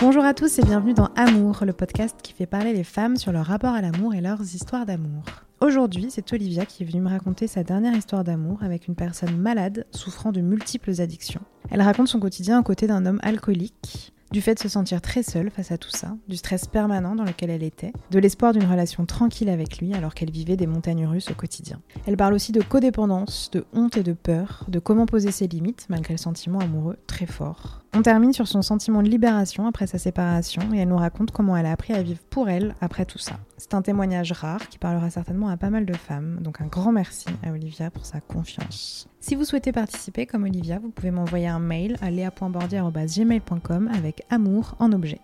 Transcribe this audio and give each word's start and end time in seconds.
Bonjour 0.00 0.24
à 0.24 0.32
tous 0.32 0.58
et 0.58 0.62
bienvenue 0.62 0.94
dans 0.94 1.10
Amour, 1.14 1.66
le 1.66 1.74
podcast 1.74 2.16
qui 2.22 2.32
fait 2.32 2.46
parler 2.46 2.72
les 2.72 2.84
femmes 2.84 3.18
sur 3.18 3.32
leur 3.32 3.44
rapport 3.44 3.74
à 3.74 3.82
l'amour 3.82 4.14
et 4.14 4.22
leurs 4.22 4.40
histoires 4.40 4.86
d'amour. 4.86 5.24
Aujourd'hui, 5.60 6.06
c'est 6.08 6.32
Olivia 6.32 6.64
qui 6.64 6.82
est 6.82 6.86
venue 6.86 7.02
me 7.02 7.10
raconter 7.10 7.46
sa 7.46 7.64
dernière 7.64 7.94
histoire 7.94 8.24
d'amour 8.24 8.62
avec 8.62 8.88
une 8.88 8.94
personne 8.94 9.36
malade 9.36 9.84
souffrant 9.90 10.32
de 10.32 10.40
multiples 10.40 11.02
addictions. 11.02 11.42
Elle 11.70 11.82
raconte 11.82 12.08
son 12.08 12.18
quotidien 12.18 12.58
aux 12.58 12.62
côtés 12.62 12.86
d'un 12.86 13.04
homme 13.04 13.20
alcoolique, 13.22 14.14
du 14.30 14.40
fait 14.40 14.54
de 14.54 14.60
se 14.60 14.70
sentir 14.70 15.02
très 15.02 15.22
seule 15.22 15.50
face 15.50 15.70
à 15.70 15.76
tout 15.76 15.90
ça, 15.90 16.16
du 16.28 16.36
stress 16.38 16.66
permanent 16.66 17.14
dans 17.14 17.24
lequel 17.24 17.50
elle 17.50 17.62
était, 17.62 17.92
de 18.10 18.18
l'espoir 18.18 18.54
d'une 18.54 18.64
relation 18.64 19.04
tranquille 19.04 19.50
avec 19.50 19.78
lui 19.80 19.92
alors 19.92 20.14
qu'elle 20.14 20.30
vivait 20.30 20.56
des 20.56 20.66
montagnes 20.66 21.06
russes 21.06 21.30
au 21.30 21.34
quotidien. 21.34 21.80
Elle 22.06 22.16
parle 22.16 22.32
aussi 22.32 22.52
de 22.52 22.62
codépendance, 22.62 23.50
de 23.52 23.66
honte 23.74 23.98
et 23.98 24.02
de 24.02 24.14
peur, 24.14 24.64
de 24.68 24.78
comment 24.78 25.04
poser 25.04 25.30
ses 25.30 25.46
limites 25.46 25.86
malgré 25.90 26.14
le 26.14 26.18
sentiment 26.18 26.60
amoureux 26.60 26.96
très 27.06 27.26
fort. 27.26 27.82
On 27.92 28.02
termine 28.02 28.32
sur 28.32 28.46
son 28.46 28.62
sentiment 28.62 29.02
de 29.02 29.08
libération 29.08 29.66
après 29.66 29.88
sa 29.88 29.98
séparation 29.98 30.62
et 30.72 30.78
elle 30.78 30.88
nous 30.88 30.96
raconte 30.96 31.32
comment 31.32 31.56
elle 31.56 31.66
a 31.66 31.72
appris 31.72 31.92
à 31.92 32.02
vivre 32.02 32.20
pour 32.30 32.48
elle 32.48 32.76
après 32.80 33.04
tout 33.04 33.18
ça. 33.18 33.32
C'est 33.56 33.74
un 33.74 33.82
témoignage 33.82 34.30
rare 34.30 34.68
qui 34.68 34.78
parlera 34.78 35.10
certainement 35.10 35.48
à 35.48 35.56
pas 35.56 35.70
mal 35.70 35.84
de 35.86 35.94
femmes, 35.96 36.38
donc 36.40 36.60
un 36.60 36.66
grand 36.66 36.92
merci 36.92 37.26
à 37.44 37.50
Olivia 37.50 37.90
pour 37.90 38.06
sa 38.06 38.20
confiance. 38.20 39.08
Si 39.18 39.34
vous 39.34 39.44
souhaitez 39.44 39.72
participer 39.72 40.24
comme 40.24 40.44
Olivia, 40.44 40.78
vous 40.78 40.90
pouvez 40.90 41.10
m'envoyer 41.10 41.48
un 41.48 41.58
mail 41.58 41.96
à 42.00 42.12
lea.bordier.gmail.com 42.12 43.90
avec 43.92 44.22
amour 44.30 44.76
en 44.78 44.92
objet. 44.92 45.18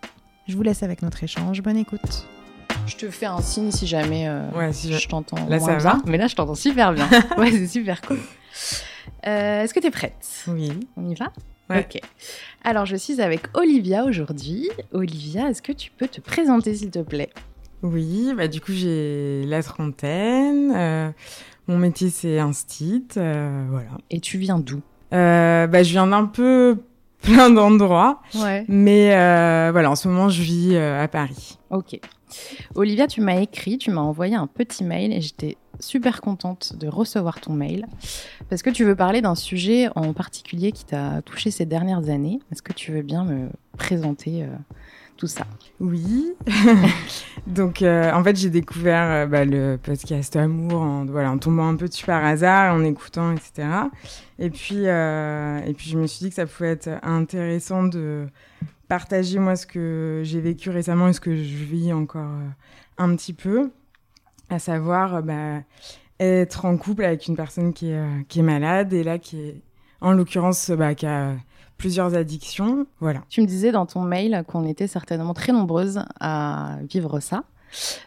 Je 0.49 0.57
vous 0.57 0.63
laisse 0.63 0.83
avec 0.83 1.03
notre 1.03 1.23
échange, 1.23 1.63
bonne 1.63 1.77
écoute. 1.77 2.27
Je 2.89 2.97
te 2.97 3.09
fais 3.11 3.27
un 3.27 3.41
signe 3.43 3.71
si 3.71 3.87
jamais 3.87 4.29
euh, 4.29 4.51
Ouais, 4.51 4.73
si 4.73 4.93
je 4.93 4.99
je- 4.99 5.09
t'entends. 5.09 5.37
Là, 5.49 5.59
moins 5.59 5.67
ça 5.69 5.77
va 5.77 5.95
bien. 5.95 6.03
Mais 6.07 6.19
là, 6.19 6.27
je 6.27 6.35
t'entends 6.35 6.55
super 6.57 6.93
bien. 6.93 7.09
ouais, 7.39 7.53
c'est 7.53 7.69
super 7.69 8.01
cool. 8.03 8.19
Euh, 9.27 9.63
Est-ce 9.63 9.73
que 9.73 9.79
tu 9.81 9.87
es 9.87 9.91
prête? 9.91 10.45
Oui. 10.49 10.73
On 10.97 11.09
y 11.09 11.15
va? 11.15 11.33
Ouais. 11.71 11.81
Ok. 11.89 12.01
Alors, 12.65 12.87
je 12.87 12.97
suis 12.97 13.21
avec 13.21 13.43
Olivia 13.55 14.05
aujourd'hui. 14.05 14.69
Olivia, 14.93 15.49
est-ce 15.49 15.63
que 15.63 15.73
tu 15.73 15.91
peux 15.91 16.07
te 16.09 16.21
présenter, 16.21 16.75
s'il 16.75 16.91
te 16.91 17.01
plaît? 17.01 17.31
Oui, 17.83 18.33
bah 18.37 18.49
du 18.49 18.61
coup 18.61 18.73
j'ai 18.73 19.43
la 19.45 19.63
trentaine. 19.63 20.73
euh, 20.75 21.11
mon 21.69 21.77
métier 21.79 22.09
c'est 22.09 22.39
instit, 22.39 23.05
euh, 23.19 23.67
voilà. 23.71 23.91
Et 24.11 24.19
tu 24.21 24.39
viens 24.39 24.59
d'où? 24.59 24.81
Euh, 25.13 25.67
bah 25.67 25.83
je 25.83 25.91
viens 25.91 26.07
d'un 26.07 26.25
peu 26.25 26.79
plein 27.23 27.51
d'endroits, 27.51 28.23
Ouais. 28.35 28.65
mais 28.67 29.09
voilà 29.73 29.91
en 29.91 29.95
ce 29.95 30.09
moment 30.09 30.29
je 30.31 30.43
vis 30.43 30.77
à 30.77 31.07
Paris. 31.07 31.59
Ok. 31.71 32.01
Olivia, 32.75 33.07
tu 33.07 33.21
m'as 33.21 33.41
écrit, 33.41 33.79
tu 33.79 33.91
m'as 33.91 34.01
envoyé 34.01 34.35
un 34.35 34.47
petit 34.47 34.83
mail 34.83 35.13
et 35.13 35.21
j'étais 35.21 35.57
super 35.81 36.21
contente 36.21 36.75
de 36.77 36.89
recevoir 36.89 37.41
ton 37.41 37.53
mail 37.53 37.87
parce 38.49 38.63
que 38.63 38.71
tu 38.71 38.85
veux 38.85 38.97
parler 38.97 39.21
d'un 39.21 39.35
sujet 39.35 39.89
en 39.95 40.13
particulier 40.13 40.73
qui 40.73 40.85
t'a 40.85 41.23
touché 41.23 41.51
ces 41.51 41.67
dernières 41.67 42.09
années. 42.09 42.41
Est-ce 42.53 42.63
que 42.63 42.73
tu 42.73 42.93
veux 42.93 43.03
bien 43.03 43.25
me 43.25 43.49
présenter 43.77 44.43
euh, 44.45 44.49
tout 45.17 45.27
ça? 45.27 45.47
Oui. 45.81 46.33
Donc 47.47 47.83
euh, 47.83 48.13
en 48.13 48.23
fait 48.23 48.37
j'ai 48.37 48.51
découvert 48.51 49.11
euh, 49.11 49.27
bah, 49.27 49.45
le 49.45 49.79
podcast 49.83 50.37
Amour 50.37 50.81
en, 50.81 51.05
voilà, 51.07 51.31
en 51.31 51.39
tombant 51.39 51.69
un 51.69 51.77
peu 51.77 51.89
dessus 51.89 52.07
par 52.07 52.25
hasard, 52.25 52.75
en 52.75 52.85
écoutant, 52.85 53.33
etc. 53.33 53.69
Et 54.39 54.51
puis, 54.51 54.85
et 54.85 55.75
puis 55.75 55.91
je 55.91 55.99
me 55.99 56.07
suis 56.07 56.25
dit 56.25 56.29
que 56.29 56.35
ça 56.35 56.47
pouvait 56.47 56.71
être 56.71 56.91
intéressant 57.03 57.85
de 57.85 58.27
partager 58.89 59.39
moi 59.39 59.57
ce 59.57 59.67
que 59.67 60.21
j'ai 60.25 60.41
vécu 60.41 60.71
récemment 60.71 61.09
et 61.09 61.13
ce 61.13 61.21
que 61.21 61.35
je 61.35 61.65
vis 61.65 61.93
encore 61.93 62.29
un 62.99 63.17
petit 63.17 63.33
peu, 63.33 63.71
à 64.51 64.59
savoir 64.59 65.17
euh, 65.17 65.23
bah, 65.23 65.63
être 66.21 66.65
en 66.65 66.77
couple 66.77 67.05
avec 67.05 67.27
une 67.27 67.37
personne 67.37 67.73
qui 67.73 67.91
est, 67.91 67.99
euh, 67.99 68.23
qui 68.29 68.41
est 68.41 68.43
malade 68.43 68.93
et 68.93 69.03
là 69.03 69.19
qui 69.19 69.41
est 69.41 69.61
en 70.01 70.13
l'occurrence 70.13 70.71
bah, 70.71 70.95
qui 70.95 71.07
a 71.07 71.35
plusieurs 71.79 72.15
addictions. 72.15 72.87
Voilà. 73.01 73.23
Tu 73.29 73.41
me 73.43 73.47
disais 73.47 73.73
dans 73.73 73.87
ton 73.87 74.03
mail 74.03 74.45
qu'on 74.49 74.67
était 74.67 74.87
certainement 74.87 75.35
très 75.35 75.53
nombreuses 75.53 76.01
à 76.21 76.79
vivre 76.89 77.21
ça. 77.21 77.45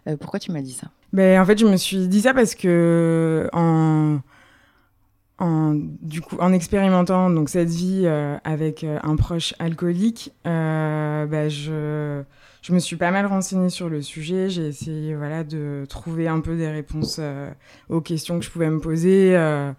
Euh, 0.07 0.17
pourquoi 0.17 0.39
tu 0.39 0.51
m'as 0.51 0.61
dit 0.61 0.73
ça? 0.73 0.87
Ben, 1.13 1.41
en 1.41 1.45
fait, 1.45 1.57
je 1.57 1.65
me 1.65 1.77
suis 1.77 2.07
dit 2.07 2.21
ça 2.21 2.33
parce 2.33 2.55
que 2.55 3.49
en, 3.53 4.19
en, 5.39 5.73
du 5.75 6.21
coup, 6.21 6.37
en 6.39 6.53
expérimentant 6.53 7.29
donc, 7.29 7.49
cette 7.49 7.69
vie 7.69 8.03
euh, 8.05 8.37
avec 8.43 8.83
euh, 8.83 8.99
un 9.03 9.15
proche 9.15 9.53
alcoolique, 9.59 10.33
euh, 10.45 11.25
ben, 11.25 11.49
je, 11.49 12.23
je 12.69 12.73
me 12.75 12.79
suis 12.79 12.97
pas 12.97 13.09
mal 13.09 13.25
renseignée 13.25 13.69
sur 13.69 13.89
le 13.89 14.03
sujet. 14.03 14.47
J'ai 14.49 14.67
essayé 14.67 15.15
voilà, 15.15 15.43
de 15.43 15.85
trouver 15.89 16.27
un 16.27 16.39
peu 16.39 16.55
des 16.55 16.69
réponses 16.69 17.17
euh, 17.19 17.49
aux 17.89 17.99
questions 17.99 18.37
que 18.37 18.45
je 18.45 18.51
pouvais 18.51 18.69
me 18.69 18.79
poser 18.79 19.35
euh, 19.35 19.71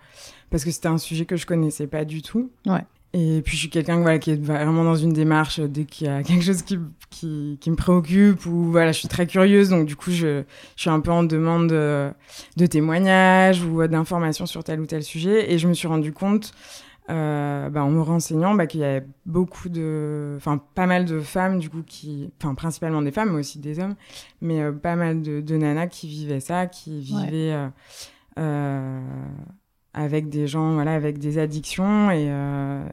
parce 0.51 0.65
que 0.65 0.73
c'était 0.73 0.89
un 0.89 0.99
sujet 0.99 1.25
que 1.25 1.37
je 1.37 1.47
connaissais 1.47 1.87
pas 1.87 2.05
du 2.05 2.21
tout. 2.21 2.51
Ouais. 2.67 2.83
Et 3.13 3.43
puis 3.45 3.57
je 3.57 3.63
suis 3.63 3.71
quelqu'un 3.71 4.01
voilà, 4.01 4.21
qui 4.21 4.31
est 4.31 4.41
vraiment 4.41 4.85
dans 4.85 4.95
une 4.95 5.13
démarche 5.13 5.59
euh, 5.59 5.67
dès 5.67 5.85
qu'il 5.85 6.07
y 6.07 6.11
a 6.11 6.23
quelque 6.25 6.45
chose 6.45 6.63
qui, 6.63 6.79
qui, 7.11 7.59
qui 7.61 7.71
me 7.71 7.77
préoccupe 7.77 8.47
ou 8.47 8.71
voilà, 8.71 8.93
je 8.93 8.99
suis 8.99 9.09
très 9.09 9.27
curieuse 9.27 9.69
donc 9.69 9.87
du 9.87 9.97
coup 9.97 10.13
je, 10.13 10.43
je 10.77 10.81
suis 10.81 10.91
un 10.91 11.01
peu 11.01 11.11
en 11.11 11.25
demande 11.25 11.69
de, 11.69 12.11
de 12.57 12.67
témoignages 12.67 13.65
ou 13.65 13.83
euh, 13.83 13.89
d'informations 13.89 14.47
sur 14.47 14.63
tel 14.63 14.81
ou 14.81 14.87
tel 14.87 15.03
sujet 15.03 15.53
et 15.53 15.59
je 15.59 15.67
me 15.67 15.75
suis 15.75 15.89
rendu 15.89 16.13
compte 16.13 16.53
euh, 17.09 17.71
bah, 17.71 17.83
en 17.83 17.91
me 17.91 18.01
renseignant 18.01 18.55
bah, 18.55 18.67
qu'il 18.67 18.81
y 18.81 18.85
avait 18.85 19.07
beaucoup 19.27 19.69
de 19.69 20.35
enfin 20.37 20.61
pas 20.75 20.87
mal 20.87 21.07
de 21.07 21.19
femmes 21.19 21.59
du 21.59 21.69
coup 21.69 21.83
qui 21.85 22.31
enfin 22.41 22.55
principalement 22.55 23.03
des 23.03 23.11
femmes 23.11 23.31
mais 23.33 23.41
aussi 23.41 23.59
des 23.59 23.81
hommes 23.81 23.97
mais 24.41 24.61
euh, 24.61 24.71
pas 24.71 24.97
mal 24.97 25.23
de, 25.23 25.41
de 25.41 25.57
nanas 25.57 25.89
qui 25.89 26.07
vivaient 26.07 26.41
ça 26.41 26.67
qui 26.67 27.01
vivaient 27.01 27.69
euh, 28.39 29.01
avec 29.93 30.29
des 30.29 30.47
gens 30.47 30.75
voilà 30.75 30.95
avec 30.95 31.19
des 31.19 31.39
addictions 31.39 32.13
et, 32.13 32.31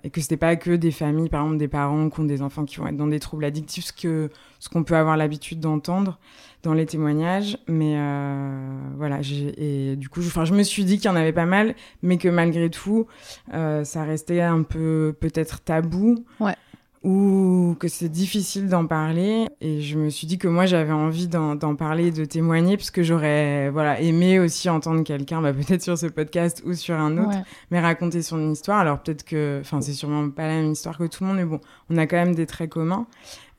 et 0.04 0.10
que 0.10 0.22
c'était 0.22 0.38
pas 0.38 0.56
que 0.56 0.72
des 0.72 0.92
familles 0.92 1.30
par 1.30 1.44
exemple 1.44 1.60
des 1.60 1.68
parents 1.68 2.10
qui 2.10 2.20
ont 2.20 2.26
des 2.26 2.42
enfants 2.42 2.66
qui 2.66 2.78
vont 2.78 2.88
être 2.88 2.98
dans 2.98 3.08
des 3.08 3.20
troubles 3.20 3.46
addictifs 3.46 3.86
ce 3.86 3.94
que 3.94 4.32
ce 4.60 4.70
qu'on 4.70 4.84
peut 4.84 4.96
avoir 4.96 5.18
l'habitude 5.18 5.60
d'entendre 5.60 6.18
dans 6.64 6.74
les 6.74 6.86
témoignages 6.86 7.58
mais 7.68 7.96
euh, 7.98 8.80
voilà 8.98 9.20
et 9.58 9.96
du 9.96 10.10
coup 10.10 10.22
je, 10.22 10.30
je 10.46 10.54
me 10.54 10.64
suis 10.64 10.86
dit 10.86 10.98
qu'il 10.98 11.06
y 11.06 11.14
en 11.14 11.16
avait 11.16 11.34
pas 11.34 11.46
mal 11.46 11.76
mais 12.02 12.18
que 12.18 12.28
malgré 12.28 12.70
tout 12.70 13.08
euh, 13.54 13.84
ça 13.84 14.04
restait 14.04 14.42
un 14.42 14.64
peu 14.64 15.16
peut-être 15.20 15.62
tabou 15.62 16.26
Ouais. 16.40 16.56
Ou 17.04 17.76
que 17.80 17.88
c'est 17.88 18.10
difficile 18.10 18.68
d'en 18.70 18.86
parler 18.88 19.48
et 19.62 19.82
je 19.82 19.98
me 19.98 20.10
suis 20.10 20.26
dit 20.28 20.38
que 20.38 20.48
moi 20.48 20.66
j'avais 20.66 20.92
envie 20.92 21.28
d'en 21.28 21.76
parler 21.76 22.12
de 22.12 22.26
témoigner 22.26 22.76
parce 22.76 22.90
que 22.92 23.04
j'aurais 23.04 23.70
voilà 23.70 24.02
aimé 24.02 24.40
aussi 24.40 24.70
entendre 24.70 25.04
quelqu'un 25.04 25.42
bah, 25.42 25.54
peut-être 25.54 25.82
sur 25.84 25.98
ce 25.98 26.08
podcast 26.08 26.64
ou 26.66 26.74
sur 26.74 26.96
un 26.96 27.18
autre 27.18 27.28
Ouais. 27.30 27.44
mais 27.72 27.80
raconter 27.80 28.22
son 28.22 28.52
histoire. 28.52 28.80
Alors 28.80 29.00
peut-être 29.00 29.24
que, 29.24 29.60
enfin, 29.62 29.82
c'est 29.82 29.94
sûrement 29.94 30.30
pas 30.30 30.44
la 30.48 30.56
même 30.62 30.72
histoire 30.72 30.98
que 30.98 31.04
tout 31.06 31.24
le 31.24 31.28
monde, 31.30 31.38
mais 31.38 31.46
bon, 31.46 31.60
on 31.90 31.98
a 31.98 32.08
quand 32.08 32.16
même 32.18 32.34
des 32.36 32.46
traits 32.46 32.70
communs. 32.70 33.06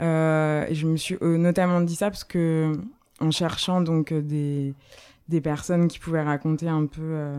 Euh, 0.01 0.65
et 0.69 0.75
je 0.75 0.87
me 0.87 0.97
suis 0.97 1.17
euh, 1.23 1.37
notamment 1.39 1.81
dit 1.81 1.97
ça 1.97 2.11
parce 2.11 2.25
que, 2.25 2.73
en 3.21 3.31
cherchant 3.31 3.81
donc 3.81 4.13
euh, 4.13 4.23
des, 4.23 4.75
des 5.29 5.41
personnes 5.41 5.89
qui 5.89 5.99
pouvaient 5.99 6.23
raconter 6.23 6.69
un 6.69 6.87
peu, 6.87 7.03
euh, 7.03 7.37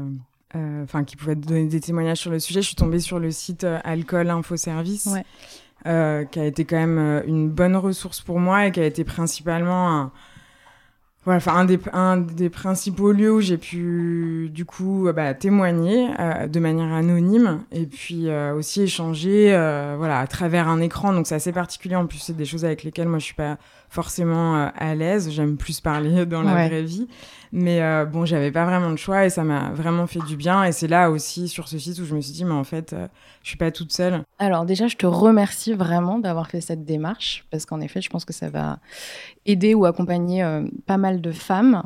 euh, 0.56 0.84
enfin, 0.84 1.04
qui 1.04 1.16
pouvaient 1.16 1.36
donner 1.36 1.66
des 1.68 1.80
témoignages 1.80 2.20
sur 2.20 2.32
le 2.32 2.40
sujet, 2.40 2.62
je 2.62 2.68
suis 2.68 2.76
tombée 2.76 3.00
sur 3.00 3.20
le 3.20 3.32
site 3.32 3.66
Alcool 3.84 4.30
Info 4.30 4.56
Service. 4.58 5.08
Ouais. 5.08 5.24
Euh, 5.86 6.26
qui 6.26 6.40
a 6.40 6.46
été 6.46 6.66
quand 6.66 6.78
même 6.78 6.98
euh, 6.98 7.22
une 7.26 7.50
bonne 7.50 7.76
ressource 7.76 8.22
pour 8.22 8.40
moi 8.40 8.68
et 8.68 8.72
qui 8.72 8.80
a 8.80 8.86
été 8.86 9.04
principalement 9.04 9.90
un, 9.90 10.12
voilà, 11.24 11.42
un 11.48 11.66
des, 11.66 11.80
un 11.94 12.18
des 12.18 12.50
principaux 12.50 13.12
lieux 13.12 13.32
où 13.32 13.40
j'ai 13.40 13.58
pu 13.58 14.50
du 14.54 14.66
coup 14.66 15.08
euh, 15.08 15.14
bah, 15.14 15.34
témoigner 15.34 16.10
de 16.48 16.60
manière 16.60 16.94
anonyme 16.94 17.62
et 17.72 17.86
puis 17.86 18.30
aussi 18.56 18.84
échanger 18.84 19.50
voilà 19.98 20.20
à 20.20 20.28
travers 20.28 20.68
un 20.68 20.82
écran. 20.82 21.14
Donc 21.14 21.28
c'est 21.28 21.36
assez 21.36 21.54
particulier. 21.54 21.96
En 21.96 22.08
plus 22.08 22.20
c'est 22.20 22.36
des 22.36 22.46
choses 22.46 22.66
avec 22.66 22.84
lesquelles 22.84 23.08
moi 23.08 23.20
je 23.20 23.26
suis 23.26 23.36
pas 23.36 23.58
forcément 23.90 24.56
euh, 24.58 24.68
à 24.78 24.96
l'aise. 24.96 25.30
J'aime 25.32 25.58
plus 25.58 25.82
parler 25.82 26.26
dans 26.28 26.42
la 26.44 26.54
Ouais. 26.54 26.68
vraie 26.68 26.84
vie. 26.84 27.08
Mais 27.52 27.82
euh, 27.82 28.06
bon 28.06 28.26
j'avais 28.26 28.52
pas 28.52 28.64
vraiment 28.66 28.92
de 28.92 28.96
choix 28.98 29.26
et 29.26 29.32
ça 29.32 29.44
m'a 29.44 29.72
vraiment 29.72 30.06
fait 30.06 30.20
du 30.20 30.36
bien. 30.38 30.64
Et 30.66 30.72
c'est 30.72 30.88
là 30.88 31.10
aussi 31.10 31.48
sur 31.48 31.68
ce 31.68 31.80
site 31.80 31.98
où 32.00 32.06
je 32.06 32.14
me 32.16 32.22
suis 32.22 32.34
dit 32.34 32.46
mais 32.46 32.54
en 32.54 32.64
fait 32.64 32.94
euh, 32.94 33.08
je 33.42 33.50
suis 33.50 33.58
pas 33.58 33.72
toute 33.72 33.92
seule. 33.92 34.22
Alors 34.38 34.66
déjà, 34.66 34.88
je 34.88 34.96
te 34.98 35.08
remercie 35.08 35.74
vraiment 35.74 36.20
d'avoir 36.20 36.48
fait 36.48 36.62
cette 36.62 36.86
démarche. 36.86 37.46
Parce 37.50 37.66
qu'en 37.66 37.82
effet, 37.82 38.02
je 38.02 38.10
pense 38.10 38.24
que 38.26 38.34
ça 38.34 38.50
va 38.50 38.80
aider 39.48 39.74
ou 39.74 39.86
accompagner 39.86 40.44
euh, 40.44 40.64
pas 40.86 40.98
mal 40.98 41.22
de 41.22 41.32
femmes. 41.32 41.82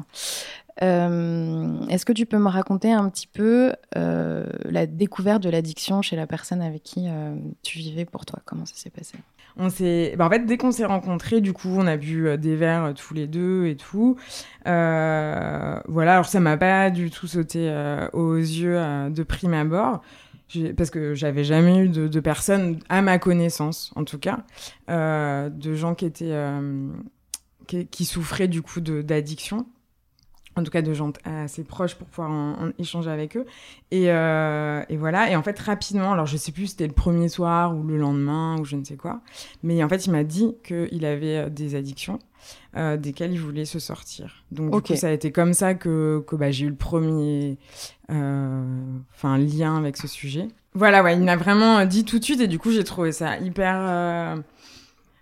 Est-ce 0.81 2.03
que 2.05 2.11
tu 2.13 2.25
peux 2.25 2.39
me 2.39 2.49
raconter 2.49 2.91
un 2.91 3.07
petit 3.09 3.27
peu 3.27 3.71
la 3.95 4.85
découverte 4.85 5.41
de 5.43 5.49
l'addiction 5.49 6.01
chez 6.01 6.15
la 6.15 6.27
personne 6.27 6.61
avec 6.61 6.83
qui 6.83 7.07
tu 7.61 7.77
vivais 7.77 8.05
pour 8.05 8.25
toi? 8.25 8.39
Comment 8.43 8.65
ça 8.65 8.73
s'est 8.75 8.89
passé? 8.89 9.15
On 9.57 9.69
s'est, 9.69 10.15
bah, 10.17 10.25
en 10.25 10.29
fait, 10.29 10.45
dès 10.45 10.57
qu'on 10.57 10.71
s'est 10.71 10.85
rencontrés, 10.85 11.41
du 11.41 11.53
coup, 11.53 11.69
on 11.69 11.85
a 11.85 11.97
bu 11.97 12.27
euh, 12.27 12.37
des 12.37 12.55
verres 12.55 12.85
euh, 12.85 12.93
tous 12.93 13.13
les 13.13 13.27
deux 13.27 13.65
et 13.67 13.75
tout. 13.75 14.17
Euh, 14.67 15.79
voilà, 15.87 16.13
alors 16.13 16.25
ça 16.25 16.39
m'a 16.39 16.57
pas 16.57 16.89
du 16.89 17.11
tout 17.11 17.27
sauté 17.27 17.69
aux 18.13 18.35
yeux 18.35 18.79
de 19.09 19.23
prime 19.23 19.53
abord. 19.53 20.01
Parce 20.77 20.91
que 20.91 21.15
j'avais 21.15 21.43
jamais 21.43 21.79
eu 21.79 21.89
de, 21.89 22.07
de 22.07 22.19
personnes, 22.19 22.79
à 22.87 23.01
ma 23.01 23.17
connaissance 23.17 23.91
en 23.95 24.03
tout 24.03 24.19
cas, 24.19 24.43
de 24.87 25.73
gens 25.73 25.95
qui 25.95 26.05
étaient 26.05 26.37
qui, 27.65 27.87
qui 27.87 28.05
souffraient 28.05 28.47
du 28.47 28.61
coup 28.61 28.79
d'addiction. 28.79 29.65
En 30.55 30.63
tout 30.63 30.69
cas, 30.69 30.83
de 30.83 30.93
gens 30.93 31.11
assez 31.25 31.63
proches 31.63 31.95
pour 31.95 32.07
pouvoir 32.07 32.29
en, 32.29 32.51
en 32.67 32.71
échanger 32.77 33.09
avec 33.09 33.35
eux. 33.37 33.45
Et, 33.89 34.11
euh, 34.11 34.83
et 34.87 34.97
voilà. 34.97 35.31
Et 35.31 35.35
en 35.35 35.41
fait, 35.41 35.57
rapidement, 35.59 36.13
alors 36.13 36.27
je 36.27 36.37
sais 36.37 36.51
plus 36.51 36.65
si 36.65 36.71
c'était 36.71 36.85
le 36.87 36.93
premier 36.93 37.27
soir 37.27 37.75
ou 37.75 37.81
le 37.83 37.97
lendemain 37.97 38.57
ou 38.59 38.65
je 38.65 38.75
ne 38.75 38.83
sais 38.83 38.95
quoi, 38.95 39.21
mais 39.63 39.83
en 39.83 39.89
fait, 39.89 40.05
il 40.05 40.11
m'a 40.11 40.23
dit 40.23 40.55
qu'il 40.63 41.05
avait 41.05 41.37
euh, 41.37 41.49
des 41.49 41.73
addictions 41.73 42.19
euh, 42.77 42.97
desquelles 42.97 43.31
il 43.31 43.39
voulait 43.39 43.65
se 43.65 43.79
sortir. 43.79 44.43
Donc, 44.51 44.75
Ok. 44.75 44.85
du 44.85 44.93
coup, 44.93 44.99
ça 44.99 45.07
a 45.07 45.11
été 45.11 45.31
comme 45.31 45.53
ça 45.53 45.73
que, 45.73 46.23
que 46.27 46.35
bah, 46.35 46.51
j'ai 46.51 46.65
eu 46.65 46.69
le 46.69 46.75
premier 46.75 47.57
euh, 48.11 48.63
enfin, 49.15 49.37
lien 49.39 49.75
avec 49.75 49.97
ce 49.97 50.07
sujet. 50.07 50.47
Voilà, 50.75 51.01
ouais, 51.03 51.15
il 51.15 51.23
m'a 51.23 51.35
vraiment 51.35 51.83
dit 51.85 52.03
tout 52.05 52.19
de 52.19 52.23
suite 52.23 52.41
et 52.41 52.47
du 52.47 52.59
coup, 52.59 52.69
j'ai 52.71 52.83
trouvé 52.83 53.11
ça 53.11 53.37
hyper. 53.39 53.75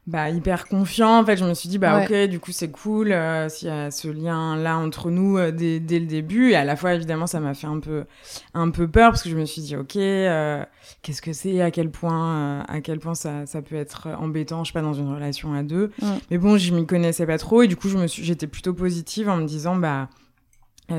Bah, 0.08 0.30
hyper 0.30 0.68
confiant. 0.68 1.20
En 1.20 1.26
fait, 1.26 1.38
je 1.38 1.46
me 1.46 1.54
suis 1.54 1.70
dit, 1.70 1.78
bah, 1.78 2.04
ok, 2.04 2.28
du 2.28 2.40
coup, 2.40 2.52
c'est 2.52 2.72
cool 2.72 3.12
euh, 3.12 3.50
s'il 3.50 3.68
y 3.68 3.72
a 3.72 3.92
ce 3.92 4.08
lien-là 4.08 4.78
entre 4.78 5.12
nous 5.12 5.38
euh, 5.38 5.52
dès, 5.52 5.80
dès 5.80 6.00
le 6.00 6.08
début. 6.08 6.52
Et 6.52 6.56
à 6.56 6.66
la 6.66 6.76
fois, 6.76 6.96
évidemment, 6.96 7.28
ça 7.28 7.40
m'a 7.40 7.54
fait 7.54 7.68
un 7.68 7.80
peu, 7.80 8.06
un 8.54 8.72
peu 8.72 8.88
peur 8.88 9.12
parce 9.12 9.22
que 9.22 9.30
je 9.30 9.38
me 9.38 9.46
suis 9.46 9.62
dit, 9.62 9.76
ok, 9.76 9.96
euh, 9.96 10.66
qu'est-ce 11.04 11.22
que 11.22 11.34
c'est, 11.34 11.62
à 11.62 11.70
quel 11.70 11.92
point, 11.92 12.62
à 12.62 12.82
quel 12.82 13.00
point 13.00 13.14
ça, 13.14 13.46
ça 13.46 13.62
peut 13.62 13.76
être 13.76 14.08
embêtant, 14.20 14.64
je 14.64 14.72
sais 14.72 14.74
pas, 14.74 14.82
dans 14.82 14.94
une 14.94 15.14
relation 15.14 15.54
à 15.54 15.62
deux. 15.64 15.92
Mais 16.32 16.38
bon, 16.38 16.58
je 16.58 16.74
m'y 16.74 16.86
connaissais 16.86 17.28
pas 17.28 17.38
trop 17.38 17.62
et 17.62 17.68
du 17.68 17.76
coup, 17.76 17.88
je 17.88 17.98
me 17.98 18.08
suis, 18.08 18.24
j'étais 18.24 18.48
plutôt 18.48 18.74
positive 18.74 19.30
en 19.30 19.38
me 19.38 19.46
disant, 19.46 19.76
bah, 19.76 20.10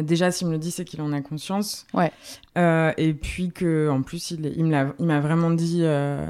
déjà, 0.01 0.31
s'il 0.31 0.47
me 0.47 0.53
le 0.53 0.59
dit, 0.59 0.71
c'est 0.71 0.85
qu'il 0.85 1.03
en 1.03 1.13
a 1.13 1.21
conscience. 1.21 1.87
Ouais. 1.93 2.13
Euh, 2.57 2.93
et 2.97 3.13
puis 3.15 3.51
que, 3.51 3.91
en 3.91 4.03
plus, 4.03 4.31
il, 4.31 4.47
il 4.57 4.65
m'a 4.65 5.21
vraiment 5.21 5.51
dit 5.51 5.81
euh, 5.83 6.27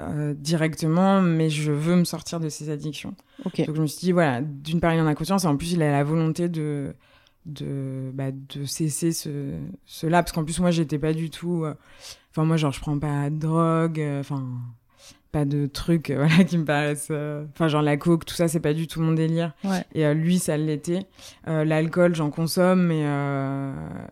euh, 0.00 0.34
directement, 0.34 1.20
mais 1.22 1.48
je 1.50 1.72
veux 1.72 1.96
me 1.96 2.04
sortir 2.04 2.40
de 2.40 2.48
ces 2.48 2.70
addictions. 2.70 3.14
Donc 3.66 3.76
je 3.76 3.80
me 3.82 3.86
suis 3.86 4.00
dit, 4.00 4.12
voilà, 4.12 4.40
d'une 4.42 4.80
part, 4.80 4.94
il 4.94 5.00
en 5.00 5.06
a 5.06 5.14
conscience, 5.14 5.44
et 5.44 5.46
en 5.46 5.56
plus, 5.56 5.72
il 5.72 5.82
a 5.82 5.90
la 5.90 6.04
volonté 6.04 6.48
de, 6.48 6.94
de, 7.46 8.10
bah, 8.14 8.30
de 8.32 8.64
cesser 8.64 9.12
ce, 9.12 9.52
cela, 9.84 10.22
parce 10.22 10.32
qu'en 10.32 10.44
plus, 10.44 10.58
moi, 10.60 10.70
j'étais 10.70 10.98
pas 10.98 11.12
du 11.12 11.30
tout. 11.30 11.64
euh, 11.64 11.74
Enfin, 12.32 12.44
moi, 12.44 12.56
genre, 12.58 12.72
je 12.72 12.80
prends 12.80 12.98
pas 12.98 13.30
de 13.30 13.36
drogue, 13.38 13.98
euh, 14.00 14.20
enfin, 14.20 14.44
pas 15.38 15.44
de 15.44 15.66
trucs 15.66 16.10
euh, 16.10 16.16
voilà, 16.26 16.44
qui 16.44 16.56
me 16.58 16.64
paraissent. 16.64 17.08
euh, 17.10 17.44
Enfin, 17.52 17.68
genre, 17.68 17.82
la 17.82 17.96
coke, 17.96 18.24
tout 18.24 18.34
ça, 18.34 18.48
c'est 18.48 18.60
pas 18.60 18.72
du 18.74 18.86
tout 18.86 19.00
mon 19.00 19.12
délire. 19.12 19.52
Ouais. 19.64 19.84
Et 19.94 20.06
euh, 20.06 20.14
lui, 20.14 20.38
ça 20.38 20.56
l'était. 20.56 21.06
L'alcool, 21.46 22.14
j'en 22.14 22.30
consomme, 22.30 22.86
mais 22.86 23.04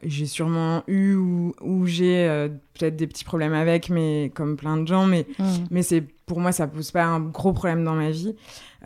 j'ai 0.02 0.26
sûrement 0.26 0.82
eu 0.86 1.14
ou, 1.14 1.54
ou 1.62 1.86
j'ai 1.86 2.48
peut-être 2.74 2.96
des 2.96 3.06
petits 3.06 3.24
problèmes 3.24 3.54
avec, 3.54 3.88
mais 3.90 4.30
comme 4.34 4.56
plein 4.56 4.76
de 4.76 4.86
gens, 4.86 5.06
mais 5.06 5.26
mais 5.70 5.82
c'est 5.82 6.02
pour 6.26 6.40
moi 6.40 6.52
ça 6.52 6.66
pose 6.66 6.90
pas 6.90 7.04
un 7.04 7.20
gros 7.20 7.52
problème 7.52 7.84
dans 7.84 7.94
ma 7.94 8.10
vie 8.10 8.34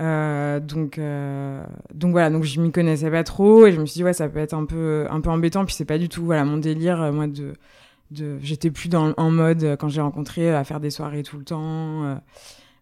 Euh, 0.01 0.61
donc 0.61 0.99
euh, 0.99 1.63
donc 1.95 2.13
voilà 2.13 2.31
donc 2.31 2.45
je 2.45 2.61
m'y 2.61 2.71
connaissais 2.71 3.11
pas 3.11 3.25
trop 3.25 3.67
et 3.67 3.73
je 3.73 3.81
me 3.81 3.87
suis 3.87 3.99
dit 3.99 4.05
ouais 4.05 4.13
ça 4.13 4.29
peut 4.29 4.39
être 4.39 4.55
un 4.55 4.65
peu 4.65 5.07
un 5.11 5.21
peu 5.21 5.31
embêtant 5.31 5.65
puis 5.65 5.75
c'est 5.75 5.85
pas 5.85 5.99
du 5.99 6.09
tout 6.09 6.25
voilà 6.25 6.45
mon 6.45 6.57
délire 6.57 7.13
moi 7.13 7.27
de 7.27 7.55
de 8.11 8.39
j'étais 8.43 8.71
plus 8.71 8.89
dans 8.89 9.13
en 9.17 9.31
mode 9.31 9.63
euh, 9.65 9.77
quand 9.77 9.89
j'ai 9.89 10.01
rencontré 10.01 10.51
à 10.55 10.65
faire 10.65 10.81
des 10.81 10.91
soirées 10.91 11.23
tout 11.23 11.37
le 11.39 11.45
temps 11.45 12.05
euh, 12.05 12.15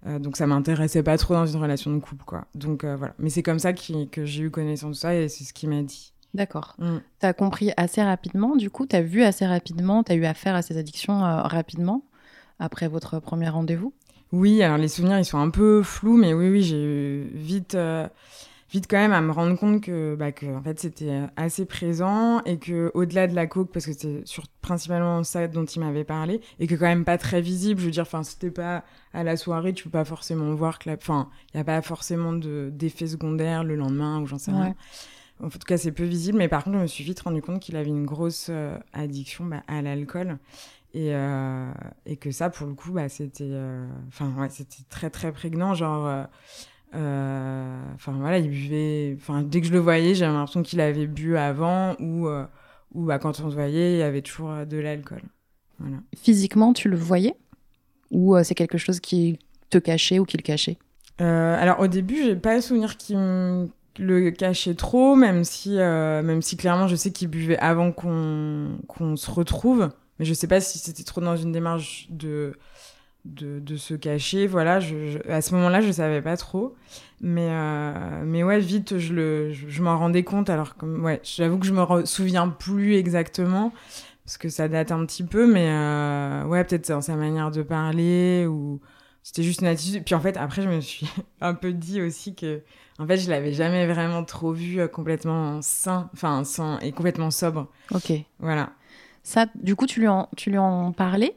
euh, 0.07 0.19
donc 0.19 0.37
ça 0.37 0.47
m'intéressait 0.47 1.03
pas 1.03 1.19
trop 1.19 1.35
dans 1.35 1.47
une 1.47 1.61
relation 1.61 1.93
de 1.93 1.99
couple 1.99 2.25
quoi 2.25 2.45
donc 2.55 2.85
euh, 2.85 2.97
voilà 2.97 3.15
mais 3.19 3.31
c'est 3.31 3.43
comme 3.43 3.59
ça 3.59 3.73
qui- 3.73 4.09
que 4.09 4.25
j'ai 4.25 4.45
eu 4.45 4.51
connaissance 4.51 4.91
de 4.91 4.97
ça 4.97 5.15
et 5.15 5.29
c'est 5.29 5.45
ce 5.45 5.53
qu'il 5.53 5.69
m'a 5.69 5.83
dit 5.83 6.13
D'accord. 6.35 6.75
Mm. 6.79 6.97
Tu 7.21 7.27
as 7.27 7.33
compris 7.33 7.71
assez 7.79 8.03
rapidement, 8.03 8.57
du 8.57 8.69
coup, 8.69 8.85
tu 8.85 8.95
as 8.95 9.01
vu 9.01 9.23
assez 9.23 9.47
rapidement, 9.47 10.03
tu 10.03 10.13
as 10.13 10.17
eu 10.17 10.27
affaire 10.27 10.55
à 10.55 10.61
ces 10.61 10.77
addictions 10.77 11.25
euh, 11.25 11.41
rapidement 11.41 12.03
après 12.59 12.89
votre 12.89 13.21
premier 13.21 13.49
rendez-vous? 13.49 13.95
Oui, 14.33 14.63
alors 14.63 14.77
les 14.77 14.89
souvenirs, 14.89 15.19
ils 15.19 15.25
sont 15.25 15.39
un 15.39 15.49
peu 15.49 15.83
flous, 15.83 16.19
mais 16.19 16.35
oui, 16.35 16.51
oui, 16.51 16.63
j'ai 16.63 16.83
eu 16.85 17.31
vite, 17.33 17.75
euh, 17.75 18.07
vite 18.71 18.87
quand 18.89 18.97
même 18.97 19.13
à 19.13 19.21
me 19.21 19.33
rendre 19.33 19.57
compte 19.59 19.81
que, 19.81 20.15
bah, 20.15 20.33
que 20.33 20.47
en 20.47 20.63
fait, 20.63 20.79
c'était 20.81 21.23
assez 21.37 21.67
présent 21.67 22.43
et 22.45 22.59
que 22.59 22.91
au-delà 22.95 23.27
de 23.27 23.35
la 23.35 23.47
coke, 23.47 23.73
parce 23.73 23.87
que 23.87 23.93
c'était 23.93 24.23
sur, 24.25 24.47
principalement 24.61 25.23
ça 25.23 25.47
dont 25.49 25.65
il 25.65 25.81
m'avait 25.81 26.05
parlé, 26.05 26.41
et 26.59 26.67
que 26.67 26.75
quand 26.75 26.87
même 26.87 27.05
pas 27.05 27.19
très 27.19 27.41
visible, 27.41 27.81
je 27.81 27.87
veux 27.87 27.93
dire, 27.93 28.03
enfin, 28.03 28.23
c'était 28.23 28.51
pas 28.51 28.85
à 29.13 29.25
la 29.25 29.37
soirée, 29.37 29.73
tu 29.73 29.85
peux 29.85 29.91
pas 29.91 30.05
forcément 30.05 30.55
voir 30.55 30.79
que 30.79 30.91
la, 30.91 30.97
enfin, 30.97 31.29
il 31.55 31.59
y 31.59 31.61
a 31.61 31.65
pas 31.65 31.81
forcément 31.83 32.33
de, 32.33 32.71
d'effets 32.73 33.07
secondaires 33.07 33.65
le 33.65 33.77
lendemain 33.77 34.21
ou 34.21 34.27
j'en 34.27 34.39
sais 34.39 34.51
rien. 34.51 34.69
Ouais. 34.69 34.75
En 35.45 35.51
tout 35.51 35.59
cas, 35.59 35.77
c'est 35.77 35.93
peu 35.93 36.05
visible, 36.05 36.39
mais 36.39 36.49
par 36.49 36.65
contre, 36.65 36.79
je 36.79 36.83
me 36.83 36.87
suis 36.87 37.05
vite 37.05 37.21
rendu 37.21 37.43
compte 37.43 37.61
qu'il 37.61 37.77
avait 37.77 37.91
une 37.91 38.07
grosse 38.07 38.47
euh, 38.49 38.79
addiction 38.95 39.45
bah, 39.45 39.63
à 39.69 39.83
l'alcool. 39.83 40.39
Et, 40.95 41.15
euh, 41.15 41.71
et 42.07 42.17
que 42.17 42.31
ça, 42.31 42.49
pour 42.49 42.67
le 42.67 42.73
coup, 42.73 42.93
bah, 42.93 43.11
c'était 43.11 43.45
euh, 43.45 43.87
enfin, 44.09 44.33
ouais, 44.39 44.49
c'était 44.49 44.83
très, 44.89 45.11
très 45.11 45.31
prégnant. 45.31 45.75
Genre, 45.75 46.07
euh, 46.07 46.23
euh, 46.23 46.25
enfin, 46.97 48.13
voilà, 48.19 48.39
il 48.39 48.49
buvait. 48.49 49.17
Enfin, 49.19 49.43
dès 49.43 49.61
que 49.61 49.67
je 49.67 49.73
le 49.73 49.79
voyais, 49.79 50.15
j'avais 50.15 50.33
l'impression 50.33 50.63
qu'il 50.63 50.81
avait 50.81 51.07
bu 51.07 51.37
avant 51.37 51.95
ou, 52.01 52.29
euh, 52.29 52.45
ou 52.95 53.05
bah, 53.07 53.19
quand 53.19 53.41
on 53.41 53.51
se 53.51 53.55
voyait, 53.55 53.95
il 53.95 53.99
y 53.99 54.03
avait 54.03 54.23
toujours 54.23 54.51
euh, 54.51 54.65
de 54.65 54.79
l'alcool. 54.79 55.23
Voilà. 55.79 55.99
Physiquement, 56.17 56.73
tu 56.73 56.89
le 56.89 56.97
voyais 56.97 57.35
Ou 58.11 58.37
euh, 58.37 58.43
c'est 58.43 58.55
quelque 58.55 58.79
chose 58.79 59.01
qui 59.01 59.39
te 59.71 59.79
cachait 59.79 60.19
ou 60.19 60.25
qui 60.25 60.37
le 60.37 60.43
cachait? 60.43 60.79
Euh, 61.21 61.57
alors 61.61 61.81
au 61.81 61.87
début, 61.87 62.17
j'ai 62.25 62.37
pas 62.37 62.55
le 62.55 62.61
souvenir 62.61 62.97
qu'il 62.97 63.17
me 63.19 63.69
le 63.99 64.31
cachait 64.31 64.75
trop, 64.75 65.17
même 65.17 65.45
si, 65.45 65.79
euh, 65.79 66.23
même 66.23 66.43
si 66.43 66.57
clairement 66.57 66.89
je 66.89 66.97
sais 66.97 67.11
qu'il 67.11 67.29
buvait 67.29 67.59
avant 67.59 67.93
qu'on 67.93 68.79
qu'on 68.89 69.17
se 69.17 69.31
retrouve, 69.31 69.91
mais 70.19 70.25
je 70.25 70.35
sais 70.35 70.47
pas 70.47 70.61
si 70.61 70.79
c'était 70.79 71.05
trop 71.05 71.21
dans 71.21 71.37
une 71.37 71.53
démarche 71.53 72.07
de 72.11 72.53
de, 73.27 73.59
de 73.61 73.77
se 73.77 73.95
cacher. 73.95 74.47
Voilà, 74.47 74.81
je, 74.81 75.11
je- 75.11 75.31
à 75.31 75.41
ce 75.43 75.55
moment-là, 75.55 75.81
je 75.81 75.91
savais 75.93 76.23
pas 76.23 76.37
trop, 76.37 76.75
mais 77.21 77.49
euh, 77.51 78.23
mais 78.25 78.43
ouais, 78.45 78.59
vite 78.61 78.99
je 78.99 79.13
le 79.15 79.53
je, 79.53 79.69
je 79.69 79.83
m'en 79.83 79.99
rendais 79.99 80.23
compte. 80.25 80.51
Alors 80.51 80.77
comme 80.77 81.05
ouais, 81.05 81.21
j'avoue 81.25 81.59
que 81.59 81.67
je 81.67 81.73
me 81.73 82.05
souviens 82.05 82.49
plus 82.49 82.95
exactement 82.97 83.73
parce 84.25 84.39
que 84.39 84.49
ça 84.49 84.69
date 84.69 84.91
un 84.93 85.05
petit 85.07 85.25
peu, 85.25 85.47
mais 85.53 85.69
euh, 85.71 86.45
ouais, 86.47 86.65
peut-être 86.65 86.89
dans 86.89 87.01
sa 87.01 87.15
manière 87.17 87.51
de 87.51 87.63
parler 87.63 88.47
ou 88.47 88.81
c'était 89.23 89.43
juste 89.43 89.61
une 89.61 89.69
attitude. 89.69 90.05
Puis 90.05 90.15
en 90.15 90.21
fait, 90.21 90.37
après, 90.37 90.63
je 90.63 90.69
me 90.69 90.81
suis 90.81 91.07
un 91.41 91.55
peu 91.55 91.73
dit 91.73 92.01
aussi 92.01 92.35
que, 92.35 92.63
en 92.99 93.07
fait, 93.07 93.17
je 93.19 93.31
l'avais 93.31 93.53
jamais 93.53 93.87
vraiment 93.87 94.25
trop 94.25 94.53
vu 94.53 94.81
euh, 94.81 94.89
complètement 94.89 95.61
sain, 95.63 96.11
enfin, 96.13 96.43
sain 96.45 96.79
et 96.81 96.91
complètement 96.93 97.31
sobre. 97.31 97.69
Ok. 97.93 98.13
Voilà. 98.41 98.71
Ça, 99.23 99.47
du 99.55 99.75
coup, 99.77 99.87
tu 99.87 100.01
lui 100.01 100.09
en, 100.09 100.29
tu 100.37 100.51
lui 100.51 100.59
en 100.59 100.93
parlais? 100.93 101.37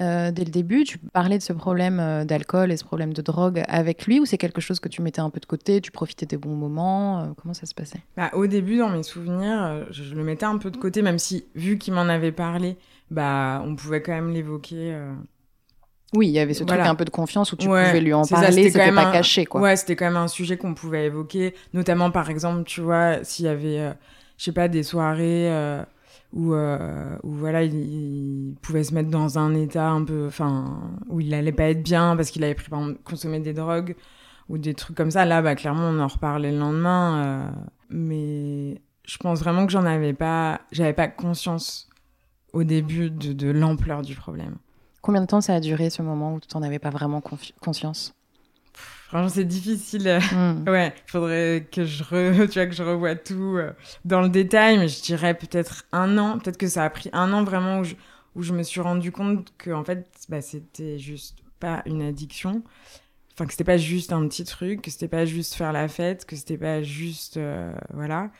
Euh, 0.00 0.30
dès 0.30 0.44
le 0.44 0.50
début 0.50 0.84
Tu 0.84 0.98
parlais 0.98 1.38
de 1.38 1.42
ce 1.42 1.52
problème 1.52 1.98
euh, 2.00 2.24
d'alcool 2.24 2.70
et 2.72 2.76
ce 2.76 2.84
problème 2.84 3.12
de 3.12 3.22
drogue 3.22 3.62
avec 3.68 4.06
lui 4.06 4.20
ou 4.20 4.26
c'est 4.26 4.38
quelque 4.38 4.60
chose 4.60 4.80
que 4.80 4.88
tu 4.88 5.02
mettais 5.02 5.20
un 5.20 5.30
peu 5.30 5.40
de 5.40 5.46
côté 5.46 5.80
Tu 5.80 5.90
profitais 5.90 6.26
des 6.26 6.36
bons 6.36 6.54
moments 6.54 7.20
euh, 7.20 7.26
Comment 7.40 7.54
ça 7.54 7.66
se 7.66 7.74
passait? 7.74 8.00
Bah, 8.16 8.30
au 8.34 8.46
début, 8.46 8.78
dans 8.78 8.88
mes 8.90 9.02
souvenirs, 9.02 9.86
je, 9.90 10.14
le 10.14 10.22
mettais 10.24 10.46
un 10.46 10.58
peu 10.58 10.70
de 10.70 10.76
côté, 10.76 11.02
même 11.02 11.18
si, 11.18 11.44
vu 11.54 11.78
qu'il 11.78 11.94
m'en 11.94 12.02
avait 12.08 12.32
parlé, 12.32 12.76
bah, 13.10 13.62
on 13.64 13.74
pouvait 13.76 14.02
quand 14.02 14.12
même 14.12 14.30
l'évoquer. 14.30 14.92
euh. 14.94 15.12
Oui, 16.14 16.28
il 16.28 16.32
y 16.32 16.38
avait 16.38 16.54
ce 16.54 16.62
truc 16.64 16.76
Voilà. 16.78 16.90
un 16.90 16.94
peu 16.94 17.04
de 17.04 17.10
confiance 17.10 17.52
où 17.52 17.56
tu 17.56 17.68
Ouais, 17.68 17.86
pouvais 17.88 18.00
lui 18.00 18.12
en 18.14 18.24
parler, 18.24 18.52
c'était 18.52 18.68
c'était 18.70 18.78
quand 18.78 18.84
même 18.86 18.94
pas 18.94 19.08
un- 19.10 19.12
caché, 19.12 19.44
quoi. 19.44 19.60
Ouais, 19.60 19.76
c'était 19.76 19.96
quand 19.96 20.04
même 20.06 20.16
un 20.16 20.28
sujet 20.28 20.56
qu'on 20.56 20.72
pouvait 20.74 21.06
évoquer, 21.06 21.54
notamment 21.74 22.10
par 22.10 22.30
exemple, 22.30 22.62
tu 22.64 22.80
vois, 22.80 23.24
s'il 23.24 23.44
y 23.46 23.48
avait, 23.48 23.80
euh, 23.80 23.92
je 24.38 24.44
sais 24.44 24.52
pas, 24.52 24.68
des 24.68 24.82
soirées 24.84 25.50
où, 26.32 26.54
euh, 26.54 27.16
où 27.22 27.30
voilà, 27.30 27.62
il, 27.62 28.54
pouvait 28.62 28.84
se 28.84 28.94
mettre 28.94 29.10
dans 29.10 29.38
un 29.38 29.54
état 29.54 29.88
un 29.88 30.04
peu, 30.04 30.26
enfin, 30.26 30.80
où 31.08 31.20
il 31.20 31.32
allait 31.34 31.52
pas 31.52 31.70
être 31.70 31.82
bien 31.82 32.16
parce 32.16 32.30
qu'il 32.30 32.44
avait 32.44 32.54
pris, 32.54 32.68
par 32.68 32.80
exemple, 32.80 33.00
consommé 33.04 33.40
des 33.40 33.52
drogues 33.52 33.96
ou 34.48 34.58
des 34.58 34.74
trucs 34.74 34.96
comme 34.96 35.10
ça. 35.10 35.24
Là, 35.24 35.42
bah, 35.42 35.54
clairement, 35.54 35.88
on 35.88 35.98
en 36.00 36.06
reparlait 36.06 36.52
le 36.52 36.58
lendemain, 36.58 37.24
euh, 37.24 37.50
mais 37.90 38.80
je 39.04 39.16
pense 39.18 39.40
vraiment 39.40 39.66
que 39.66 39.72
j'en 39.72 39.84
avais 39.84 40.14
pas, 40.14 40.60
j'avais 40.72 40.92
pas 40.92 41.08
conscience 41.08 41.88
au 42.52 42.64
début 42.64 43.10
de, 43.10 43.32
de 43.32 43.50
l'ampleur 43.50 44.02
du 44.02 44.14
problème. 44.14 44.56
Combien 45.02 45.20
de 45.20 45.26
temps 45.26 45.40
ça 45.40 45.54
a 45.54 45.60
duré 45.60 45.90
ce 45.90 46.02
moment 46.02 46.34
où 46.34 46.40
tu 46.40 46.48
n'en 46.56 46.62
avais 46.64 46.80
pas 46.80 46.90
vraiment 46.90 47.22
conscience? 47.60 48.15
Franchement, 49.16 49.34
c'est 49.34 49.44
difficile. 49.44 50.18
Hmm. 50.30 50.68
Ouais, 50.68 50.92
il 50.94 51.10
faudrait 51.10 51.66
que 51.72 51.86
je, 51.86 52.02
re... 52.04 52.46
tu 52.50 52.58
vois, 52.58 52.66
que 52.66 52.74
je 52.74 52.82
revoie 52.82 53.14
tout 53.14 53.56
euh, 53.56 53.72
dans 54.04 54.20
le 54.20 54.28
détail, 54.28 54.76
mais 54.76 54.88
je 54.88 55.00
dirais 55.00 55.32
peut-être 55.32 55.86
un 55.90 56.18
an. 56.18 56.38
Peut-être 56.38 56.58
que 56.58 56.68
ça 56.68 56.84
a 56.84 56.90
pris 56.90 57.08
un 57.14 57.32
an 57.32 57.42
vraiment 57.42 57.78
où 57.78 57.84
je, 57.84 57.94
où 58.34 58.42
je 58.42 58.52
me 58.52 58.62
suis 58.62 58.82
rendu 58.82 59.12
compte 59.12 59.54
que 59.56 59.70
en 59.70 59.84
fait, 59.84 60.06
bah, 60.28 60.42
c'était 60.42 60.98
juste 60.98 61.38
pas 61.60 61.82
une 61.86 62.02
addiction. 62.02 62.62
Enfin, 63.32 63.46
que 63.46 63.52
c'était 63.52 63.64
pas 63.64 63.78
juste 63.78 64.12
un 64.12 64.28
petit 64.28 64.44
truc, 64.44 64.82
que 64.82 64.90
c'était 64.90 65.08
pas 65.08 65.24
juste 65.24 65.54
faire 65.54 65.72
la 65.72 65.88
fête, 65.88 66.26
que 66.26 66.36
c'était 66.36 66.58
pas 66.58 66.82
juste. 66.82 67.38
euh, 67.38 67.72
voilà. 67.94 68.30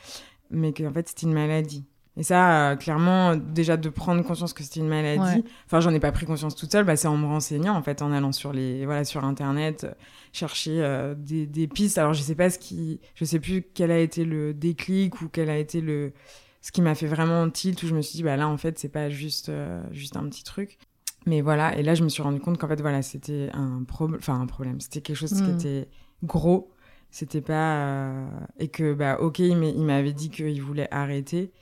mais 0.50 0.74
qu'en 0.74 0.92
fait 0.92 1.08
c'était 1.08 1.24
une 1.24 1.32
maladie. 1.32 1.86
Et 2.18 2.22
ça, 2.22 2.70
euh, 2.70 2.76
clairement, 2.76 3.36
déjà 3.36 3.76
de 3.76 3.88
prendre 3.90 4.22
conscience 4.24 4.54
que 4.54 4.62
c'était 4.62 4.80
une 4.80 4.88
maladie. 4.88 5.44
Enfin, 5.66 5.80
j'en 5.80 5.92
ai 5.92 6.00
pas 6.00 6.12
pris 6.12 6.24
conscience 6.24 6.56
toute 6.56 6.72
seule. 6.72 6.84
Bah, 6.84 6.96
c'est 6.96 7.08
en 7.08 7.16
me 7.16 7.26
renseignant, 7.26 7.76
en 7.76 7.82
fait, 7.82 8.00
en 8.00 8.10
allant 8.10 8.32
sur 8.32 8.54
les, 8.54 8.86
voilà, 8.86 9.04
sur 9.04 9.24
Internet, 9.24 9.84
euh, 9.84 9.92
chercher 10.32 10.82
euh, 10.82 11.14
des, 11.14 11.46
des, 11.46 11.66
pistes. 11.66 11.98
Alors, 11.98 12.14
je 12.14 12.22
sais 12.22 12.34
pas 12.34 12.48
ce 12.48 12.58
qui, 12.58 13.00
je 13.14 13.24
sais 13.26 13.38
plus 13.38 13.62
quel 13.74 13.90
a 13.90 13.98
été 13.98 14.24
le 14.24 14.54
déclic 14.54 15.20
ou 15.20 15.28
quel 15.28 15.50
a 15.50 15.58
été 15.58 15.82
le, 15.82 16.14
ce 16.62 16.72
qui 16.72 16.80
m'a 16.80 16.94
fait 16.94 17.06
vraiment 17.06 17.50
tilt 17.50 17.82
où 17.82 17.86
je 17.86 17.94
me 17.94 18.00
suis 18.00 18.16
dit, 18.16 18.22
bah 18.22 18.36
là, 18.36 18.48
en 18.48 18.56
fait, 18.56 18.78
c'est 18.78 18.88
pas 18.88 19.10
juste, 19.10 19.52
juste 19.92 20.16
un 20.16 20.26
petit 20.28 20.42
truc. 20.42 20.78
Mais 21.26 21.42
voilà. 21.42 21.76
Et 21.76 21.82
là, 21.82 21.94
je 21.94 22.02
me 22.02 22.08
suis 22.08 22.22
rendu 22.22 22.40
compte 22.40 22.56
qu'en 22.56 22.68
fait, 22.68 22.80
voilà, 22.80 23.02
c'était 23.02 23.50
un 23.52 23.82
problème, 23.84 24.20
enfin, 24.20 24.40
un 24.40 24.46
problème. 24.46 24.80
C'était 24.80 25.02
quelque 25.02 25.16
chose 25.16 25.34
qui 25.34 25.42
hmm. 25.42 25.58
était 25.58 25.88
gros. 26.24 26.70
C'était 27.10 27.40
pas, 27.40 28.10
et 28.58 28.68
que, 28.68 28.92
bah, 28.92 29.18
ok, 29.20 29.38
il 29.38 29.84
m'avait 29.84 30.12
dit 30.12 30.28
qu'il 30.28 30.60
voulait 30.60 30.88
arrêter 30.90 31.52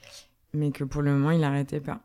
mais 0.54 0.70
que 0.70 0.84
pour 0.84 1.02
le 1.02 1.12
moment, 1.12 1.30
il 1.30 1.40
n'arrêtait 1.40 1.80
pas. 1.80 2.00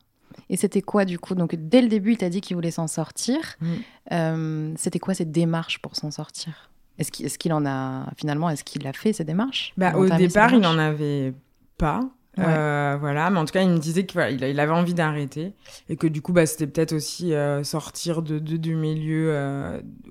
Et 0.49 0.57
c'était 0.57 0.81
quoi 0.81 1.05
du 1.05 1.19
coup? 1.19 1.35
Donc 1.35 1.55
dès 1.55 1.81
le 1.81 1.87
début, 1.87 2.13
il 2.13 2.17
t'a 2.17 2.29
dit 2.29 2.41
qu'il 2.41 2.55
voulait 2.55 2.71
s'en 2.71 2.87
sortir. 2.87 3.39
Mm. 3.61 3.67
Euh, 4.11 4.73
c'était 4.77 4.99
quoi 4.99 5.13
cette 5.13 5.31
démarche 5.31 5.79
pour 5.79 5.95
s'en 5.95 6.11
sortir? 6.11 6.69
Est-ce 6.97 7.37
qu'il 7.37 7.53
en 7.53 7.65
a 7.65 8.11
finalement 8.17 8.49
Est-ce 8.49 8.65
qu'il 8.65 8.85
a 8.85 8.91
fait 8.91 9.13
ces 9.13 9.23
démarches? 9.23 9.73
Bah, 9.77 9.95
Au 9.95 10.09
départ, 10.09 10.53
il 10.53 10.59
n'en 10.59 10.77
avait 10.77 11.33
pas. 11.77 12.01
Euh, 12.39 12.97
voilà, 12.99 13.29
mais 13.29 13.39
en 13.39 13.45
tout 13.45 13.53
cas, 13.53 13.61
il 13.61 13.69
me 13.69 13.77
disait 13.77 14.05
qu'il 14.05 14.19
il 14.41 14.59
avait 14.59 14.71
envie 14.71 14.93
d'arrêter 14.93 15.53
et 15.89 15.95
que 15.95 16.07
du 16.07 16.21
coup, 16.21 16.33
bah, 16.33 16.45
c'était 16.45 16.67
peut-être 16.67 16.93
aussi 16.93 17.33
euh, 17.33 17.63
sortir 17.63 18.21
de, 18.21 18.39
de, 18.39 18.57
du 18.57 18.75
milieu 18.75 19.33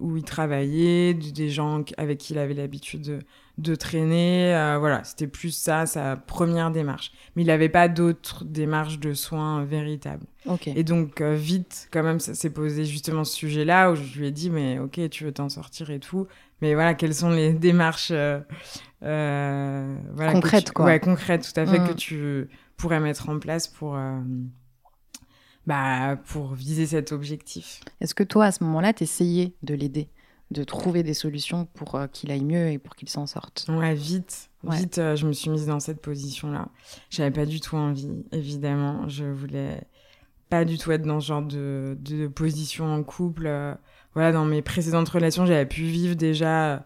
où 0.00 0.16
il 0.16 0.24
travaillait, 0.24 1.14
des 1.14 1.50
gens 1.50 1.84
avec 1.96 2.18
qui 2.18 2.32
il 2.32 2.38
avait 2.38 2.54
l'habitude 2.54 3.02
de, 3.02 3.18
de 3.58 3.74
traîner. 3.74 4.54
Euh, 4.54 4.78
voilà, 4.78 5.04
c'était 5.04 5.26
plus 5.26 5.50
ça, 5.50 5.84
sa 5.84 6.16
première 6.16 6.70
démarche. 6.70 7.12
Mais 7.34 7.42
il 7.42 7.46
n'avait 7.46 7.68
pas 7.68 7.88
d'autres 7.88 8.44
démarches 8.44 8.98
de 8.98 9.12
soins 9.12 9.64
véritables. 9.64 10.26
Et 10.76 10.84
donc, 10.84 11.20
euh, 11.20 11.34
vite, 11.34 11.88
quand 11.92 12.02
même, 12.02 12.20
ça 12.20 12.32
s'est 12.32 12.50
posé 12.50 12.84
justement 12.84 13.24
ce 13.24 13.34
sujet-là 13.34 13.90
où 13.90 13.96
je 13.96 14.18
lui 14.18 14.28
ai 14.28 14.30
dit, 14.30 14.48
mais 14.48 14.78
ok, 14.78 15.10
tu 15.10 15.24
veux 15.24 15.32
t'en 15.32 15.48
sortir 15.48 15.90
et 15.90 15.98
tout. 15.98 16.26
Mais 16.60 16.74
voilà, 16.74 16.94
quelles 16.94 17.14
sont 17.14 17.30
les 17.30 17.52
démarches 17.52 18.10
euh, 18.10 18.40
voilà, 20.12 20.32
concrètes, 20.32 20.72
quoi. 20.72 20.86
Ouais, 20.86 20.98
concrètes, 20.98 21.52
tout 21.52 21.60
à 21.60 21.66
fait, 21.66 21.78
que 21.78 21.92
mm. 21.92 21.96
tu 21.96 22.48
pourrais 22.76 23.00
mettre 23.00 23.28
en 23.28 23.38
place 23.38 23.68
pour. 23.68 23.96
Bah, 25.66 26.16
pour 26.24 26.54
viser 26.54 26.86
cet 26.86 27.12
objectif. 27.12 27.80
Est-ce 28.00 28.14
que 28.14 28.22
toi, 28.22 28.46
à 28.46 28.52
ce 28.52 28.64
moment-là, 28.64 28.94
t'essayais 28.94 29.54
de 29.62 29.74
l'aider 29.74 30.08
de 30.50 30.64
trouver 30.64 31.02
des 31.02 31.14
solutions 31.14 31.66
pour 31.66 31.94
euh, 31.94 32.06
qu'il 32.06 32.30
aille 32.30 32.44
mieux 32.44 32.70
et 32.70 32.78
pour 32.78 32.96
qu'il 32.96 33.08
s'en 33.08 33.26
sorte? 33.26 33.66
Ouais, 33.68 33.94
vite. 33.94 34.50
Vite, 34.64 34.98
euh, 34.98 35.14
je 35.14 35.26
me 35.26 35.32
suis 35.32 35.50
mise 35.50 35.66
dans 35.66 35.80
cette 35.80 36.00
position-là. 36.00 36.68
J'avais 37.10 37.30
pas 37.30 37.46
du 37.46 37.60
tout 37.60 37.76
envie, 37.76 38.24
évidemment. 38.32 39.08
Je 39.08 39.24
voulais 39.24 39.82
pas 40.48 40.64
du 40.64 40.78
tout 40.78 40.90
être 40.90 41.02
dans 41.02 41.20
ce 41.20 41.26
genre 41.26 41.42
de, 41.42 41.96
de 42.00 42.26
position 42.26 42.86
en 42.86 43.02
couple. 43.02 43.46
Euh, 44.18 44.30
voilà, 44.30 44.32
dans 44.32 44.44
mes 44.44 44.62
précédentes 44.62 45.08
relations, 45.08 45.46
j'avais 45.46 45.66
pu 45.66 45.82
vivre 45.82 46.14
déjà 46.14 46.84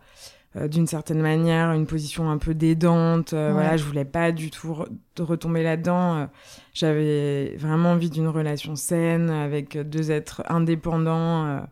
d'une 0.69 0.87
certaine 0.87 1.23
manière 1.23 1.73
une 1.73 1.87
position 1.87 2.31
un 2.31 2.37
peu 2.37 2.53
d'aidante. 2.53 3.33
Voilà, 3.33 3.79
je 3.79 3.85
voulais 3.85 4.05
pas 4.05 4.33
du 4.33 4.51
tout 4.51 4.85
retomber 5.19 5.62
là-dedans. 5.62 6.29
J'avais 6.75 7.57
vraiment 7.57 7.93
envie 7.93 8.11
d'une 8.11 8.29
relation 8.29 8.77
saine 8.77 9.31
avec 9.31 9.79
deux 9.79 10.11
êtres 10.11 10.43
indépendants 10.51 11.62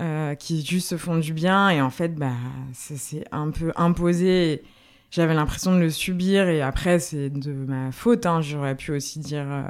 euh, 0.00 0.36
qui 0.36 0.64
juste 0.64 0.90
se 0.90 0.96
font 0.96 1.16
du 1.16 1.32
bien 1.32 1.70
et 1.70 1.82
en 1.82 1.90
fait 1.90 2.14
bah 2.14 2.30
c'est 2.72 3.24
un 3.32 3.50
peu 3.50 3.72
imposé 3.74 4.62
j'avais 5.10 5.34
l'impression 5.34 5.74
de 5.74 5.80
le 5.80 5.90
subir 5.90 6.48
et 6.48 6.62
après 6.62 7.00
c'est 7.00 7.30
de 7.30 7.52
ma 7.52 7.90
faute 7.90 8.24
hein. 8.24 8.40
j'aurais 8.40 8.76
pu 8.76 8.92
aussi 8.92 9.18
dire 9.18 9.46
euh, 9.48 9.64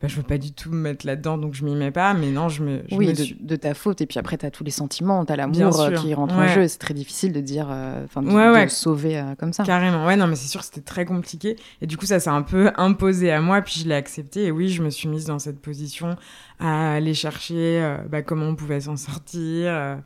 bah, 0.00 0.08
je 0.08 0.16
veux 0.16 0.22
pas 0.22 0.38
du 0.38 0.52
tout 0.52 0.70
me 0.70 0.76
mettre 0.76 1.06
là-dedans, 1.06 1.38
donc 1.38 1.54
je 1.54 1.64
m'y 1.64 1.74
mets 1.74 1.90
pas. 1.90 2.12
Mais 2.14 2.30
non, 2.30 2.48
je 2.48 2.62
me. 2.62 2.82
oui, 2.92 3.14
de, 3.40 3.56
ta 3.56 3.74
faute. 3.74 4.00
Et 4.00 4.06
puis 4.06 4.18
après, 4.18 4.36
tu 4.36 4.44
as 4.44 4.50
tous 4.50 4.64
les 4.64 4.70
sentiments, 4.70 5.24
tu 5.24 5.32
as 5.32 5.36
l'amour 5.36 5.80
euh, 5.80 5.92
qui 5.92 6.12
rentre 6.12 6.34
en 6.34 6.46
jeu. 6.48 6.68
C'est 6.68 6.78
très 6.78 6.94
difficile 6.94 7.32
de 7.32 7.40
dire, 7.40 7.68
euh, 7.70 8.04
enfin, 8.04 8.22
de, 8.22 8.68
sauver 8.68 9.18
euh, 9.18 9.34
comme 9.36 9.52
ça. 9.52 9.64
Carrément, 9.64 10.04
ouais, 10.04 10.16
non, 10.16 10.26
mais 10.26 10.36
c'est 10.36 10.48
sûr, 10.48 10.62
c'était 10.62 10.80
très 10.80 11.04
compliqué. 11.04 11.56
Et 11.80 11.86
du 11.86 11.96
coup, 11.96 12.06
ça 12.06 12.20
s'est 12.20 12.30
un 12.30 12.42
peu 12.42 12.70
imposé 12.76 13.30
à 13.30 13.40
moi, 13.40 13.62
puis 13.62 13.80
je 13.80 13.88
l'ai 13.88 13.94
accepté. 13.94 14.44
Et 14.44 14.50
oui, 14.50 14.68
je 14.68 14.82
me 14.82 14.90
suis 14.90 15.08
mise 15.08 15.24
dans 15.24 15.38
cette 15.38 15.60
position 15.60 16.16
à 16.64 16.94
aller 16.94 17.14
chercher 17.14 17.98
bah, 18.08 18.22
comment 18.22 18.46
on 18.46 18.56
pouvait 18.56 18.80
s'en 18.80 18.96
sortir, 18.96 19.98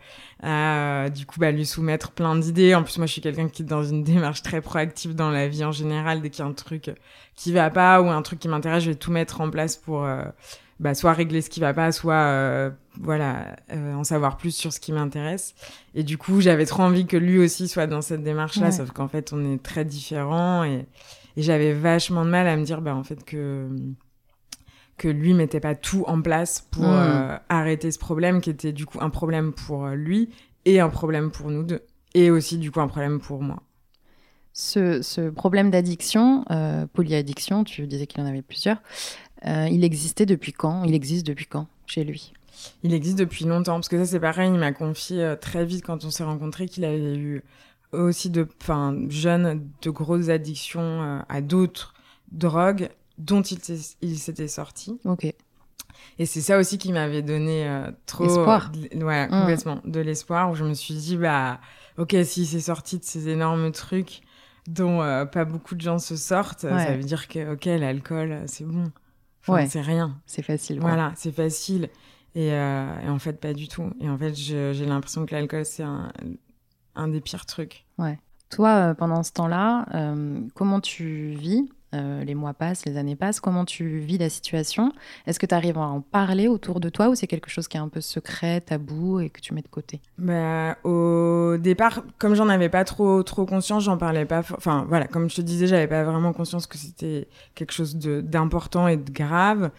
à 0.43 1.09
du 1.11 1.27
coup 1.27 1.39
bah, 1.39 1.51
lui 1.51 1.65
soumettre 1.65 2.11
plein 2.11 2.35
d'idées. 2.37 2.75
En 2.75 2.83
plus, 2.83 2.99
moi, 2.99 3.07
je 3.07 3.13
suis 3.13 3.21
quelqu'un 3.21 3.49
qui 3.49 3.63
est 3.63 3.67
dans 3.67 3.85
une 3.85 4.03
démarche 4.05 4.43
très 4.43 4.61
proactive 4.61 5.15
dans 5.15 5.31
la 5.31 5.49
vie 5.49 5.65
en 5.65 5.73
général. 5.73 6.21
Dès 6.21 6.31
qu'il 6.31 6.45
y 6.45 6.47
a 6.47 6.51
un 6.51 6.53
truc 6.53 6.91
qui 7.35 7.53
va 7.53 7.71
pas 7.71 8.03
ou 8.03 8.09
un 8.09 8.23
truc 8.23 8.41
qui 8.41 8.49
m'intéresse, 8.49 8.83
je 8.83 8.91
vais 8.91 8.97
tout 8.97 9.13
mettre 9.13 9.41
en 9.41 9.51
place 9.51 9.77
pour 9.77 10.05
euh, 10.05 10.25
bah, 10.81 10.95
soit 10.95 11.13
régler 11.13 11.41
ce 11.41 11.51
qui 11.51 11.61
va 11.61 11.73
pas, 11.73 11.93
soit 11.93 12.15
euh, 12.15 12.71
voilà 13.01 13.57
euh, 13.73 13.95
en 13.95 14.05
savoir 14.05 14.37
plus 14.37 14.51
sur 14.51 14.73
ce 14.73 14.81
qui 14.81 14.93
m'intéresse. 14.93 15.55
Et 15.95 16.03
du 16.03 16.19
coup, 16.19 16.41
j'avais 16.41 16.67
trop 16.67 16.83
envie 16.83 17.07
que 17.07 17.17
lui 17.17 17.39
aussi 17.39 17.69
soit 17.69 17.87
dans 17.87 18.03
cette 18.03 18.25
démarche-là, 18.25 18.73
sauf 18.73 18.91
qu'en 18.91 19.09
fait, 19.09 19.33
on 19.33 19.53
est 19.53 19.63
très 19.63 19.85
différents 19.85 20.65
et, 20.65 20.87
et 21.37 21.43
j'avais 21.43 21.73
vachement 21.73 22.25
de 22.25 22.31
mal 22.31 22.49
à 22.49 22.57
me 22.57 22.65
dire 22.65 22.81
bah 22.81 22.95
en 22.95 23.05
fait 23.05 23.25
que 23.25 23.69
que 24.99 25.09
lui 25.09 25.33
mettait 25.33 25.61
pas 25.61 25.75
tout 25.75 26.05
en 26.07 26.21
place 26.21 26.67
pour 26.71 26.85
mmh. 26.85 27.41
arrêter 27.49 27.91
ce 27.91 27.99
problème 27.99 28.41
qui 28.41 28.51
était 28.51 28.73
du 28.73 28.85
coup 28.85 28.99
un 29.01 29.11
problème 29.11 29.53
pour 29.53 29.87
lui 29.89 30.29
et 30.65 30.81
un 30.81 30.91
problème 30.91 31.31
pour 31.31 31.51
nous 31.51 31.63
deux 31.63 31.81
et 32.15 32.31
aussi 32.31 32.59
du 32.59 32.71
coup 32.71 32.81
un 32.81 32.89
problème 32.89 33.21
pour 33.21 33.43
moi. 33.43 33.63
Ce, 34.53 35.31
problème 35.31 35.71
d'addiction, 35.71 36.45
euh, 36.51 36.87
polyaddiction, 36.93 37.63
tu 37.63 37.87
disais 37.87 38.07
qu'il 38.07 38.21
en 38.23 38.27
avait 38.27 38.43
plusieurs, 38.43 38.79
euh, 39.47 39.69
il 39.71 39.85
existait 39.85 40.27
depuis 40.27 40.53
quand? 40.53 40.83
Il 40.83 40.95
existe 40.95 41.27
depuis 41.27 41.47
quand 41.47 41.69
chez 41.87 42.03
lui? 42.03 42.33
Il 42.83 42.93
existe 42.93 43.19
depuis 43.19 43.45
longtemps, 43.45 43.75
parce 43.75 43.89
que 43.89 43.99
ça 43.99 44.05
c'est 44.05 44.21
pareil, 44.21 44.51
il 44.53 44.59
m'a 44.59 44.73
confié 44.73 45.23
euh, 45.23 45.37
très 45.37 45.65
vite 45.65 45.85
quand 45.85 46.05
on 46.05 46.11
s'est 46.11 46.25
rencontrés 46.25 46.67
qu'il 46.67 46.85
avait 46.85 47.17
eu 47.17 47.45
aussi 47.93 48.31
de, 48.31 48.49
enfin, 48.61 48.97
jeune, 49.09 49.65
de 49.81 49.91
grosses 49.91 50.29
addictions 50.29 51.23
à 51.27 51.41
d'autres 51.41 51.95
drogues 52.33 52.91
dont 53.19 53.43
il, 53.43 54.19
s'était 54.19 54.49
sorti. 54.49 54.99
Ok. 55.05 55.25
Et 56.19 56.27
c'est 56.27 56.41
ça 56.41 56.59
aussi 56.59 56.79
qui 56.79 56.93
m'avait 56.93 57.23
donné 57.23 57.69
trop... 58.07 58.25
Espoir. 58.25 58.73
ouais, 58.95 59.27
mmh. 59.27 59.31
complètement. 59.31 59.81
De 59.85 60.01
l'espoir, 60.01 60.51
où 60.51 60.55
je 60.55 60.65
me 60.65 60.75
suis 60.75 60.95
dit, 60.95 61.17
bah, 61.17 61.61
ok, 61.99 62.17
s'il 62.25 62.47
s'est 62.47 62.61
sorti 62.61 62.99
de 62.99 63.05
ces 63.05 63.29
énormes 63.29 63.73
trucs, 63.73 64.23
dont 64.69 65.03
euh, 65.03 65.25
pas 65.25 65.45
beaucoup 65.45 65.75
de 65.75 65.81
gens 65.81 65.99
se 65.99 66.17
sortent, 66.17 66.61
ça 66.61 66.95
veut 66.95 67.03
dire 67.03 67.29
que, 67.29 67.55
ok, 67.55 67.65
l'alcool, 67.65 68.43
c'est 68.47 68.65
bon. 68.65 68.91
Enfin, 69.47 69.67
C'est 69.67 69.81
rien. 69.81 70.21
C'est 70.27 70.43
facile. 70.43 70.81
Voilà, 70.81 71.13
c'est 71.17 71.33
facile. 71.33 71.89
Euh, 72.37 73.01
et, 73.01 73.09
en 73.09 73.19
fait, 73.19 73.41
pas 73.41 73.55
du 73.55 73.67
tout. 73.67 73.91
Et 74.01 74.09
en 74.09 74.19
fait, 74.19 74.35
j'ai 74.35 74.87
l'impression 74.87 75.27
que 75.27 75.35
l'alcool, 75.35 75.65
c'est 75.65 75.83
un, 75.83 76.13
un, 76.95 77.09
des 77.09 77.21
pires 77.21 77.47
trucs. 77.47 77.87
Ouais. 77.97 78.19
Toi, 78.51 78.69
euh, 78.69 78.95
pendant 78.95 79.23
ce 79.23 79.33
temps-là, 79.33 79.87
comment 80.55 80.81
tu 80.81 81.31
vis 81.31 81.69
euh, 81.95 82.23
les 82.23 82.35
mois 82.35 82.53
passent, 82.53 82.85
les 82.85 82.99
années 82.99 83.17
passent. 83.17 83.41
Comment 83.41 83.65
tu 83.65 83.99
vis 83.99 84.19
la 84.19 84.29
situation? 84.29 84.93
Est-ce 85.27 85.39
que 85.39 85.47
tu 85.47 85.55
arrives 85.55 85.79
à 85.79 85.83
en 85.83 86.01
parler 86.01 86.47
autour 86.47 86.81
de 86.81 86.91
toi 86.91 87.09
ou 87.09 87.15
c'est 87.15 87.27
quelque 87.27 87.49
chose 87.49 87.67
qui 87.67 87.77
est 87.77 87.81
un 87.81 87.89
peu 87.89 88.01
secret, 88.01 88.61
tabou 88.61 89.21
et 89.21 89.31
que 89.31 89.41
tu 89.41 89.55
mets 89.55 89.63
de 89.63 89.69
côté? 89.69 90.01
Bah, 90.19 90.77
Au 90.85 91.57
départ, 91.59 92.03
comme 92.19 92.35
j'en 92.35 92.49
avais 92.49 92.69
pas 92.69 92.85
trop, 92.85 93.23
trop 93.23 93.47
conscience, 93.47 93.85
j'en 93.85 93.97
parlais 93.97 94.27
pas. 94.27 94.41
Enfin, 94.41 94.85
voilà, 94.89 95.07
comme 95.07 95.31
je 95.31 95.37
te 95.37 95.41
disais, 95.41 95.67
j'avais 95.67 95.87
pas 95.87 96.05
vraiment 96.05 96.33
conscience 96.33 96.67
que 96.67 96.77
c'était 96.77 97.29
quelque 97.55 97.73
chose 97.73 97.97
d'important 97.97 98.89
et 98.89 98.99
de 98.99 99.11
grave. 99.11 99.71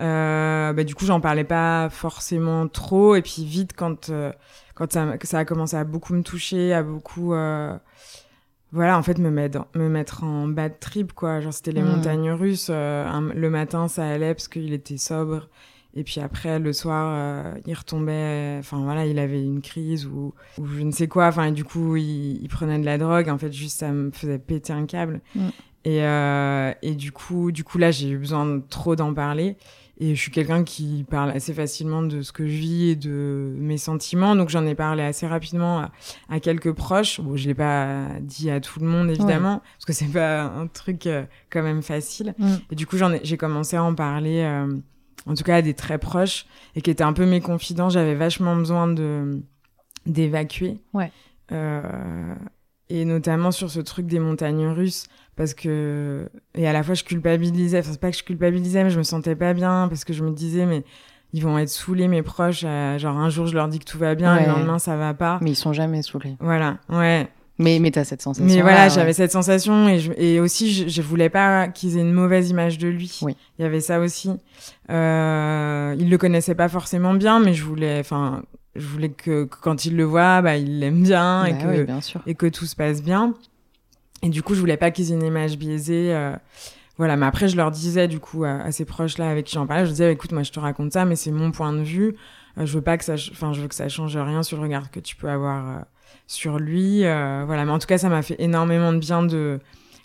Euh, 0.00 0.72
bah, 0.72 0.84
du 0.84 0.94
coup, 0.94 1.04
j'en 1.04 1.20
parlais 1.20 1.44
pas 1.44 1.88
forcément 1.90 2.68
trop. 2.68 3.16
Et 3.16 3.22
puis, 3.22 3.44
vite, 3.44 3.72
quand, 3.74 4.10
euh, 4.10 4.32
quand 4.76 4.92
ça, 4.92 5.14
ça, 5.24 5.38
a 5.38 5.44
commencé 5.44 5.76
à 5.76 5.82
beaucoup 5.82 6.14
me 6.14 6.22
toucher, 6.22 6.72
à 6.72 6.84
beaucoup 6.84 7.34
voilà, 8.72 8.98
en 8.98 9.02
fait, 9.02 9.18
me 9.18 9.30
mettre, 9.30 9.66
me 9.74 9.88
mettre 9.88 10.24
en 10.24 10.48
bad 10.48 10.78
trip, 10.80 11.12
quoi. 11.12 11.40
Genre, 11.40 11.52
c'était 11.52 11.72
les 11.72 11.82
mm. 11.82 11.88
montagnes 11.88 12.30
russes. 12.30 12.68
Euh, 12.70 13.32
le 13.34 13.50
matin, 13.50 13.88
ça 13.88 14.06
allait 14.06 14.34
parce 14.34 14.48
qu'il 14.48 14.72
était 14.72 14.98
sobre. 14.98 15.48
Et 15.94 16.04
puis 16.04 16.20
après, 16.20 16.58
le 16.58 16.72
soir, 16.72 17.14
euh, 17.16 17.54
il 17.66 17.74
retombait. 17.74 18.56
Enfin, 18.58 18.82
voilà, 18.82 19.06
il 19.06 19.18
avait 19.18 19.42
une 19.42 19.62
crise 19.62 20.06
ou, 20.06 20.34
ou 20.58 20.66
je 20.66 20.82
ne 20.82 20.90
sais 20.90 21.08
quoi. 21.08 21.28
Enfin, 21.28 21.44
et 21.44 21.52
du 21.52 21.64
coup, 21.64 21.96
il, 21.96 22.46
prenait 22.48 22.78
de 22.78 22.84
la 22.84 22.98
drogue. 22.98 23.30
En 23.30 23.38
fait, 23.38 23.52
juste, 23.52 23.78
ça 23.78 23.92
me 23.92 24.10
faisait 24.10 24.38
péter 24.38 24.72
un 24.72 24.84
câble. 24.84 25.20
Mm. 25.34 25.48
Et, 25.86 26.02
euh, 26.02 26.72
et 26.82 26.96
du 26.96 27.12
coup, 27.12 27.52
du 27.52 27.62
coup, 27.62 27.78
là, 27.78 27.92
j'ai 27.92 28.08
eu 28.08 28.18
besoin 28.18 28.44
de 28.44 28.62
trop 28.68 28.96
d'en 28.96 29.14
parler. 29.14 29.56
Et 29.98 30.14
je 30.14 30.20
suis 30.20 30.30
quelqu'un 30.32 30.62
qui 30.62 31.06
parle 31.08 31.30
assez 31.30 31.54
facilement 31.54 32.02
de 32.02 32.20
ce 32.20 32.30
que 32.32 32.46
je 32.46 32.56
vis 32.56 32.90
et 32.90 32.96
de 32.96 33.54
mes 33.56 33.78
sentiments. 33.78 34.36
Donc 34.36 34.50
j'en 34.50 34.66
ai 34.66 34.74
parlé 34.74 35.02
assez 35.02 35.26
rapidement 35.26 35.86
à, 36.28 36.40
quelques 36.40 36.72
proches. 36.72 37.20
Bon, 37.20 37.36
je 37.36 37.46
l'ai 37.46 37.54
pas 37.54 38.08
dit 38.20 38.50
à 38.50 38.60
tout 38.60 38.80
le 38.80 38.86
monde 38.86 39.08
évidemment, 39.08 39.62
parce 39.76 39.84
que 39.86 39.92
c'est 39.94 40.12
pas 40.12 40.42
un 40.42 40.66
truc 40.66 41.06
euh, 41.06 41.24
quand 41.50 41.62
même 41.62 41.82
facile. 41.82 42.34
Mm. 42.36 42.54
Et 42.72 42.74
du 42.74 42.86
coup, 42.86 42.98
j'en 42.98 43.12
ai, 43.12 43.20
j'ai 43.22 43.38
commencé 43.38 43.76
à 43.76 43.84
en 43.84 43.94
parler, 43.94 44.42
euh, 44.42 44.68
en 45.24 45.34
tout 45.34 45.44
cas 45.44 45.56
à 45.56 45.62
des 45.62 45.74
très 45.74 45.96
proches, 45.98 46.44
et 46.74 46.82
qui 46.82 46.90
étaient 46.90 47.04
un 47.04 47.14
peu 47.14 47.24
mes 47.24 47.40
confidents. 47.40 47.88
J'avais 47.88 48.16
vachement 48.16 48.54
besoin 48.54 48.88
de 48.88 49.40
d'évacuer. 50.04 50.78
Ouais. 50.92 51.10
Euh, 51.52 52.34
et 52.88 53.04
notamment 53.04 53.50
sur 53.50 53.70
ce 53.70 53.80
truc 53.80 54.06
des 54.06 54.18
montagnes 54.18 54.66
russes 54.66 55.06
parce 55.36 55.54
que 55.54 56.28
et 56.54 56.66
à 56.66 56.72
la 56.72 56.82
fois 56.82 56.94
je 56.94 57.04
culpabilisais 57.04 57.78
enfin 57.78 57.92
c'est 57.92 58.00
pas 58.00 58.10
que 58.10 58.16
je 58.16 58.24
culpabilisais 58.24 58.82
mais 58.82 58.90
je 58.90 58.98
me 58.98 59.04
sentais 59.04 59.36
pas 59.36 59.52
bien 59.52 59.86
parce 59.88 60.04
que 60.04 60.12
je 60.12 60.24
me 60.24 60.30
disais 60.30 60.66
mais 60.66 60.82
ils 61.32 61.42
vont 61.42 61.58
être 61.58 61.68
saoulés 61.68 62.08
mes 62.08 62.22
proches 62.22 62.60
genre 62.60 63.16
un 63.16 63.28
jour 63.28 63.46
je 63.46 63.54
leur 63.54 63.68
dis 63.68 63.78
que 63.78 63.84
tout 63.84 63.98
va 63.98 64.14
bien 64.14 64.36
et 64.38 64.46
le 64.46 64.52
lendemain 64.52 64.78
ça 64.78 64.96
va 64.96 65.12
pas. 65.14 65.38
Mais 65.42 65.50
ils 65.50 65.56
sont 65.56 65.72
jamais 65.72 66.02
saoulés. 66.02 66.36
Voilà 66.40 66.78
ouais. 66.88 67.28
Mais 67.58 67.78
mais 67.78 67.90
t'as 67.90 68.04
cette 68.04 68.22
sensation 68.22 68.54
mais 68.54 68.62
voilà 68.62 68.88
j'avais 68.88 69.12
cette 69.12 69.32
sensation 69.32 69.88
et, 69.88 69.98
je, 69.98 70.12
et 70.16 70.40
aussi 70.40 70.72
je, 70.72 70.88
je 70.88 71.02
voulais 71.02 71.30
pas 71.30 71.68
qu'ils 71.68 71.96
aient 71.96 72.02
une 72.02 72.12
mauvaise 72.12 72.50
image 72.50 72.78
de 72.78 72.88
lui. 72.88 73.18
Oui. 73.22 73.36
il 73.58 73.62
y 73.62 73.64
avait 73.64 73.80
ça 73.80 74.00
aussi. 74.00 74.30
Euh, 74.90 75.94
il 75.98 76.08
le 76.10 76.18
connaissait 76.18 76.54
pas 76.54 76.68
forcément 76.68 77.14
bien 77.14 77.40
mais 77.40 77.52
je 77.52 77.64
voulais 77.64 77.98
enfin 78.00 78.42
je 78.74 78.86
voulais 78.86 79.08
que, 79.08 79.44
quand 79.44 79.86
il 79.86 79.96
le 79.96 80.04
voit 80.04 80.42
bah 80.42 80.56
il 80.56 80.80
l'aime 80.80 81.02
bien 81.02 81.44
et 81.44 81.52
bah 81.52 81.58
que 81.62 81.66
oui, 81.68 81.84
bien 81.84 82.00
sûr. 82.00 82.20
et 82.26 82.34
que 82.34 82.46
tout 82.46 82.66
se 82.66 82.76
passe 82.76 83.02
bien 83.02 83.34
et 84.22 84.28
du 84.28 84.42
coup, 84.42 84.54
je 84.54 84.60
voulais 84.60 84.76
pas 84.76 84.90
qu'ils 84.90 85.12
aient 85.12 85.14
une 85.14 85.24
image 85.24 85.58
biaisée. 85.58 86.14
Euh, 86.14 86.34
voilà, 86.98 87.16
mais 87.16 87.26
après, 87.26 87.48
je 87.48 87.56
leur 87.56 87.70
disais, 87.70 88.08
du 88.08 88.20
coup, 88.20 88.44
à, 88.44 88.62
à 88.62 88.72
ces 88.72 88.84
proches-là 88.84 89.28
avec 89.28 89.46
qui 89.46 89.54
j'en 89.54 89.66
parlais, 89.66 89.84
je 89.84 89.90
disais, 89.90 90.12
écoute, 90.12 90.32
moi, 90.32 90.42
je 90.42 90.52
te 90.52 90.60
raconte 90.60 90.92
ça, 90.92 91.04
mais 91.04 91.16
c'est 91.16 91.30
mon 91.30 91.50
point 91.50 91.72
de 91.72 91.82
vue. 91.82 92.16
Euh, 92.58 92.66
je 92.66 92.74
veux 92.74 92.82
pas 92.82 92.96
que 92.96 93.04
ça, 93.04 93.14
enfin, 93.14 93.52
je 93.52 93.60
veux 93.60 93.68
que 93.68 93.74
ça 93.74 93.88
change 93.88 94.16
rien 94.16 94.42
sur 94.42 94.56
le 94.56 94.62
regard 94.62 94.90
que 94.90 95.00
tu 95.00 95.16
peux 95.16 95.28
avoir 95.28 95.68
euh, 95.68 95.80
sur 96.26 96.58
lui. 96.58 97.04
Euh, 97.04 97.44
voilà, 97.46 97.64
mais 97.64 97.72
en 97.72 97.78
tout 97.78 97.86
cas, 97.86 97.98
ça 97.98 98.08
m'a 98.08 98.22
fait 98.22 98.36
énormément 98.38 98.92
de 98.92 98.98
bien 98.98 99.22
de 99.22 99.60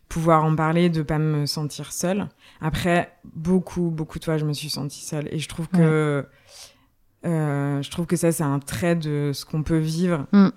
pouvoir 0.10 0.44
en 0.44 0.56
parler, 0.56 0.90
de 0.90 1.02
pas 1.02 1.18
me 1.18 1.46
sentir 1.46 1.94
seule. 1.94 2.28
Après, 2.60 3.14
beaucoup, 3.34 3.90
beaucoup 3.90 4.20
de 4.20 4.26
fois, 4.26 4.38
je 4.38 4.46
me 4.46 4.54
suis 4.54 4.70
sentie 4.70 5.06
seule. 5.06 5.30
Et 5.32 5.40
je 5.40 5.48
trouve 5.48 5.70
que, 5.70 6.26
je 7.24 7.90
trouve 7.90 8.06
que 8.06 8.18
ça, 8.18 8.34
c'est 8.34 8.44
un 8.44 8.60
trait 8.60 8.98
de 8.98 9.32
ce 9.34 9.46
qu'on 9.46 9.64
peut 9.64 9.78
vivre. 9.78 10.26
Mm. 10.34 10.50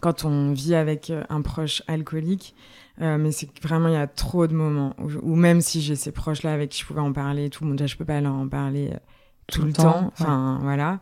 Quand 0.00 0.24
on 0.24 0.52
vit 0.52 0.74
avec 0.74 1.12
un 1.28 1.42
proche 1.42 1.82
alcoolique, 1.86 2.54
euh, 3.00 3.18
mais 3.18 3.32
c'est 3.32 3.48
vraiment, 3.62 3.88
il 3.88 3.94
y 3.94 3.96
a 3.96 4.06
trop 4.06 4.46
de 4.46 4.54
moments 4.54 4.94
où, 4.98 5.10
où 5.22 5.36
même 5.36 5.60
si 5.60 5.80
j'ai 5.80 5.96
ces 5.96 6.12
proches-là 6.12 6.52
avec 6.52 6.70
qui 6.70 6.80
je 6.80 6.86
pouvais 6.86 7.00
en 7.00 7.12
parler, 7.12 7.50
tout, 7.50 7.64
bon, 7.64 7.72
déjà, 7.72 7.86
je 7.86 7.96
peux 7.96 8.04
pas 8.04 8.20
leur 8.20 8.34
en 8.34 8.48
parler 8.48 8.90
tout, 9.46 9.60
tout 9.60 9.66
le 9.66 9.72
temps. 9.72 9.92
temps. 9.92 10.12
Enfin, 10.12 10.56
ouais. 10.56 10.62
voilà. 10.62 11.00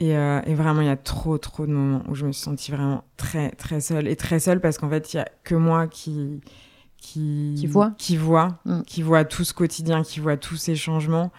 Et, 0.00 0.16
euh, 0.16 0.40
et, 0.46 0.54
vraiment, 0.54 0.80
il 0.80 0.86
y 0.86 0.90
a 0.90 0.96
trop, 0.96 1.36
trop 1.36 1.66
de 1.66 1.72
moments 1.72 2.02
où 2.08 2.14
je 2.14 2.24
me 2.24 2.32
suis 2.32 2.42
sentie 2.42 2.72
vraiment 2.72 3.04
très, 3.18 3.50
très 3.50 3.80
seule. 3.80 4.08
Et 4.08 4.16
très 4.16 4.40
seule 4.40 4.60
parce 4.60 4.78
qu'en 4.78 4.88
fait, 4.88 5.12
il 5.12 5.18
y 5.18 5.20
a 5.20 5.28
que 5.44 5.54
moi 5.54 5.86
qui, 5.88 6.40
qui, 6.96 7.54
qui 7.58 7.66
voit, 7.66 7.92
qui 7.98 8.16
voit, 8.16 8.58
mm. 8.64 8.82
qui 8.82 9.02
voit 9.02 9.24
tout 9.24 9.44
ce 9.44 9.52
quotidien, 9.52 10.02
qui 10.02 10.20
voit 10.20 10.38
tous 10.38 10.56
ces 10.56 10.74
changements. 10.74 11.30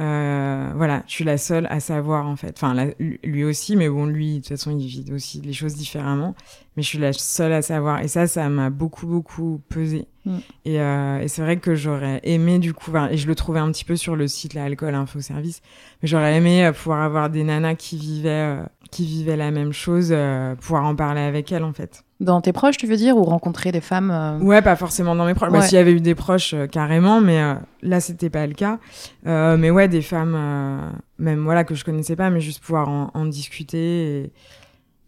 Euh, 0.00 0.72
voilà, 0.74 1.02
je 1.06 1.12
suis 1.12 1.24
la 1.24 1.38
seule 1.38 1.66
à 1.70 1.80
savoir 1.80 2.26
en 2.26 2.36
fait. 2.36 2.54
Enfin, 2.56 2.74
la, 2.74 2.86
lui 2.98 3.44
aussi, 3.44 3.76
mais 3.76 3.88
bon, 3.88 4.06
lui, 4.06 4.34
de 4.34 4.36
toute 4.38 4.48
façon, 4.48 4.76
il 4.76 4.86
vit 4.86 5.06
aussi 5.12 5.40
les 5.40 5.52
choses 5.52 5.74
différemment. 5.74 6.34
Mais 6.76 6.82
je 6.82 6.88
suis 6.88 6.98
la 6.98 7.12
seule 7.12 7.52
à 7.52 7.62
savoir. 7.62 8.00
Et 8.02 8.08
ça, 8.08 8.26
ça 8.26 8.48
m'a 8.48 8.68
beaucoup, 8.68 9.06
beaucoup 9.06 9.62
pesé. 9.68 10.06
Mm. 10.26 10.36
Et, 10.64 10.80
euh, 10.80 11.20
et 11.20 11.28
c'est 11.28 11.42
vrai 11.42 11.56
que 11.56 11.74
j'aurais 11.74 12.20
aimé, 12.24 12.58
du 12.58 12.74
coup, 12.74 12.92
et 13.10 13.16
je 13.16 13.26
le 13.26 13.34
trouvais 13.34 13.60
un 13.60 13.70
petit 13.72 13.84
peu 13.84 13.96
sur 13.96 14.16
le 14.16 14.28
site, 14.28 14.54
l'alcool 14.54 14.94
info 14.94 15.20
service, 15.20 15.62
mais 16.02 16.08
j'aurais 16.08 16.36
aimé 16.36 16.66
euh, 16.66 16.72
pouvoir 16.72 17.02
avoir 17.02 17.30
des 17.30 17.44
nanas 17.44 17.76
qui 17.76 17.96
vivaient, 17.96 18.58
euh, 18.58 18.62
qui 18.90 19.06
vivaient 19.06 19.36
la 19.36 19.50
même 19.50 19.72
chose, 19.72 20.08
euh, 20.10 20.54
pouvoir 20.56 20.84
en 20.84 20.94
parler 20.94 21.22
avec 21.22 21.50
elles, 21.52 21.64
en 21.64 21.72
fait. 21.72 22.05
Dans 22.18 22.40
tes 22.40 22.54
proches, 22.54 22.78
tu 22.78 22.86
veux 22.86 22.96
dire, 22.96 23.16
ou 23.16 23.24
rencontrer 23.24 23.72
des 23.72 23.82
femmes 23.82 24.10
euh... 24.10 24.38
Ouais, 24.38 24.62
pas 24.62 24.74
forcément 24.74 25.14
dans 25.14 25.26
mes 25.26 25.34
proches. 25.34 25.50
Ouais. 25.50 25.58
Bah, 25.58 25.66
S'il 25.66 25.76
y 25.76 25.80
avait 25.80 25.92
eu 25.92 26.00
des 26.00 26.14
proches, 26.14 26.54
euh, 26.54 26.66
carrément, 26.66 27.20
mais 27.20 27.42
euh, 27.42 27.54
là, 27.82 28.00
c'était 28.00 28.30
pas 28.30 28.46
le 28.46 28.54
cas. 28.54 28.78
Euh, 29.26 29.58
mais 29.58 29.70
ouais, 29.70 29.86
des 29.86 30.00
femmes, 30.00 30.94
même 31.18 31.44
voilà, 31.44 31.64
que 31.64 31.74
je 31.74 31.84
connaissais 31.84 32.16
pas, 32.16 32.30
mais 32.30 32.40
juste 32.40 32.62
pouvoir 32.62 32.88
en, 32.88 33.10
en 33.12 33.26
discuter 33.26 34.20
et 34.22 34.32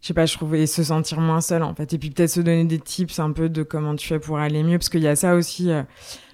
je 0.01 0.07
sais 0.07 0.13
pas, 0.13 0.25
je 0.25 0.33
trouvais 0.35 0.65
se 0.65 0.83
sentir 0.83 1.19
moins 1.19 1.41
seule 1.41 1.63
en 1.63 1.73
fait. 1.73 1.93
Et 1.93 1.97
puis 1.97 2.11
peut-être 2.11 2.29
se 2.29 2.41
donner 2.41 2.63
des 2.63 2.79
tips 2.79 3.19
un 3.19 3.31
peu 3.31 3.49
de 3.49 3.63
comment 3.63 3.95
tu 3.95 4.07
fais 4.07 4.19
pour 4.19 4.37
aller 4.37 4.63
mieux, 4.63 4.77
parce 4.77 4.89
qu'il 4.89 5.01
y 5.01 5.07
a 5.07 5.15
ça 5.15 5.35
aussi. 5.35 5.71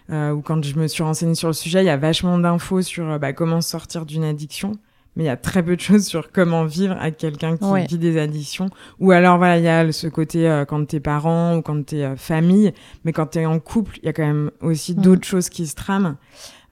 Où 0.10 0.42
quand 0.42 0.64
je 0.64 0.78
me 0.78 0.88
suis 0.88 1.02
renseignée 1.02 1.34
sur 1.34 1.48
le 1.48 1.54
sujet, 1.54 1.82
il 1.82 1.88
y 1.88 1.90
a 1.90 1.98
vachement 1.98 2.38
d'infos 2.38 2.84
sur 2.84 3.18
bah, 3.18 3.34
comment 3.34 3.62
sortir 3.62 4.06
d'une 4.06 4.24
addiction 4.24 4.74
mais 5.16 5.24
il 5.24 5.28
y 5.28 5.30
a 5.30 5.38
très 5.38 5.64
peu 5.64 5.76
de 5.76 5.82
choses 5.82 6.06
sur 6.06 6.32
comment 6.32 6.66
vivre 6.66 6.96
avec 7.00 7.18
quelqu'un 7.18 7.58
qui 7.58 7.64
ouais. 7.66 7.86
vit 7.88 7.98
des 7.98 8.18
addictions. 8.20 8.70
Ou 9.00 9.12
alors, 9.12 9.38
voilà, 9.38 9.58
il 9.58 9.64
y 9.64 9.68
a 9.70 9.92
ce 9.92 10.08
côté 10.08 10.50
euh, 10.50 10.66
quand 10.66 10.86
t'es 10.86 11.00
parent 11.00 11.56
ou 11.58 11.62
quand 11.62 11.86
t'es 11.86 12.04
euh, 12.04 12.16
famille, 12.16 12.74
mais 13.04 13.14
quand 13.14 13.28
t'es 13.28 13.46
en 13.46 13.60
couple, 13.60 13.98
il 14.02 14.06
y 14.06 14.10
a 14.10 14.14
quand 14.14 14.26
même 14.26 14.52
aussi 14.62 14.94
Mm. 14.94 15.02
d'autres 15.02 15.26
choses 15.28 15.50
qui 15.50 15.68
se 15.68 15.76
trament. 15.76 16.16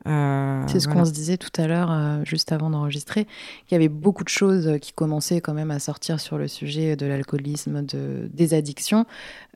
Euh, 0.07 0.63
C'est 0.67 0.79
ce 0.79 0.85
voilà. 0.85 1.01
qu'on 1.01 1.05
se 1.05 1.11
disait 1.11 1.37
tout 1.37 1.49
à 1.61 1.67
l'heure, 1.67 1.91
euh, 1.91 2.23
juste 2.25 2.51
avant 2.51 2.69
d'enregistrer, 2.69 3.25
qu'il 3.67 3.71
y 3.71 3.75
avait 3.75 3.89
beaucoup 3.89 4.23
de 4.23 4.29
choses 4.29 4.67
euh, 4.67 4.77
qui 4.77 4.91
commençaient 4.91 5.41
quand 5.41 5.53
même 5.53 5.71
à 5.71 5.79
sortir 5.79 6.19
sur 6.19 6.37
le 6.37 6.47
sujet 6.47 6.95
de 6.95 7.05
l'alcoolisme, 7.05 7.85
de, 7.85 8.29
des 8.33 8.53
addictions, 8.53 9.05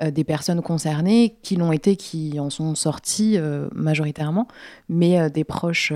euh, 0.02 0.12
des 0.12 0.24
personnes 0.24 0.62
concernées 0.62 1.36
qui 1.42 1.56
l'ont 1.56 1.72
été, 1.72 1.96
qui 1.96 2.40
en 2.40 2.50
sont 2.50 2.76
sorties 2.76 3.38
majoritairement, 3.74 4.48
mais 4.90 5.30
des 5.30 5.44
proches, 5.44 5.92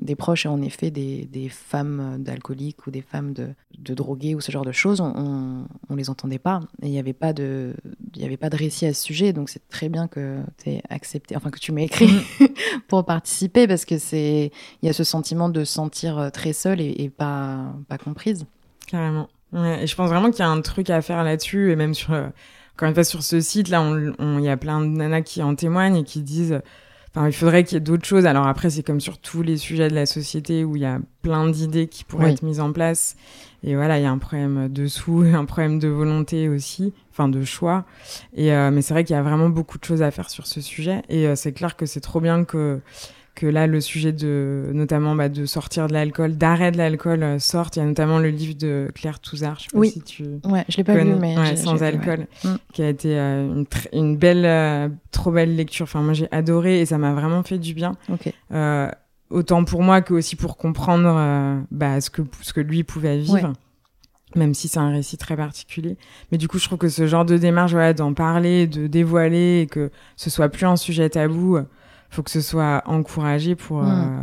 des 0.00 0.14
proches 0.14 0.46
et 0.46 0.48
en 0.48 0.62
effet 0.62 0.90
des, 0.90 1.28
des 1.30 1.48
femmes 1.48 2.16
d'alcooliques 2.20 2.86
ou 2.86 2.90
des 2.90 3.02
femmes 3.02 3.32
de, 3.32 3.48
de 3.78 3.94
drogués 3.94 4.34
ou 4.34 4.40
ce 4.40 4.52
genre 4.52 4.64
de 4.64 4.72
choses, 4.72 5.00
on, 5.00 5.64
on, 5.88 5.96
les 5.96 6.10
entendait 6.10 6.38
pas 6.38 6.60
et 6.82 6.86
il 6.86 6.90
n'y 6.90 6.98
avait 6.98 7.12
pas 7.12 7.32
de, 7.32 7.74
il 8.14 8.22
y 8.22 8.24
avait 8.24 8.36
pas 8.36 8.50
de 8.50 8.56
récit 8.56 8.86
à 8.86 8.94
ce 8.94 9.02
sujet, 9.02 9.32
donc 9.32 9.48
c'est 9.48 9.68
très 9.68 9.88
bien 9.88 10.08
que 10.08 10.38
tu 10.62 10.78
accepté, 10.88 11.36
enfin 11.36 11.50
que 11.50 11.58
tu 11.58 11.72
m'aies 11.72 11.84
écrit 11.84 12.10
pour 12.88 13.04
participer 13.04 13.66
parce 13.66 13.79
que 13.86 13.98
c'est 13.98 14.50
il 14.82 14.86
y 14.86 14.88
a 14.88 14.92
ce 14.92 15.04
sentiment 15.04 15.48
de 15.48 15.64
se 15.64 15.72
sentir 15.72 16.18
euh, 16.18 16.30
très 16.30 16.52
seule 16.52 16.80
et, 16.80 16.94
et 16.98 17.08
pas 17.10 17.72
pas 17.88 17.98
comprise. 17.98 18.46
Carrément. 18.86 19.28
Ouais, 19.52 19.82
et 19.82 19.86
je 19.86 19.96
pense 19.96 20.08
vraiment 20.10 20.30
qu'il 20.30 20.40
y 20.40 20.42
a 20.42 20.48
un 20.48 20.60
truc 20.60 20.90
à 20.90 21.02
faire 21.02 21.24
là-dessus 21.24 21.72
et 21.72 21.76
même 21.76 21.94
sur 21.94 22.12
euh, 22.12 22.28
encore 22.76 22.88
une 22.88 22.94
fois 22.94 23.04
sur 23.04 23.22
ce 23.22 23.40
site 23.40 23.68
là, 23.68 23.84
il 24.18 24.40
y 24.44 24.48
a 24.48 24.56
plein 24.56 24.80
de 24.80 24.86
nanas 24.86 25.22
qui 25.22 25.42
en 25.42 25.54
témoignent 25.54 25.96
et 25.96 26.04
qui 26.04 26.22
disent 26.22 26.60
Enfin, 27.12 27.26
il 27.26 27.32
faudrait 27.32 27.64
qu'il 27.64 27.74
y 27.74 27.76
ait 27.78 27.80
d'autres 27.80 28.04
choses. 28.06 28.24
Alors 28.24 28.46
après, 28.46 28.70
c'est 28.70 28.84
comme 28.84 29.00
sur 29.00 29.18
tous 29.18 29.42
les 29.42 29.56
sujets 29.56 29.88
de 29.88 29.96
la 29.96 30.06
société 30.06 30.62
où 30.62 30.76
il 30.76 30.82
y 30.82 30.86
a 30.86 31.00
plein 31.22 31.48
d'idées 31.48 31.88
qui 31.88 32.04
pourraient 32.04 32.26
Oui. 32.26 32.30
être 32.34 32.44
mises 32.44 32.60
en 32.60 32.72
place. 32.72 33.16
Et 33.64 33.74
voilà, 33.74 33.98
il 33.98 34.04
y 34.04 34.06
a 34.06 34.12
un 34.12 34.18
problème 34.18 34.68
de 34.68 34.86
sous, 34.86 35.22
un 35.34 35.44
problème 35.44 35.80
de 35.80 35.88
volonté 35.88 36.48
aussi, 36.48 36.92
enfin 37.10 37.28
de 37.28 37.42
choix. 37.42 37.84
Et 38.36 38.52
euh, 38.52 38.70
mais 38.70 38.80
c'est 38.80 38.94
vrai 38.94 39.02
qu'il 39.02 39.16
y 39.16 39.18
a 39.18 39.22
vraiment 39.24 39.48
beaucoup 39.48 39.76
de 39.76 39.82
choses 39.84 40.02
à 40.02 40.12
faire 40.12 40.30
sur 40.30 40.46
ce 40.46 40.60
sujet. 40.60 41.02
Et 41.08 41.26
euh, 41.26 41.34
c'est 41.34 41.50
clair 41.52 41.76
que 41.76 41.84
c'est 41.84 41.98
trop 41.98 42.20
bien 42.20 42.44
que 42.44 42.80
que 43.40 43.46
là 43.46 43.66
le 43.66 43.80
sujet 43.80 44.12
de 44.12 44.70
notamment 44.74 45.14
bah, 45.14 45.30
de 45.30 45.46
sortir 45.46 45.86
de 45.86 45.94
l'alcool, 45.94 46.36
d'arrêt 46.36 46.72
de 46.72 46.76
l'alcool 46.76 47.22
euh, 47.22 47.38
sorte. 47.38 47.76
Il 47.76 47.78
y 47.78 47.82
a 47.82 47.86
notamment 47.86 48.18
le 48.18 48.28
livre 48.28 48.54
de 48.54 48.90
Claire 48.94 49.18
Touzard. 49.18 49.56
Je 49.58 49.62
sais 49.64 49.68
pas 49.72 49.78
Oui. 49.78 49.90
si 49.90 50.02
tu 50.02 50.24
Ouais, 50.44 50.62
je 50.68 50.76
l'ai 50.76 50.84
pas 50.84 50.92
connais. 50.94 51.14
lu, 51.14 51.18
mais 51.18 51.38
Ouais, 51.38 51.56
sans 51.56 51.82
alcool, 51.82 52.26
ouais. 52.44 52.50
Mm. 52.50 52.56
qui 52.74 52.82
a 52.82 52.88
été 52.90 53.18
euh, 53.18 53.64
une, 53.94 54.16
belle, 54.18 54.44
euh, 54.44 54.88
trop 55.10 55.32
belle 55.32 55.56
lecture. 55.56 55.84
Enfin, 55.84 56.02
moi 56.02 56.12
j'ai 56.12 56.28
adoré 56.32 56.80
et 56.82 56.86
ça 56.86 56.98
m'a 56.98 57.14
vraiment 57.14 57.42
fait 57.42 57.56
du 57.58 57.72
bien. 57.72 57.96
Euh, 58.52 58.90
autant 59.30 59.64
pour 59.64 59.82
moi 59.82 60.02
que 60.02 60.12
aussi 60.12 60.36
pour 60.36 60.58
comprendre 60.58 61.64
bah, 61.70 62.00
ce 62.02 62.10
que 62.10 62.20
ce 62.42 62.52
que 62.52 62.60
lui 62.60 62.84
pouvait 62.84 63.18
vivre. 63.18 63.54
Même 64.36 64.52
si 64.54 64.68
c'est 64.68 64.78
un 64.78 64.90
récit 64.90 65.16
très 65.16 65.34
particulier. 65.36 65.96
Mais 66.30 66.36
du 66.38 66.46
coup, 66.46 66.58
je 66.58 66.64
trouve 66.66 66.78
que 66.78 66.88
ce 66.88 67.06
genre 67.08 67.24
de 67.24 67.36
démarche, 67.36 67.72
voilà, 67.72 67.94
d'en 67.94 68.12
parler, 68.14 68.68
de 68.68 68.86
dévoiler, 68.86 69.62
et 69.62 69.66
que 69.66 69.90
ce 70.14 70.30
soit 70.30 70.48
plus 70.50 70.66
un 70.66 70.76
sujet 70.76 71.08
tabou, 71.10 71.58
faut 72.10 72.22
que 72.22 72.30
ce 72.30 72.40
soit 72.40 72.82
encouragé 72.86 73.54
pour, 73.54 73.82
Mm. 73.82 73.88
euh, 73.88 74.18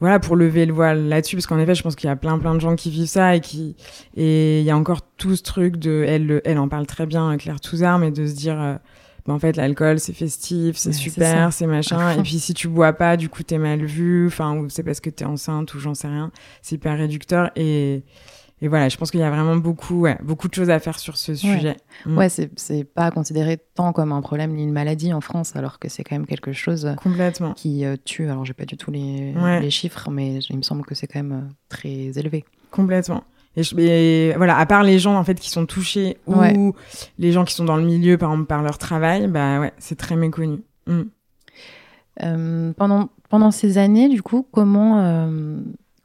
voilà, 0.00 0.18
pour 0.18 0.34
lever 0.36 0.66
le 0.66 0.72
voile 0.72 1.08
là-dessus. 1.08 1.36
Parce 1.36 1.46
qu'en 1.46 1.58
effet, 1.58 1.74
je 1.74 1.82
pense 1.82 1.94
qu'il 1.96 2.08
y 2.08 2.10
a 2.10 2.16
plein, 2.16 2.38
plein 2.38 2.54
de 2.54 2.60
gens 2.60 2.74
qui 2.76 2.90
vivent 2.90 3.06
ça 3.08 3.36
et 3.36 3.40
qui, 3.40 3.76
et 4.16 4.60
il 4.60 4.64
y 4.64 4.70
a 4.70 4.76
encore 4.76 5.02
tout 5.16 5.36
ce 5.36 5.42
truc 5.42 5.76
de, 5.76 6.04
elle, 6.06 6.26
le- 6.26 6.42
elle 6.48 6.58
en 6.58 6.68
parle 6.68 6.86
très 6.86 7.06
bien, 7.06 7.36
Claire 7.36 7.60
Touzard, 7.60 7.98
mais 7.98 8.10
de 8.10 8.26
se 8.26 8.34
dire, 8.34 8.60
euh, 8.60 8.74
bah, 9.26 9.34
en 9.34 9.38
fait, 9.38 9.56
l'alcool, 9.56 10.00
c'est 10.00 10.14
festif, 10.14 10.76
c'est 10.78 10.88
Ouais, 10.88 10.94
super, 10.94 11.52
c'est 11.52 11.66
machin. 11.66 12.12
Et 12.18 12.22
puis, 12.22 12.38
si 12.38 12.54
tu 12.54 12.68
bois 12.68 12.94
pas, 12.94 13.16
du 13.18 13.28
coup, 13.28 13.42
t'es 13.42 13.58
mal 13.58 13.84
vu, 13.84 14.26
enfin, 14.26 14.56
ou 14.56 14.70
c'est 14.70 14.82
parce 14.82 15.00
que 15.00 15.10
t'es 15.10 15.26
enceinte, 15.26 15.74
ou 15.74 15.78
j'en 15.78 15.94
sais 15.94 16.08
rien. 16.08 16.30
C'est 16.62 16.76
hyper 16.76 16.96
réducteur. 16.96 17.50
Et, 17.56 18.02
et 18.62 18.68
voilà, 18.68 18.88
je 18.88 18.96
pense 18.96 19.10
qu'il 19.10 19.20
y 19.20 19.22
a 19.22 19.30
vraiment 19.30 19.56
beaucoup, 19.56 20.00
ouais, 20.00 20.18
beaucoup 20.22 20.48
de 20.48 20.54
choses 20.54 20.70
à 20.70 20.78
faire 20.80 20.98
sur 20.98 21.16
ce 21.16 21.34
sujet. 21.34 21.76
Mm. 22.06 22.18
Ouais, 22.18 22.28
c'est 22.28 22.50
c'est 22.56 22.84
pas 22.84 23.10
considéré 23.10 23.58
tant 23.74 23.92
comme 23.92 24.12
un 24.12 24.20
problème 24.20 24.52
ni 24.54 24.62
une 24.64 24.72
maladie 24.72 25.12
en 25.12 25.20
France, 25.20 25.56
alors 25.56 25.78
que 25.78 25.88
c'est 25.88 26.04
quand 26.04 26.14
même 26.16 26.26
quelque 26.26 26.52
chose 26.52 26.94
Complètement. 27.02 27.54
qui 27.54 27.84
euh, 27.84 27.96
tue. 28.04 28.28
Alors, 28.28 28.44
j'ai 28.44 28.52
pas 28.54 28.66
du 28.66 28.76
tout 28.76 28.90
les, 28.90 29.32
Ouais. 29.34 29.60
les 29.60 29.70
chiffres, 29.70 30.10
mais 30.10 30.36
il 30.50 30.56
me 30.56 30.62
semble 30.62 30.84
que 30.84 30.94
c'est 30.94 31.06
quand 31.06 31.22
même 31.22 31.32
euh, 31.32 31.52
très 31.68 32.18
élevé. 32.18 32.44
Complètement. 32.70 33.24
Et, 33.56 33.62
je- 33.64 33.74
et 33.78 34.32
voilà, 34.36 34.58
à 34.58 34.66
part 34.66 34.82
les 34.84 34.98
gens 35.00 35.16
en 35.16 35.24
fait 35.24 35.34
qui 35.40 35.50
sont 35.50 35.66
touchés 35.66 36.18
ou 36.26 36.36
Ouais. 36.36 36.54
les 37.18 37.32
gens 37.32 37.44
qui 37.44 37.54
sont 37.54 37.64
dans 37.64 37.76
le 37.76 37.82
milieu 37.84 38.16
par 38.16 38.30
exemple 38.30 38.46
par 38.46 38.62
leur 38.62 38.78
travail, 38.78 39.26
bah 39.26 39.58
ouais, 39.60 39.72
c'est 39.78 39.96
très 39.96 40.14
méconnu. 40.16 40.58
Mm. 40.86 41.00
Euh, 42.22 42.72
pendant, 42.76 43.08
pendant 43.28 43.50
ces 43.50 43.78
années, 43.78 44.08
du 44.08 44.22
coup, 44.22 44.46
comment, 44.52 44.98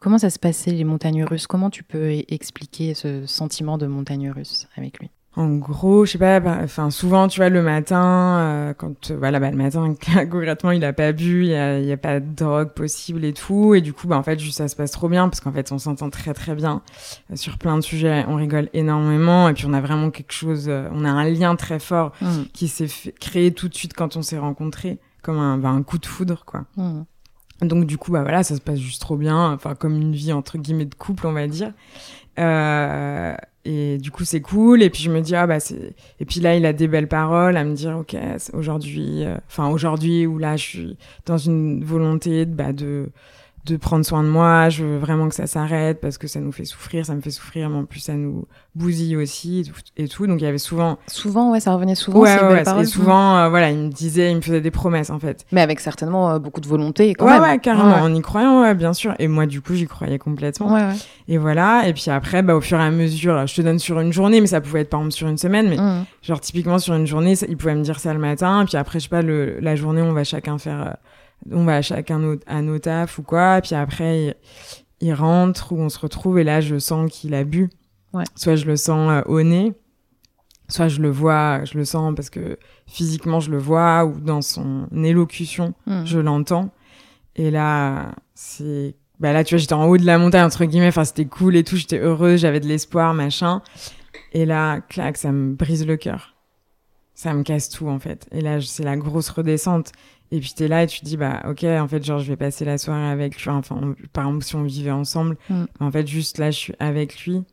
comment 0.05 0.19
ça 0.19 0.29
se 0.29 0.37
passait 0.37 0.69
les 0.69 0.83
montagnes 0.83 1.23
russes? 1.23 1.47
Comment 1.47 1.71
tu 1.71 1.81
peux 1.81 2.11
e- 2.11 2.23
expliquer 2.27 2.93
ce 2.93 3.25
sentiment 3.25 3.79
de 3.79 3.87
montagne 3.87 4.29
russe 4.29 4.67
avec 4.77 4.99
lui? 4.99 5.09
En 5.35 5.55
gros, 5.55 6.05
je 6.05 6.11
sais 6.11 6.17
pas, 6.19 6.39
bah, 6.39 6.59
enfin 6.61 6.91
souvent, 6.91 7.27
tu 7.27 7.39
vois, 7.39 7.49
le 7.49 7.63
matin, 7.63 8.37
euh, 8.37 8.73
quand 8.75 9.09
euh, 9.09 9.17
voilà, 9.17 9.39
bah, 9.39 9.49
le 9.49 9.57
matin, 9.57 9.95
concrètement, 10.31 10.69
il 10.69 10.85
a 10.85 10.93
pas 10.93 11.11
bu, 11.11 11.45
il 11.45 11.49
y 11.49 11.55
a, 11.55 11.79
y 11.79 11.91
a, 11.91 11.97
pas 11.97 12.19
de 12.19 12.35
drogue 12.35 12.69
possible 12.73 13.25
et 13.25 13.33
tout, 13.33 13.73
et 13.73 13.81
du 13.81 13.93
coup, 13.93 14.07
bah 14.07 14.15
en 14.15 14.21
fait, 14.21 14.37
juste 14.39 14.59
ça 14.59 14.67
se 14.67 14.75
passe 14.75 14.91
trop 14.91 15.09
bien 15.09 15.27
parce 15.27 15.39
qu'en 15.41 15.51
fait, 15.51 15.71
on 15.71 15.79
s'entend 15.79 16.11
très 16.11 16.35
très 16.35 16.53
bien 16.53 16.83
euh, 17.31 17.35
sur 17.35 17.57
plein 17.57 17.75
de 17.75 17.81
sujets, 17.81 18.25
on 18.27 18.35
rigole 18.35 18.69
énormément, 18.73 19.49
et 19.49 19.53
puis 19.55 19.65
on 19.65 19.73
a 19.73 19.81
vraiment 19.81 20.11
quelque 20.11 20.33
chose, 20.33 20.65
euh, 20.69 20.87
on 20.93 21.03
a 21.03 21.09
un 21.09 21.27
lien 21.27 21.55
très 21.55 21.79
fort 21.79 22.11
Mm. 22.21 22.43
qui 22.53 22.67
s'est 22.67 22.87
créé 23.19 23.51
tout 23.51 23.69
de 23.69 23.73
suite 23.75 23.95
quand 23.95 24.15
on 24.17 24.21
s'est 24.21 24.37
rencontrés, 24.37 24.99
comme 25.23 25.39
un, 25.39 25.57
bah, 25.57 25.69
un 25.69 25.81
coup 25.81 25.97
de 25.97 26.05
foudre, 26.05 26.45
quoi. 26.45 26.65
Mm. 26.77 27.01
Donc 27.61 27.85
du 27.85 27.97
coup, 27.97 28.11
bah 28.11 28.21
voilà, 28.21 28.43
ça 28.43 28.55
se 28.55 28.61
passe 28.61 28.79
juste 28.79 29.01
trop 29.01 29.15
bien, 29.15 29.51
enfin 29.53 29.75
comme 29.75 29.95
une 29.95 30.13
vie 30.13 30.33
entre 30.33 30.57
guillemets 30.57 30.85
de 30.85 30.95
couple, 30.95 31.27
on 31.27 31.31
va 31.31 31.47
dire. 31.47 31.71
Euh, 32.37 33.35
et 33.63 33.97
du 33.97 34.11
coup, 34.11 34.25
c'est 34.25 34.41
cool. 34.41 34.83
Et 34.83 34.89
puis 34.89 35.01
je 35.01 35.11
me 35.11 35.21
dis 35.21 35.35
ah 35.35 35.47
bah 35.47 35.59
c'est. 35.59 35.95
Et 36.19 36.25
puis 36.25 36.39
là, 36.39 36.55
il 36.55 36.65
a 36.65 36.73
des 36.73 36.87
belles 36.87 37.07
paroles 37.07 37.57
à 37.57 37.63
me 37.63 37.73
dire 37.73 37.97
ok 37.97 38.15
aujourd'hui, 38.53 39.23
euh, 39.23 39.37
enfin 39.47 39.69
aujourd'hui 39.69 40.25
où 40.25 40.37
là 40.37 40.57
je 40.57 40.63
suis 40.63 40.97
dans 41.25 41.37
une 41.37 41.83
volonté 41.83 42.45
bah 42.45 42.73
de 42.73 43.09
de 43.65 43.77
prendre 43.77 44.05
soin 44.05 44.23
de 44.23 44.27
moi. 44.29 44.69
Je 44.69 44.83
veux 44.83 44.97
vraiment 44.97 45.27
que 45.29 45.35
ça 45.35 45.47
s'arrête 45.47 45.99
parce 46.01 46.17
que 46.17 46.27
ça 46.27 46.39
nous 46.39 46.51
fait 46.51 46.65
souffrir, 46.65 47.05
ça 47.05 47.15
me 47.15 47.21
fait 47.21 47.31
souffrir, 47.31 47.69
mais 47.69 47.77
en 47.79 47.85
plus 47.85 47.99
ça 47.99 48.13
nous 48.13 48.45
bousille 48.75 49.15
aussi 49.17 49.59
et 49.59 49.63
tout. 49.63 49.73
Et 49.97 50.07
tout. 50.07 50.27
Donc 50.27 50.39
il 50.41 50.43
y 50.43 50.47
avait 50.47 50.57
souvent. 50.57 50.97
Souvent, 51.07 51.51
ouais, 51.51 51.59
ça 51.59 51.73
revenait 51.73 51.95
souvent. 51.95 52.19
Ouais, 52.19 52.35
ouais, 52.41 52.47
ouais, 52.53 52.63
paroles. 52.63 52.83
et 52.83 52.85
souvent 52.85 53.37
euh, 53.37 53.49
voilà, 53.49 53.71
il 53.71 53.77
me 53.77 53.89
disait, 53.89 54.31
il 54.31 54.35
me 54.37 54.41
faisait 54.41 54.61
des 54.61 54.71
promesses 54.71 55.09
en 55.09 55.19
fait. 55.19 55.45
Mais 55.51 55.61
avec 55.61 55.79
certainement 55.79 56.31
euh, 56.31 56.39
beaucoup 56.39 56.61
de 56.61 56.67
volonté 56.67 57.13
quand 57.15 57.25
ouais, 57.25 57.33
même. 57.33 57.41
ouais, 57.41 57.59
carrément, 57.59 57.95
en 57.95 58.13
y 58.13 58.21
croyant, 58.21 58.61
ouais, 58.61 58.75
bien 58.75 58.93
sûr. 58.93 59.13
Et 59.19 59.27
moi, 59.27 59.45
du 59.45 59.61
coup, 59.61 59.73
j'y 59.75 59.87
croyais 59.87 60.19
complètement. 60.19 60.73
ouais. 60.73 60.81
ouais. 60.81 60.93
Et 61.27 61.37
voilà. 61.37 61.87
Et 61.87 61.93
puis 61.93 62.09
après, 62.11 62.41
bah, 62.43 62.55
au 62.55 62.61
fur 62.61 62.79
et 62.79 62.83
à 62.83 62.91
mesure, 62.91 63.47
je 63.47 63.55
te 63.55 63.61
donne 63.61 63.79
sur 63.79 63.99
une 63.99 64.13
journée, 64.13 64.41
mais 64.41 64.47
ça 64.47 64.61
pouvait 64.61 64.81
être 64.81 64.89
par 64.89 64.99
exemple 64.99 65.13
sur 65.15 65.27
une 65.27 65.37
semaine. 65.37 65.69
Mais 65.69 65.77
Mm. 65.77 66.05
genre, 66.21 66.39
typiquement, 66.39 66.79
sur 66.79 66.93
une 66.93 67.07
journée, 67.07 67.35
ça- 67.35 67.45
il 67.49 67.57
pouvait 67.57 67.75
me 67.75 67.83
dire 67.83 67.99
ça 67.99 68.13
le 68.13 68.19
matin. 68.19 68.61
Et 68.61 68.65
puis 68.65 68.77
après, 68.77 68.99
je 68.99 69.03
sais 69.03 69.09
pas, 69.09 69.21
le, 69.21 69.59
la 69.59 69.75
journée, 69.75 70.01
on 70.01 70.13
va 70.13 70.23
chacun 70.23 70.57
faire, 70.57 70.81
euh, 70.81 70.93
on 71.51 71.63
va 71.65 71.81
chacun 71.81 72.19
nos- 72.19 72.39
à 72.47 72.61
nos 72.61 72.79
tafs 72.79 73.17
ou 73.19 73.23
quoi. 73.23 73.59
Puis 73.61 73.75
après, 73.75 74.25
il, 74.25 74.35
il 75.07 75.13
rentre 75.13 75.71
ou 75.73 75.77
on 75.79 75.89
se 75.89 75.99
retrouve. 75.99 76.39
Et 76.39 76.43
là, 76.43 76.61
je 76.61 76.77
sens 76.79 77.11
qu'il 77.11 77.33
a 77.33 77.43
bu. 77.43 77.69
Ouais. 78.13 78.23
Soit 78.35 78.55
je 78.55 78.65
le 78.65 78.77
sens 78.77 79.11
euh, 79.11 79.21
au 79.25 79.41
nez, 79.43 79.73
soit 80.69 80.87
je 80.87 81.01
le 81.01 81.09
vois, 81.09 81.63
je 81.65 81.77
le 81.77 81.85
sens 81.85 82.13
parce 82.15 82.29
que 82.29 82.57
physiquement, 82.87 83.39
je 83.39 83.51
le 83.51 83.57
vois 83.57 84.05
ou 84.05 84.19
dans 84.19 84.41
son 84.41 84.87
élocution 84.93 85.73
Mm. 85.85 86.05
je 86.05 86.19
l'entends. 86.19 86.69
Et 87.35 87.51
là, 87.51 88.11
c'est. 88.33 88.95
Bah 89.19 89.31
là, 89.33 89.43
tu 89.43 89.55
vois, 89.55 89.59
j'étais 89.59 89.73
en 89.73 89.85
haut 89.85 89.97
de 89.97 90.05
la 90.05 90.17
montagne, 90.17 90.43
entre 90.45 90.65
guillemets. 90.65 90.87
Enfin, 90.89 91.03
c'était 91.05 91.25
cool 91.25 91.55
et 91.55 91.63
tout. 91.63 91.75
J'étais 91.77 91.99
heureuse, 91.99 92.39
j'avais 92.41 92.59
de 92.59 92.67
l'espoir, 92.67 93.13
machin. 93.13 93.61
Et 94.33 94.45
là, 94.45 94.81
clac, 94.81 95.15
ça 95.17 95.31
me 95.31 95.53
brise 95.53 95.85
le 95.85 95.95
cœur. 95.97 96.35
Ça 97.13 97.33
me 97.33 97.43
casse 97.43 97.69
tout, 97.69 97.87
en 97.87 97.97
fait. 97.99 98.27
Et 98.31 98.41
là, 98.41 98.59
c'est 98.59 98.83
la 98.83 98.97
grosse 98.97 99.29
redescente. 99.29 99.93
Et 100.31 100.39
puis, 100.39 100.53
t'es 100.55 100.67
là 100.67 100.83
et 100.83 100.87
tu 100.87 100.99
te 101.01 101.05
dis, 101.05 101.17
bah, 101.17 101.43
ok, 101.49 101.63
en 101.63 101.87
fait, 101.87 102.03
genre, 102.03 102.19
je 102.19 102.27
vais 102.27 102.35
passer 102.35 102.65
la 102.65 102.77
soirée 102.77 103.07
avec 103.07 103.39
lui. 103.41 103.49
Enfin, 103.51 103.77
on- 103.81 103.95
par 104.11 104.25
exemple, 104.27 104.43
si 104.43 104.55
on 104.55 104.63
vivait 104.63 104.91
ensemble. 104.91 105.37
Mm. 105.49 105.63
En 105.79 105.91
fait, 105.91 106.07
juste 106.07 106.37
là, 106.39 106.51
je 106.51 106.57
suis 106.57 106.73
avec 106.79 107.23
lui. 107.25 107.43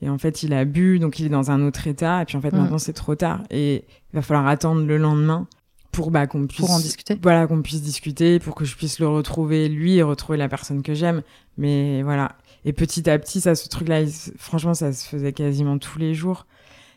Et 0.00 0.08
en 0.08 0.18
fait, 0.18 0.42
il 0.42 0.52
a 0.52 0.64
bu, 0.64 0.98
donc 0.98 1.18
il 1.18 1.26
est 1.26 1.30
dans 1.30 1.50
un 1.50 1.60
autre 1.66 1.86
état. 1.86 2.22
Et 2.22 2.24
puis, 2.24 2.36
en 2.36 2.40
fait, 2.40 2.52
Mm. 2.52 2.58
maintenant, 2.58 2.78
c'est 2.78 2.92
trop 2.92 3.14
tard. 3.16 3.42
Et 3.50 3.84
il 4.12 4.16
va 4.16 4.22
falloir 4.22 4.46
attendre 4.46 4.86
le 4.86 4.96
lendemain 4.98 5.46
pour 5.90 6.10
bah, 6.10 6.26
qu'on 6.26 6.46
puisse 6.46 6.60
Pour 6.60 6.70
en 6.70 6.78
discuter. 6.78 7.18
voilà 7.22 7.46
qu'on 7.46 7.60
puisse 7.60 7.82
discuter 7.82 8.38
pour 8.38 8.54
que 8.54 8.64
je 8.64 8.76
puisse 8.76 8.98
le 8.98 9.06
retrouver 9.08 9.68
lui 9.68 9.96
et 9.96 10.02
retrouver 10.02 10.38
la 10.38 10.48
personne 10.48 10.80
que 10.82 10.94
j'aime 10.94 11.20
mais 11.58 12.02
voilà 12.02 12.34
et 12.64 12.72
petit 12.72 13.10
à 13.10 13.18
petit 13.18 13.42
ça 13.42 13.54
ce 13.54 13.68
truc 13.68 13.88
là 13.88 14.00
franchement 14.38 14.72
ça 14.72 14.94
se 14.94 15.06
faisait 15.06 15.34
quasiment 15.34 15.76
tous 15.76 15.98
les 15.98 16.14
jours 16.14 16.46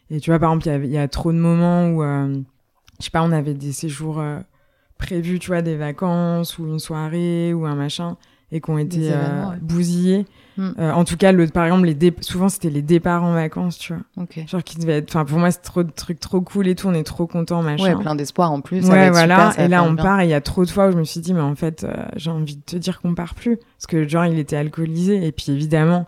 et 0.10 0.22
tu 0.22 0.30
vois 0.30 0.40
par 0.40 0.50
exemple 0.54 0.68
il 0.68 0.72
y 0.72 0.74
avait- 0.74 0.88
il 0.88 0.94
y, 0.94 0.98
a 0.98 1.10
trop 1.10 1.34
de 1.34 1.38
moments 1.38 1.90
où 1.90 2.04
euh, 2.04 2.38
je 3.00 3.04
sais 3.04 3.12
pas 3.12 3.22
on 3.22 3.34
avait 3.34 3.54
des 3.54 3.74
séjours 3.74 4.22
euh, 4.22 4.40
prévus 4.98 5.40
tu 5.40 5.48
vois 5.48 5.62
des 5.62 5.76
vacances 5.76 6.58
ou 6.58 6.66
une 6.66 6.80
soirée 6.80 7.54
ou 7.54 7.66
un 7.66 7.76
machin 7.76 8.18
et 8.52 8.62
qui 8.62 8.70
ont 8.70 8.78
été 8.78 9.12
euh, 9.12 9.50
ouais. 9.50 9.58
bousillés 9.62 10.26
Mm. 10.58 10.70
Euh, 10.80 10.92
en 10.94 11.04
tout 11.04 11.18
cas 11.18 11.34
le 11.34 11.46
par 11.48 11.66
exemple 11.66 11.86
les 11.86 12.14
souvent 12.22 12.48
c'était 12.48 12.70
les 12.70 12.82
départs 12.82 13.26
en 13.26 13.34
vacances 13.34 13.78
tu 13.78 13.92
vois 13.92 14.04
Ok. 14.16 14.40
genre 14.48 14.64
qui 14.64 14.78
devait 14.78 15.00
être 15.00 15.10
enfin 15.14 15.26
pour 15.26 15.38
moi 15.38 15.52
c'est 15.52 15.60
trop 15.62 15.84
de 15.84 15.92
trucs 15.92 16.22
trop 16.22 16.40
cool 16.40 16.70
et 16.70 16.76
tout 16.76 16.88
on 16.88 16.94
est 16.94 17.04
trop 17.04 17.28
content 17.28 17.62
machin 17.62 17.84
Ouais, 17.84 18.02
plein 18.02 18.16
d'espoir 18.16 18.54
en 18.54 18.62
plus. 18.62 18.82
ça 18.82 18.88
va 18.88 18.94
Ouais, 18.94 19.00
être 19.08 19.12
voilà. 19.12 19.36
super, 19.36 19.52
ça 19.52 19.58
va 19.58 19.66
et 19.66 19.68
là, 19.68 19.84
on 19.84 19.92
bien. 19.92 20.04
part. 20.06 20.22
Et 20.22 20.28
il 20.28 20.30
y 20.30 20.34
a 20.34 20.40
trop 20.40 20.64
de 20.64 20.70
fois 20.70 20.88
où 20.88 20.92
je 20.94 20.98
me 20.98 21.04
suis 21.04 21.20
dit, 21.20 21.34
mais 21.34 21.42
en 21.42 21.56
fait, 21.56 21.84
euh, 21.84 22.06
j'ai 22.16 22.32
envie 22.32 22.56
de 22.56 22.62
te 22.62 22.78
dire 22.78 23.02
qu'on 23.02 23.14
part 23.16 23.36
plus. 23.36 23.58
Parce 23.58 23.86
que, 23.88 24.08
genre, 24.08 24.24
il 24.28 24.40
était 24.40 24.56
alcoolisé. 24.56 25.28
Et 25.28 25.34
puis, 25.34 25.52
évidemment, 25.52 26.08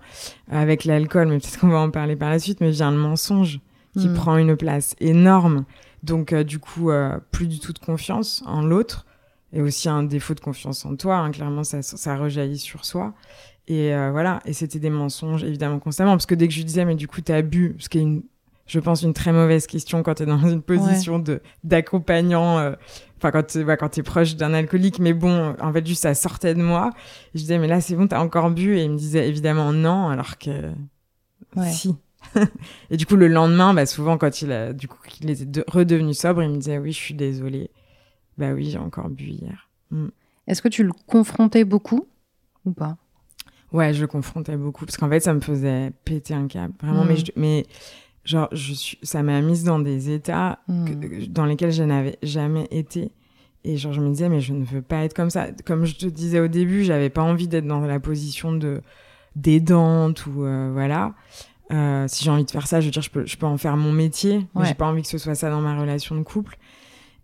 avec 0.49 0.85
l'alcool, 0.85 1.27
mais 1.27 1.39
peut-être 1.39 1.59
qu'on 1.59 1.67
va 1.67 1.79
en 1.79 1.89
parler 1.91 2.15
par 2.15 2.29
la 2.29 2.39
suite, 2.39 2.61
mais 2.61 2.69
vient 2.71 2.91
le 2.91 2.97
mensonge 2.97 3.59
qui 3.99 4.07
Mm. 4.07 4.13
prend 4.13 4.37
une 4.37 4.55
place 4.55 4.95
énorme. 5.01 5.65
Donc, 6.07 6.33
euh, 6.33 6.43
du 6.43 6.57
coup, 6.59 6.89
euh, 6.89 7.17
plus 7.31 7.47
du 7.47 7.59
tout 7.59 7.73
de 7.73 7.79
confiance 7.79 8.43
en 8.47 8.61
l'autre. 8.61 9.05
Et 9.53 9.61
aussi 9.61 9.87
un 9.87 10.03
défaut 10.03 10.33
de 10.33 10.39
confiance 10.41 10.85
en 10.85 10.95
toi. 10.95 11.17
hein. 11.17 11.31
Clairement, 11.31 11.63
ça, 11.63 11.81
ça 11.81 12.17
rejaillit 12.17 12.57
sur 12.57 12.83
soi. 12.83 13.13
Et 13.67 13.93
euh, 13.93 14.11
voilà. 14.11 14.39
Et 14.45 14.53
c'était 14.53 14.79
des 14.79 14.89
mensonges, 14.89 15.43
évidemment, 15.43 15.79
constamment. 15.79 16.11
Parce 16.11 16.25
que 16.25 16.35
dès 16.35 16.47
que 16.47 16.53
je 16.53 16.59
lui 16.59 16.65
disais, 16.65 16.83
mais 16.85 16.95
du 16.95 17.07
coup, 17.07 17.21
t'as 17.21 17.41
bu, 17.41 17.75
ce 17.79 17.87
qui 17.87 17.97
est 17.99 18.01
une, 18.01 18.23
je 18.65 18.79
pense, 18.79 19.03
une 19.03 19.13
très 19.13 19.31
mauvaise 19.31 19.65
question 19.67 20.03
quand 20.03 20.15
t'es 20.15 20.25
dans 20.25 20.37
une 20.49 20.61
position 20.61 21.19
de 21.19 21.41
d'accompagnant. 21.63 22.73
Enfin, 23.17 23.31
quand 23.31 23.43
t'es 23.43 23.63
ouais, 23.63 24.03
proche 24.03 24.35
d'un 24.35 24.53
alcoolique, 24.53 24.99
mais 24.99 25.13
bon, 25.13 25.55
en 25.61 25.71
fait, 25.73 25.85
juste 25.87 26.01
ça 26.03 26.13
sortait 26.13 26.53
de 26.53 26.61
moi. 26.61 26.91
Je 27.33 27.39
disais, 27.39 27.57
mais 27.57 27.67
là, 27.67 27.79
c'est 27.81 27.95
bon, 27.95 28.07
t'as 28.07 28.19
encore 28.19 28.51
bu. 28.51 28.77
Et 28.77 28.83
il 28.83 28.91
me 28.91 28.97
disait 28.97 29.27
évidemment 29.27 29.71
non, 29.73 30.09
alors 30.09 30.37
que 30.37 30.71
Ouais. 31.55 31.71
si. 31.71 31.95
et 32.89 32.97
du 32.97 33.05
coup, 33.05 33.15
le 33.15 33.27
lendemain, 33.27 33.73
bah, 33.73 33.85
souvent, 33.85 34.17
quand 34.17 34.41
il 34.41 34.51
a, 34.51 34.73
du 34.73 34.87
coup, 34.87 34.97
qu'il 35.07 35.29
était 35.29 35.45
de- 35.45 35.63
redevenu 35.67 36.13
sobre, 36.13 36.43
il 36.43 36.49
me 36.49 36.57
disait, 36.57 36.77
oui, 36.77 36.91
je 36.91 36.97
suis 36.97 37.13
désolée. 37.13 37.69
Bah 38.37 38.51
oui, 38.53 38.69
j'ai 38.69 38.77
encore 38.77 39.09
bu 39.09 39.23
hier. 39.25 39.69
Est-ce 40.47 40.61
que 40.61 40.67
tu 40.69 40.83
le 40.83 40.91
confrontais 41.07 41.63
beaucoup 41.65 42.07
ou 42.65 42.71
pas? 42.71 42.97
Ouais, 43.73 43.93
je 43.93 44.01
le 44.01 44.07
confrontais 44.07 44.55
beaucoup 44.57 44.85
parce 44.85 44.95
qu'en 44.97 45.09
fait, 45.09 45.19
ça 45.19 45.33
me 45.33 45.41
faisait 45.41 45.91
péter 46.05 46.33
un 46.33 46.47
câble, 46.47 46.73
vraiment. 46.81 47.03
Mm. 47.03 47.07
Mais, 47.07 47.15
je- 47.17 47.31
mais 47.35 47.65
genre, 48.23 48.47
je 48.51 48.73
suis, 48.73 48.97
ça 49.03 49.23
m'a 49.23 49.41
mise 49.41 49.63
dans 49.63 49.79
des 49.79 50.11
états 50.11 50.59
que- 50.67 50.71
Mm. 50.93 51.27
dans 51.27 51.45
lesquels 51.45 51.71
je 51.71 51.83
n'avais 51.83 52.17
jamais 52.23 52.67
été. 52.71 53.11
Et 53.63 53.75
genre, 53.75 53.91
je 53.91 53.99
me 54.01 54.09
disais, 54.09 54.29
mais 54.29 54.39
je 54.39 54.53
ne 54.53 54.63
veux 54.63 54.81
pas 54.81 55.03
être 55.03 55.13
comme 55.13 55.29
ça. 55.29 55.47
Comme 55.65 55.83
je 55.85 55.95
te 55.95 56.05
disais 56.05 56.39
au 56.39 56.47
début, 56.47 56.83
j'avais 56.85 57.09
pas 57.09 57.23
envie 57.23 57.47
d'être 57.49 57.65
dans 57.67 57.81
la 57.81 57.99
position 57.99 58.53
de 58.53 58.81
d'aidante 59.35 60.25
ou 60.25 60.43
euh, 60.45 60.69
voilà. 60.73 61.13
Euh, 61.71 62.05
si 62.07 62.23
j'ai 62.23 62.29
envie 62.31 62.45
de 62.45 62.51
faire 62.51 62.65
ça, 62.67 62.79
je 62.79 62.85
veux 62.85 62.91
dire, 62.91 63.01
je 63.01 63.09
peux, 63.09 63.25
je 63.25 63.35
peux 63.37 63.45
en 63.45 63.57
faire 63.57 63.75
mon 63.75 63.91
métier, 63.91 64.45
mais 64.55 64.61
Ouais. 64.61 64.67
j'ai 64.67 64.73
pas 64.73 64.85
envie 64.85 65.01
que 65.01 65.07
ce 65.07 65.17
soit 65.17 65.35
ça 65.35 65.49
dans 65.49 65.59
ma 65.61 65.77
relation 65.79 66.15
de 66.15 66.23
couple. 66.23 66.57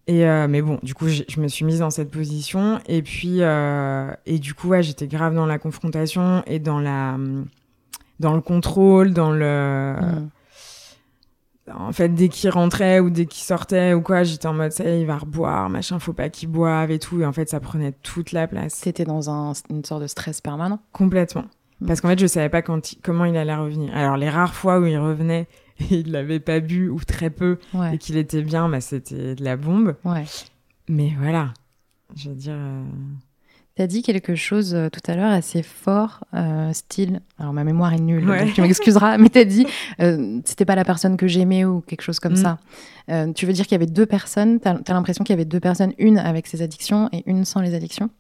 Et 0.05 0.25
euh, 0.27 0.47
mais 0.49 0.61
bon, 0.61 0.79
du 0.83 0.93
coup, 0.93 1.07
je 1.07 1.39
me 1.39 1.47
suis 1.47 1.63
mise 1.63 1.79
dans 1.79 1.89
cette 1.89 2.11
position. 2.11 2.79
Et 2.87 3.01
puis, 3.01 3.37
euh, 3.41 4.11
et 4.25 4.37
du 4.39 4.53
coup, 4.53 4.67
ouais, 4.67 4.83
j'étais 4.83 5.07
grave 5.07 5.33
dans 5.33 5.45
la 5.45 5.59
confrontation 5.59 6.43
et 6.45 6.59
dans 6.59 6.81
la, 6.81 7.17
dans 8.19 8.33
le 8.33 8.41
contrôle, 8.41 9.13
dans 9.13 9.31
le. 9.31 9.95
Mm. 10.01 10.29
En 11.73 11.93
fait, 11.93 12.09
dès 12.09 12.27
qu'il 12.27 12.49
rentrait 12.49 12.99
ou 12.99 13.09
dès 13.09 13.25
qu'il 13.25 13.45
sortait 13.45 13.93
ou 13.93 14.01
quoi, 14.01 14.23
j'étais 14.23 14.47
en 14.47 14.53
mode, 14.53 14.73
ça 14.73 14.83
il 14.83 15.05
va 15.05 15.17
reboire, 15.17 15.69
machin, 15.69 15.97
faut 15.97 16.11
pas 16.11 16.27
qu'il 16.27 16.49
boive 16.49 16.91
et 16.91 16.99
tout. 16.99 17.21
Et 17.21 17.25
en 17.25 17.31
fait, 17.31 17.47
ça 17.49 17.61
prenait 17.61 17.93
toute 18.03 18.33
la 18.33 18.47
place. 18.49 18.81
T'étais 18.81 19.05
dans 19.05 19.29
un, 19.29 19.53
une 19.69 19.85
sorte 19.85 20.01
de 20.01 20.07
stress 20.07 20.41
permanent? 20.41 20.79
Complètement. 20.91 21.45
Parce 21.87 22.01
qu'en 22.01 22.09
fait, 22.09 22.19
je 22.19 22.27
savais 22.27 22.49
pas 22.49 22.61
quand 22.61 22.93
il- 22.93 22.99
comment 23.01 23.25
il 23.25 23.35
allait 23.37 23.55
revenir. 23.55 23.95
Alors, 23.95 24.17
les 24.17 24.29
rares 24.29 24.53
fois 24.53 24.79
où 24.79 24.85
il 24.85 24.97
revenait 24.97 25.47
et 25.91 25.95
il 25.99 26.11
l'avait 26.11 26.39
pas 26.39 26.59
bu 26.59 26.89
ou 26.89 26.99
très 27.03 27.29
peu 27.29 27.57
Ouais. 27.73 27.95
et 27.95 27.97
qu'il 27.97 28.17
était 28.17 28.41
bien, 28.41 28.69
bah, 28.69 28.81
c'était 28.81 29.35
de 29.35 29.43
la 29.43 29.55
bombe. 29.57 29.95
ouais. 30.05 30.25
Mais 30.89 31.13
voilà. 31.19 31.53
Je 32.15 32.29
veux 32.29 32.35
dire. 32.35 32.53
euh, 32.55 32.83
T'as 33.75 33.87
dit 33.87 34.03
quelque 34.03 34.35
chose 34.35 34.75
euh, 34.75 34.89
tout 34.89 34.99
à 35.07 35.15
l'heure 35.15 35.31
assez 35.31 35.63
fort, 35.63 36.23
euh, 36.35 36.71
style. 36.73 37.21
Alors 37.39 37.53
ma 37.53 37.63
mémoire 37.63 37.91
est 37.91 37.99
nulle, 37.99 38.29
Ouais. 38.29 38.45
donc 38.45 38.53
tu 38.53 38.61
m'excuseras, 38.61 39.17
mais 39.17 39.29
t'as 39.29 39.45
dit 39.45 39.65
euh, 39.99 40.39
c'était 40.45 40.65
pas 40.65 40.75
la 40.75 40.85
personne 40.85 41.17
que 41.17 41.25
j'aimais 41.25 41.65
ou 41.65 41.81
quelque 41.81 42.03
chose 42.03 42.19
comme 42.19 42.33
Mm. 42.33 42.35
ça. 42.35 42.59
Tu 43.33 43.45
veux 43.47 43.53
dire 43.53 43.65
qu'il 43.65 43.71
y 43.73 43.81
avait 43.81 43.87
deux 43.91 44.05
personnes 44.05 44.59
T'as 44.59 44.75
as, 44.75 44.93
l'impression 44.93 45.23
qu'il 45.23 45.33
y 45.33 45.37
avait 45.37 45.45
deux 45.45 45.59
personnes, 45.59 45.93
une 45.97 46.19
avec 46.19 46.45
ses 46.45 46.61
addictions 46.61 47.09
et 47.11 47.23
une 47.25 47.45
sans 47.45 47.61
les 47.61 47.73
addictions? 47.73 48.11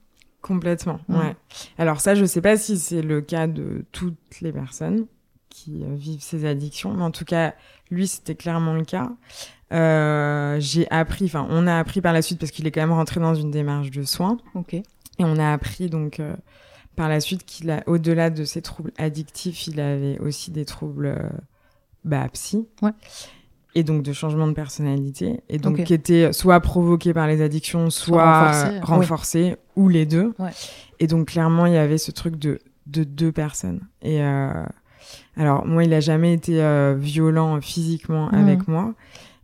Complètement, 0.43 0.99
Mm. 1.07 1.15
ouais. 1.17 1.35
Alors 1.79 1.99
ça, 2.01 2.13
je 2.13 2.25
sais 2.25 2.41
pas 2.41 2.55
si 2.57 2.77
c'est 2.77 3.01
le 3.01 3.21
cas 3.21 3.47
de 3.47 3.85
toutes 3.91 4.39
les 4.41 4.51
personnes 4.51 5.07
qui 5.49 5.83
euh, 5.83 5.95
vivent 5.95 6.21
ces 6.21 6.45
addictions, 6.45 6.93
mais 6.93 7.01
en 7.03 7.11
tout 7.11 7.25
cas, 7.25 7.55
lui, 7.89 8.07
c'était 8.07 8.35
clairement 8.35 8.73
le 8.75 8.83
cas. 8.85 9.09
Euh, 9.71 10.57
j'ai 10.59 10.87
appris, 10.91 11.25
enfin, 11.25 11.47
on 11.49 11.65
a 11.65 11.77
appris 11.79 12.01
par 12.01 12.13
la 12.13 12.21
suite 12.21 12.39
parce 12.39 12.51
qu'il 12.51 12.67
est 12.67 12.71
quand 12.71 12.81
même 12.81 12.91
rentré 12.91 13.19
dans 13.19 13.33
une 13.35 13.49
démarche 13.51 13.89
de 13.89 14.03
soins, 14.03 14.37
Ok. 14.53 14.73
et 14.75 14.83
on 15.19 15.37
a 15.37 15.51
appris 15.51 15.89
donc 15.89 16.19
euh, 16.19 16.35
par 16.95 17.09
la 17.09 17.19
suite 17.19 17.43
qu'il 17.45 17.71
a, 17.71 17.81
au-delà 17.87 18.29
de 18.29 18.43
ses 18.43 18.61
troubles 18.61 18.91
addictifs, 18.99 19.65
il 19.67 19.79
avait 19.79 20.19
aussi 20.19 20.51
des 20.51 20.65
troubles, 20.65 21.07
euh, 21.07 21.29
bah, 22.03 22.27
psy. 22.33 22.67
Ouais. 22.81 22.91
Et 23.75 23.83
donc 23.83 24.03
de 24.03 24.13
changement 24.13 24.47
de 24.47 24.53
personnalité, 24.53 25.39
et 25.49 25.57
donc 25.57 25.83
qui 25.83 25.93
étaient 25.95 26.31
soit 26.31 26.59
provoqués 26.59 27.13
par 27.13 27.25
les 27.27 27.41
addictions, 27.41 27.89
soit, 27.89 28.51
renforcés, 28.83 29.55
ou 29.75 29.89
les 29.89 30.05
deux. 30.05 30.33
Ouais. 30.37 30.51
Et 30.99 31.07
donc 31.07 31.29
clairement, 31.29 31.65
il 31.65 31.73
y 31.73 31.77
avait 31.77 31.97
ce 31.97 32.11
truc 32.11 32.37
de, 32.37 32.59
de 32.85 33.03
deux 33.03 33.31
personnes. 33.31 33.81
Et, 34.03 34.21
euh, 34.21 34.63
Alors, 35.35 35.65
moi, 35.65 35.83
il 35.83 35.93
a 35.93 35.99
jamais 35.99 36.33
été 36.33 36.61
euh, 36.61 36.95
violent 36.97 37.59
physiquement 37.61 38.27
Mhm. 38.31 38.39
avec 38.39 38.67
moi, 38.67 38.93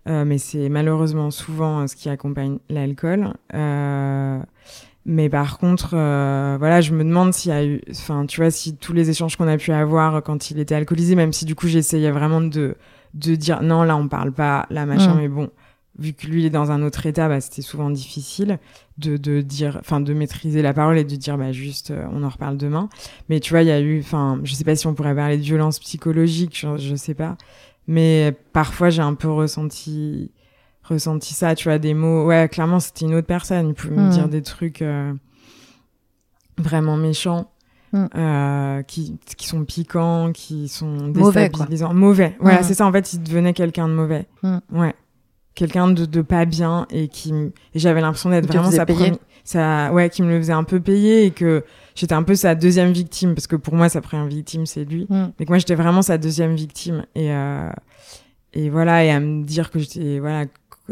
euh, 0.07 0.23
mais 0.25 0.37
c'est 0.37 0.69
malheureusement 0.69 1.31
souvent 1.31 1.79
euh, 1.81 1.87
ce 1.87 1.95
qui 1.95 2.07
accompagne 2.09 2.59
l'alcool. 2.69 3.33
Euh, 3.55 4.39
mais 5.05 5.29
par 5.29 5.57
contre, 5.57 5.91
euh, 5.95 6.55
voilà, 6.59 6.81
je 6.81 6.93
me 6.93 7.03
demande 7.03 7.33
s'il 7.33 7.49
y 7.51 7.55
a 7.55 7.65
eu, 7.65 7.81
enfin, 7.89 8.25
tu 8.27 8.41
vois, 8.41 8.51
si 8.51 8.75
tous 8.75 8.93
les 8.93 9.09
échanges 9.09 9.35
qu'on 9.37 9.47
a 9.47 9.57
pu 9.57 9.71
avoir 9.71 10.21
quand 10.21 10.51
il 10.51 10.59
était 10.59 10.75
alcoolisé, 10.75 11.15
même 11.15 11.33
si 11.33 11.45
du 11.45 11.55
coup 11.55 11.67
j'essayais 11.67 12.11
vraiment 12.11 12.41
de 12.41 12.75
de 13.13 13.35
dire 13.35 13.61
non, 13.61 13.83
là 13.83 13.95
on 13.97 14.07
parle 14.07 14.31
pas, 14.31 14.65
là 14.69 14.85
machin, 14.85 15.13
Mhm. 15.15 15.21
mais 15.21 15.27
bon, 15.27 15.49
vu 15.97 16.13
que 16.13 16.27
lui 16.27 16.41
il 16.43 16.45
est 16.45 16.49
dans 16.49 16.71
un 16.71 16.81
autre 16.83 17.05
état, 17.05 17.27
bah, 17.27 17.41
c'était 17.41 17.61
souvent 17.61 17.89
difficile 17.89 18.59
de, 18.97 19.17
de 19.17 19.41
dire, 19.41 19.77
enfin, 19.81 19.99
de 20.01 20.13
maîtriser 20.13 20.61
la 20.61 20.73
parole 20.73 20.97
et 20.97 21.03
de 21.03 21.15
dire, 21.15 21.37
bah, 21.37 21.51
juste, 21.51 21.91
euh, 21.91 22.05
on 22.13 22.23
en 22.23 22.29
reparle 22.29 22.57
demain. 22.57 22.87
Mais 23.29 23.39
tu 23.39 23.49
vois, 23.51 23.61
il 23.63 23.67
y 23.67 23.71
a 23.71 23.79
eu, 23.81 23.99
enfin, 23.99 24.39
je 24.43 24.53
sais 24.53 24.63
pas 24.63 24.75
si 24.75 24.87
on 24.87 24.93
pourrait 24.93 25.15
parler 25.15 25.37
de 25.37 25.41
violence 25.43 25.79
psychologique, 25.79 26.57
je, 26.57 26.77
je 26.77 26.95
sais 26.95 27.13
pas. 27.15 27.37
Mais 27.87 28.33
parfois, 28.53 28.89
j'ai 28.91 29.01
un 29.01 29.13
peu 29.15 29.29
ressenti, 29.29 30.31
ressenti 30.83 31.33
ça, 31.33 31.55
tu 31.55 31.67
vois, 31.69 31.79
des 31.79 31.93
mots. 31.93 32.25
Ouais, 32.27 32.47
clairement, 32.49 32.79
c'était 32.79 33.05
une 33.05 33.15
autre 33.15 33.27
personne. 33.27 33.67
Il 33.69 33.73
pouvait 33.73 33.95
me 33.95 34.03
Mhm. 34.03 34.09
dire 34.09 34.29
des 34.29 34.41
trucs 34.43 34.81
euh, 34.81 35.13
vraiment 36.57 36.97
méchants. 36.97 37.51
Mhm. 37.93 38.09
euh, 38.15 38.81
qui, 38.83 39.17
qui 39.37 39.47
sont 39.47 39.63
piquants, 39.65 40.31
qui 40.33 40.67
sont 40.67 40.85
Mauvais, 41.15 41.49
déstabilisants. 41.49 41.93
Mauvais. 41.93 42.35
Voilà, 42.39 42.59
Mhm. 42.59 42.63
c'est 42.63 42.73
ça. 42.75 42.85
En 42.85 42.91
fait, 42.91 43.13
il 43.13 43.23
devenait 43.23 43.53
quelqu'un 43.53 43.87
de 43.87 43.93
mauvais. 43.93 44.27
Mhm. 44.43 44.61
Ouais. 44.73 44.93
Quelqu'un 45.55 45.87
de, 45.89 46.05
de 46.05 46.21
pas 46.21 46.45
bien 46.45 46.85
et 46.89 47.07
qui 47.07 47.33
j'avais 47.75 47.99
l'impression 48.01 48.29
d'être 48.29 48.47
vraiment 48.47 48.71
sa 48.71 48.85
première 48.85 49.15
ça 49.43 49.91
ouais 49.91 50.09
qui 50.09 50.21
me 50.21 50.29
le 50.29 50.37
faisait 50.37 50.53
un 50.53 50.63
peu 50.63 50.79
payer 50.79 51.25
et 51.25 51.31
que 51.31 51.65
j'étais 51.95 52.13
un 52.13 52.23
peu 52.23 52.35
sa 52.35 52.53
deuxième 52.55 52.91
victime 52.91 53.33
parce 53.33 53.47
que 53.47 53.55
pour 53.55 53.73
moi 53.73 53.89
sa 53.89 53.99
première 53.99 54.27
victime 54.27 54.65
c'est 54.65 54.85
lui 54.85 55.05
Mm. 55.09 55.31
mais 55.37 55.45
que 55.45 55.51
moi 55.51 55.57
j'étais 55.57 55.75
vraiment 55.75 56.01
sa 56.03 56.17
deuxième 56.17 56.55
victime 56.55 57.03
et 57.15 57.31
euh, 57.33 57.69
et 58.53 58.69
voilà 58.69 59.03
et 59.03 59.09
à 59.11 59.19
me 59.19 59.43
dire 59.43 59.69
que 59.71 59.79
j'étais 59.79 60.19
voilà 60.19 60.45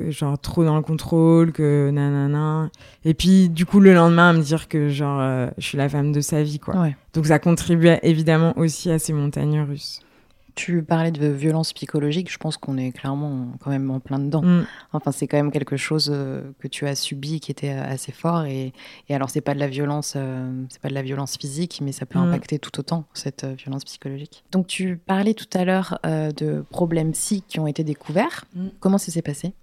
genre 0.10 0.38
trop 0.40 0.64
dans 0.64 0.76
le 0.76 0.82
contrôle 0.82 1.52
que 1.52 1.90
nanana 1.92 2.70
et 3.06 3.14
puis 3.14 3.50
du 3.50 3.66
coup 3.66 3.80
le 3.80 3.94
lendemain 3.94 4.30
à 4.30 4.34
me 4.34 4.42
dire 4.42 4.68
que 4.68 4.90
genre 4.90 5.20
euh, 5.20 5.48
je 5.58 5.66
suis 5.66 5.78
la 5.78 5.90
femme 5.90 6.12
de 6.12 6.22
sa 6.22 6.44
vie 6.44 6.60
quoi 6.60 6.76
Ouais. 6.82 6.96
donc 7.14 7.26
ça 7.28 7.40
contribuait 7.40 8.00
évidemment 8.04 8.58
aussi 8.58 8.90
à 8.92 9.00
ces 9.00 9.14
montagnes 9.14 9.62
russes 9.62 10.00
Tu 10.56 10.82
parlais 10.82 11.12
de 11.12 11.28
violence 11.28 11.72
psychologique, 11.72 12.32
je 12.32 12.38
pense 12.40 12.58
qu'on 12.58 12.78
est 12.80 12.92
clairement 12.92 13.50
quand 13.62 13.70
même 13.70 13.92
en 13.92 14.00
plein 14.00 14.18
dedans. 14.18 14.42
Mm. 14.42 14.66
Enfin, 14.92 15.12
c'est 15.12 15.28
quand 15.28 15.38
même 15.38 15.52
quelque 15.52 15.78
chose 15.78 16.10
euh, 16.12 16.42
que 16.60 16.68
tu 16.68 16.88
as 16.88 16.96
subi 16.96 17.40
qui 17.40 17.52
était 17.52 17.70
euh, 17.74 17.84
assez 17.94 18.12
fort. 18.12 18.46
Et, 18.46 18.74
et 19.08 19.14
alors, 19.14 19.30
c'est 19.30 19.42
pas 19.42 19.54
de 19.54 19.60
la 19.60 19.68
violence, 19.68 20.14
euh, 20.16 20.52
c'est 20.72 20.82
pas 20.82 20.90
de 20.90 20.96
la 20.96 21.04
violence 21.04 21.38
physique, 21.38 21.80
mais 21.84 21.92
ça 21.92 22.08
peut 22.08 22.18
Mm. 22.18 22.24
impacter 22.34 22.58
tout 22.58 22.80
autant 22.80 23.06
cette 23.14 23.46
violence 23.46 23.86
psychologique. 23.86 24.44
Donc, 24.52 24.66
tu 24.66 24.98
parlais 24.98 25.36
tout 25.36 25.46
à 25.54 25.64
l'heure 25.64 26.00
euh, 26.08 26.32
de 26.32 26.66
problèmes 26.72 27.12
psy 27.12 27.44
qui 27.48 27.60
ont 27.60 27.68
été 27.68 27.84
découverts. 27.84 28.46
Mm. 28.56 28.70
Comment 28.80 28.98
ça 28.98 29.12
s'est 29.12 29.22
passé? 29.22 29.54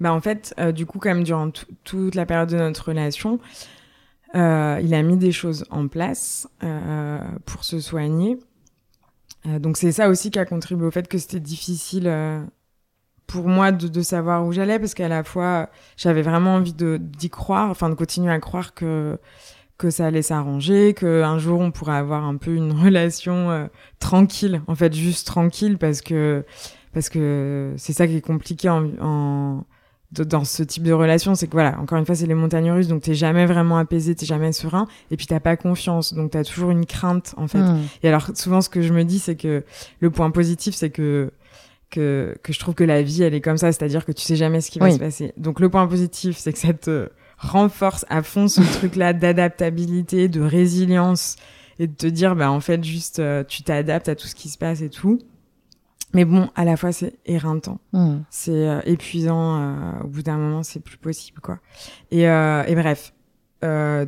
Bah 0.00 0.12
en 0.12 0.20
fait, 0.20 0.54
euh, 0.60 0.72
du 0.72 0.86
coup, 0.86 1.00
même, 1.04 1.22
durant 1.24 1.50
tout- 1.50 1.66
toute 1.84 2.14
la 2.14 2.26
période 2.26 2.50
de 2.50 2.56
notre 2.56 2.88
relation, 2.88 3.38
euh, 4.34 4.80
il 4.82 4.94
a 4.94 5.02
mis 5.02 5.16
des 5.16 5.32
choses 5.32 5.64
en 5.70 5.88
place 5.88 6.48
euh, 6.62 7.18
pour 7.46 7.64
se 7.64 7.80
soigner. 7.80 8.38
Euh, 9.46 9.58
donc 9.58 9.76
c'est 9.76 9.92
ça 9.92 10.08
aussi 10.08 10.30
qui 10.30 10.38
a 10.38 10.44
contribué 10.44 10.86
au 10.86 10.90
fait 10.90 11.08
que 11.08 11.18
c'était 11.18 11.40
difficile 11.40 12.06
euh, 12.08 12.42
pour 13.26 13.48
moi 13.48 13.72
de, 13.72 13.88
de 13.88 14.02
savoir 14.02 14.46
où 14.46 14.52
j'allais 14.52 14.78
parce 14.80 14.94
qu'à 14.94 15.08
la 15.08 15.24
fois 15.24 15.70
j'avais 15.96 16.22
vraiment 16.22 16.56
envie 16.56 16.74
d'y 16.74 17.30
croire, 17.30 17.70
enfin 17.70 17.90
de 17.90 17.94
continuer 17.94 18.32
à 18.32 18.40
croire 18.40 18.74
que 18.74 19.18
que 19.78 19.90
ça 19.90 20.06
allait 20.06 20.22
s'arranger, 20.22 20.94
que 20.94 21.22
un 21.22 21.38
jour 21.38 21.60
on 21.60 21.70
pourrait 21.72 21.96
avoir 21.96 22.24
un 22.24 22.36
peu 22.36 22.54
une 22.54 22.72
relation 22.84 23.50
euh, 23.50 23.66
tranquille, 24.00 24.62
en 24.68 24.74
fait 24.76 24.94
juste 24.94 25.26
tranquille 25.26 25.78
parce 25.78 26.02
que 26.02 26.44
parce 26.94 27.08
que 27.10 27.74
c'est 27.78 27.92
ça 27.94 28.06
qui 28.08 28.16
est 28.16 28.22
compliqué 28.22 28.68
en, 28.70 28.86
en 29.00 29.64
dans 30.12 30.44
ce 30.44 30.62
type 30.62 30.84
de 30.84 30.92
relation, 30.92 31.34
c'est 31.34 31.46
que 31.46 31.52
voilà, 31.52 31.78
encore 31.80 31.98
une 31.98 32.06
fois, 32.06 32.14
c'est 32.14 32.26
les 32.26 32.34
montagnes 32.34 32.70
russes, 32.70 32.88
donc 32.88 33.02
t'es 33.02 33.14
jamais 33.14 33.46
vraiment 33.46 33.76
apaisé, 33.76 34.14
t'es 34.14 34.26
jamais 34.26 34.52
serein, 34.52 34.86
et 35.10 35.16
puis 35.16 35.26
t'as 35.26 35.40
pas 35.40 35.56
confiance, 35.56 36.14
donc 36.14 36.30
t'as 36.30 36.44
toujours 36.44 36.70
une 36.70 36.86
crainte 36.86 37.34
en 37.36 37.48
fait. 37.48 37.58
Mm. 37.58 37.80
Et 38.02 38.08
alors 38.08 38.30
souvent, 38.34 38.60
ce 38.60 38.68
que 38.68 38.82
je 38.82 38.92
me 38.92 39.04
dis, 39.04 39.18
c'est 39.18 39.36
que 39.36 39.64
le 40.00 40.10
point 40.10 40.30
positif, 40.30 40.74
c'est 40.74 40.90
que 40.90 41.32
que 41.90 42.36
que 42.42 42.52
je 42.52 42.58
trouve 42.58 42.74
que 42.74 42.84
la 42.84 43.02
vie, 43.02 43.22
elle 43.22 43.34
est 43.34 43.40
comme 43.40 43.58
ça, 43.58 43.72
c'est-à-dire 43.72 44.04
que 44.04 44.12
tu 44.12 44.22
sais 44.22 44.36
jamais 44.36 44.60
ce 44.60 44.70
qui 44.70 44.78
va 44.78 44.90
se 44.90 44.98
passer. 44.98 45.32
Donc 45.36 45.60
le 45.60 45.68
point 45.68 45.86
positif, 45.86 46.36
c'est 46.38 46.52
que 46.52 46.58
ça 46.58 46.72
te 46.72 47.08
renforce 47.38 48.06
à 48.08 48.22
fond 48.22 48.48
ce 48.48 48.60
truc-là 48.78 49.12
d'adaptabilité, 49.12 50.28
de 50.28 50.40
résilience, 50.40 51.36
et 51.78 51.86
de 51.86 51.94
te 51.94 52.06
dire, 52.06 52.36
bah 52.36 52.50
en 52.50 52.60
fait, 52.60 52.82
juste 52.82 53.18
euh, 53.18 53.44
tu 53.44 53.62
t'adaptes 53.62 54.08
à 54.08 54.14
tout 54.14 54.26
ce 54.26 54.34
qui 54.34 54.48
se 54.48 54.58
passe 54.58 54.80
et 54.80 54.88
tout. 54.88 55.20
Mais 56.16 56.24
bon, 56.24 56.48
à 56.56 56.64
la 56.64 56.76
fois, 56.76 56.92
c'est 56.92 57.14
éreintant. 57.26 57.78
Mm. 57.92 58.16
c'est 58.30 58.50
euh, 58.68 58.80
épuisant 58.86 59.60
euh, 59.60 60.00
au 60.04 60.08
bout 60.08 60.22
d'un 60.22 60.38
moment 60.38 60.62
c'est 60.62 60.80
plus 60.80 60.96
possible 60.96 61.40
quoi. 61.40 61.58
Et, 62.10 62.28
euh, 62.28 62.64
et 62.66 62.74
bref 62.74 63.12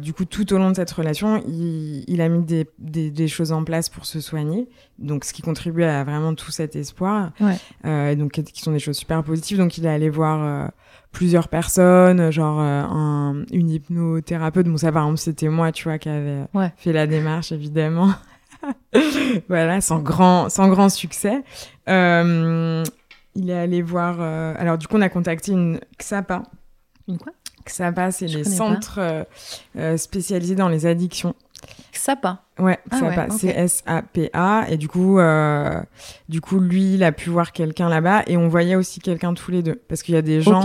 du 0.00 0.12
coup 0.12 0.24
tout 0.24 0.52
au 0.52 0.58
long 0.58 0.70
de 0.70 0.76
cette 0.76 0.90
relation 0.92 1.42
il, 1.48 2.04
il 2.06 2.20
a 2.20 2.28
mis 2.28 2.44
des, 2.44 2.68
des, 2.78 3.10
des 3.10 3.26
choses 3.26 3.50
en 3.50 3.64
place 3.64 3.88
pour 3.88 4.06
se 4.06 4.20
soigner. 4.20 4.68
Donc 5.00 5.24
ce 5.24 5.32
qui 5.32 5.42
contribue 5.42 5.82
à 5.82 6.04
vraiment 6.04 6.34
tout 6.34 6.52
cet 6.52 6.76
espoir. 6.76 7.32
Ouais. 7.40 8.12
et 8.12 8.14
donc 8.16 8.30
qui 8.32 8.62
sont 8.62 8.70
des 8.72 8.78
choses 8.78 8.96
super 8.96 9.22
positives. 9.24 9.58
Donc 9.58 9.76
il 9.76 9.84
est 9.84 9.88
allé 9.90 10.10
voir 10.10 10.70
plusieurs 11.10 11.48
personnes 11.48 12.30
genre 12.30 12.60
un, 12.60 13.42
une 13.52 13.70
hypnothérapeute. 13.70 14.66
Bon 14.68 14.76
ça 14.76 14.92
par 14.92 15.02
exemple 15.04 15.18
c'était 15.18 15.48
moi 15.48 15.72
tu 15.72 15.84
vois 15.84 15.98
qui 15.98 16.08
avait 16.08 16.44
Ouais. 16.54 16.72
fait 16.76 16.92
la 16.92 17.06
démarche 17.08 17.50
évidemment 17.50 18.10
voilà 19.48 19.80
sans 19.80 20.00
grand 20.00 20.48
sans 20.48 20.68
grand 20.68 20.88
succès 20.88 21.42
euh, 21.88 22.82
il 23.34 23.50
est 23.50 23.58
allé 23.58 23.82
voir. 23.82 24.16
euh, 24.20 24.52
Alors, 24.58 24.78
du 24.78 24.88
coup, 24.88 24.96
on 24.96 25.00
a 25.00 25.08
contacté 25.08 25.52
une 25.52 25.78
XAPA. 25.96 26.42
Une 27.06 27.18
quoi? 27.18 27.32
XAPA, 27.64 28.10
c'est 28.10 28.26
les 28.26 28.42
centres 28.42 28.98
euh, 29.76 29.96
spécialisés 29.96 30.56
dans 30.56 30.68
les 30.68 30.86
addictions. 30.86 31.34
Ça 31.92 32.16
pas. 32.16 32.42
Ouais, 32.58 32.78
Ah 32.90 32.96
XAPA, 32.96 33.26
ouais, 33.26 33.38
c'est 33.38 33.48
S-A-P-A. 33.48 34.66
Et 34.70 34.76
du 34.76 34.88
coup, 34.88 35.18
du 36.28 36.40
coup, 36.40 36.58
lui, 36.58 36.94
il 36.94 37.04
a 37.04 37.12
pu 37.12 37.30
voir 37.30 37.52
quelqu'un 37.52 37.88
là-bas 37.88 38.24
et 38.26 38.36
on 38.36 38.48
voyait 38.48 38.74
aussi 38.76 38.98
quelqu'un 38.98 39.32
tous 39.34 39.52
les 39.52 39.62
deux. 39.62 39.80
Parce 39.88 40.02
qu'il 40.02 40.14
y 40.14 40.18
a 40.18 40.22
des 40.22 40.42
gens. 40.42 40.64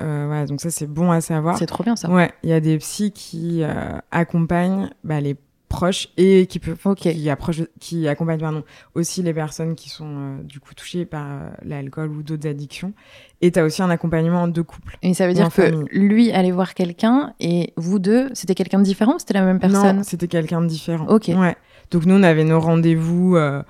Euh, 0.00 0.24
voilà, 0.26 0.46
donc 0.46 0.60
ça, 0.60 0.70
c'est 0.70 0.86
bon 0.86 1.10
à 1.10 1.20
savoir. 1.20 1.58
C'est 1.58 1.66
trop 1.66 1.82
bien 1.84 1.96
ça. 1.96 2.08
Ouais, 2.08 2.32
il 2.42 2.50
y 2.50 2.52
a 2.52 2.60
des 2.60 2.78
psys 2.78 3.10
qui 3.12 3.62
euh, 3.62 3.98
accompagnent 4.10 4.90
bah, 5.04 5.20
les 5.20 5.36
proches 5.72 6.08
et 6.18 6.46
qui 6.46 6.60
Ok. 6.84 6.98
qui 7.00 7.30
approchent 7.30 7.62
qui 7.80 8.06
accompagnent 8.06 8.40
pardon 8.40 8.62
aussi 8.94 9.22
les 9.22 9.32
personnes 9.32 9.74
qui 9.74 9.88
sont 9.88 10.06
euh, 10.06 10.42
du 10.42 10.60
coup 10.60 10.74
touchées 10.74 11.06
par 11.06 11.26
euh, 11.26 11.50
l'alcool 11.64 12.10
ou 12.10 12.22
d'autres 12.22 12.46
addictions 12.46 12.92
et 13.40 13.50
tu 13.50 13.58
as 13.58 13.64
aussi 13.64 13.82
un 13.82 13.88
accompagnement 13.88 14.46
de 14.48 14.62
couple. 14.62 14.98
Et 15.02 15.14
ça 15.14 15.26
veut 15.26 15.32
dire 15.32 15.46
que 15.46 15.62
famille. 15.62 15.84
lui 15.92 16.30
allait 16.30 16.50
voir 16.50 16.74
quelqu'un 16.74 17.32
et 17.40 17.72
vous 17.76 17.98
deux, 17.98 18.28
c'était 18.34 18.54
quelqu'un 18.54 18.78
de 18.80 18.84
différent 18.84 19.18
c'était 19.18 19.34
la 19.34 19.42
même 19.42 19.58
personne? 19.58 19.96
Non, 19.96 20.02
c'était 20.02 20.28
quelqu'un 20.28 20.60
de 20.60 20.66
différent. 20.66 21.06
Ok. 21.08 21.28
Ouais. 21.34 21.56
Donc 21.90 22.04
nous 22.04 22.14
on 22.16 22.22
avait 22.22 22.44
nos 22.44 22.60
rendez-vous 22.60 23.36
euh, 23.36 23.62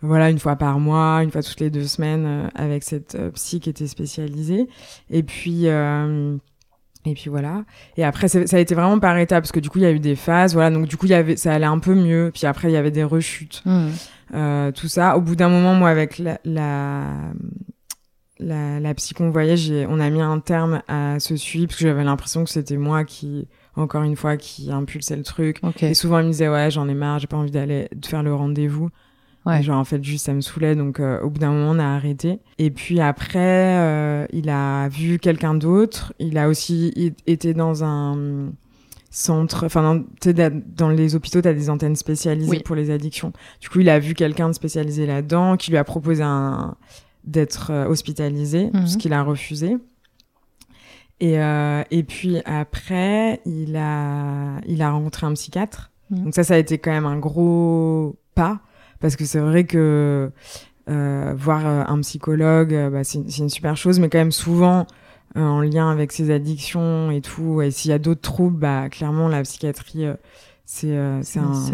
voilà 0.00 0.30
une 0.30 0.38
fois 0.38 0.54
par 0.54 0.78
mois, 0.78 1.22
une 1.24 1.32
fois 1.32 1.42
toutes 1.42 1.60
les 1.60 1.70
deux 1.70 1.86
semaines 1.86 2.50
avec 2.54 2.84
cette 2.84 3.18
psy 3.34 3.58
qui 3.58 3.68
était 3.68 3.88
spécialisée 3.88 4.68
et 5.10 5.22
puis 5.24 5.66
et 7.04 7.14
puis 7.14 7.30
voilà. 7.30 7.64
Et 7.96 8.04
après, 8.04 8.28
ça 8.28 8.46
ça 8.46 8.56
a 8.56 8.60
été 8.60 8.74
vraiment 8.74 8.98
par 8.98 9.16
étapes, 9.18 9.42
parce 9.42 9.52
que 9.52 9.60
du 9.60 9.70
coup, 9.70 9.78
il 9.78 9.82
y 9.82 9.86
a 9.86 9.92
eu 9.92 10.00
des 10.00 10.16
phases, 10.16 10.54
voilà. 10.54 10.70
Donc, 10.70 10.86
du 10.86 10.96
coup, 10.96 11.06
il 11.06 11.10
y 11.10 11.14
avait, 11.14 11.36
ça 11.36 11.54
allait 11.54 11.66
un 11.66 11.78
peu 11.78 11.94
mieux. 11.94 12.30
Puis 12.34 12.46
après, 12.46 12.68
il 12.68 12.72
y 12.72 12.76
avait 12.76 12.90
des 12.90 13.04
rechutes. 13.04 13.62
Mm. 13.64 13.88
Euh, 14.34 14.72
tout 14.72 14.88
ça. 14.88 15.16
Au 15.16 15.20
bout 15.20 15.36
d'un 15.36 15.48
moment, 15.48 15.74
moi, 15.74 15.88
avec 15.88 16.18
la, 16.18 16.38
la, 16.44 17.04
la, 18.38 18.80
la 18.80 18.94
psy 18.94 19.14
qu'on 19.14 19.30
voyait, 19.30 19.86
on 19.88 20.00
a 20.00 20.10
mis 20.10 20.20
un 20.20 20.40
terme 20.40 20.82
à 20.88 21.18
ce 21.18 21.36
suivi 21.36 21.66
parce 21.66 21.78
que 21.78 21.84
j'avais 21.84 22.04
l'impression 22.04 22.44
que 22.44 22.50
c'était 22.50 22.76
moi 22.76 23.04
qui, 23.04 23.48
encore 23.74 24.02
une 24.02 24.16
fois, 24.16 24.36
qui 24.36 24.70
impulsait 24.70 25.16
le 25.16 25.22
truc. 25.22 25.60
Et 25.80 25.94
souvent, 25.94 26.18
elle 26.18 26.26
me 26.26 26.30
disait, 26.32 26.48
ouais, 26.48 26.70
j'en 26.70 26.88
ai 26.88 26.94
marre, 26.94 27.20
j'ai 27.20 27.26
pas 27.26 27.38
envie 27.38 27.50
d'aller, 27.50 27.88
de 27.94 28.06
faire 28.06 28.22
le 28.22 28.34
rendez-vous. 28.34 28.90
Ouais. 29.46 29.62
Genre, 29.62 29.78
en 29.78 29.84
fait, 29.84 30.02
juste, 30.04 30.26
ça 30.26 30.34
me 30.34 30.40
saoulait. 30.42 30.74
Donc, 30.76 31.00
euh, 31.00 31.20
au 31.22 31.30
bout 31.30 31.38
d'un 31.38 31.50
moment, 31.52 31.70
on 31.70 31.78
a 31.78 31.84
arrêté. 31.96 32.38
Et 32.58 32.70
puis 32.70 33.00
après, 33.00 33.38
euh, 33.78 34.26
il 34.32 34.50
a 34.50 34.88
vu 34.88 35.18
quelqu'un 35.18 35.54
d'autre. 35.54 36.12
Il 36.18 36.36
a 36.36 36.48
aussi 36.48 37.14
été 37.26 37.54
dans 37.54 37.82
un 37.84 38.50
centre, 39.10 39.64
enfin, 39.64 39.82
dans, 39.82 40.04
tu 40.20 40.34
dans 40.76 40.90
les 40.90 41.14
hôpitaux, 41.14 41.40
t'as 41.40 41.54
des 41.54 41.70
antennes 41.70 41.96
spécialisées 41.96 42.50
Oui. 42.50 42.62
pour 42.62 42.76
les 42.76 42.90
addictions. 42.90 43.32
Du 43.60 43.70
coup, 43.70 43.80
il 43.80 43.88
a 43.88 43.98
vu 43.98 44.12
quelqu'un 44.14 44.48
de 44.48 44.52
spécialisé 44.54 45.06
là-dedans 45.06 45.56
qui 45.56 45.70
lui 45.70 45.78
a 45.78 45.84
proposé 45.84 46.22
un, 46.22 46.74
d'être 47.24 47.70
euh, 47.70 47.86
hospitalisé, 47.88 48.70
Mhm. 48.74 48.86
ce 48.86 48.98
qu'il 48.98 49.14
a 49.14 49.22
refusé. 49.22 49.78
Et, 51.20 51.40
euh, 51.40 51.82
et 51.90 52.02
puis 52.04 52.36
après, 52.44 53.40
il 53.46 53.76
a, 53.76 54.60
il 54.66 54.82
a 54.82 54.90
rencontré 54.90 55.26
un 55.26 55.32
psychiatre. 55.32 55.90
Mhm. 56.10 56.24
Donc 56.24 56.34
ça, 56.34 56.44
ça 56.44 56.54
a 56.54 56.58
été 56.58 56.76
quand 56.78 56.90
même 56.92 57.06
un 57.06 57.18
gros 57.18 58.16
pas, 58.34 58.60
parce 59.00 59.16
que 59.16 59.24
c'est 59.24 59.40
vrai 59.40 59.64
que 59.64 60.30
euh, 60.88 61.34
voir 61.36 61.66
euh, 61.66 61.84
un 61.86 62.00
psychologue, 62.00 62.74
euh, 62.74 62.90
bah, 62.90 63.04
c'est 63.04 63.18
une 63.38 63.50
super 63.50 63.76
chose, 63.76 64.00
mais 64.00 64.08
quand 64.08 64.18
même 64.18 64.32
souvent 64.32 64.86
euh, 65.36 65.40
en 65.40 65.60
lien 65.60 65.90
avec 65.90 66.12
ses 66.12 66.30
addictions 66.30 67.10
et 67.10 67.20
tout. 67.20 67.60
Et 67.60 67.70
s'il 67.70 67.90
y 67.90 67.94
a 67.94 67.98
d'autres 67.98 68.22
troubles, 68.22 68.58
bah 68.58 68.88
clairement 68.88 69.28
la 69.28 69.42
psychiatrie, 69.42 70.06
euh, 70.06 70.14
c'est 70.64 70.96
euh, 70.96 71.22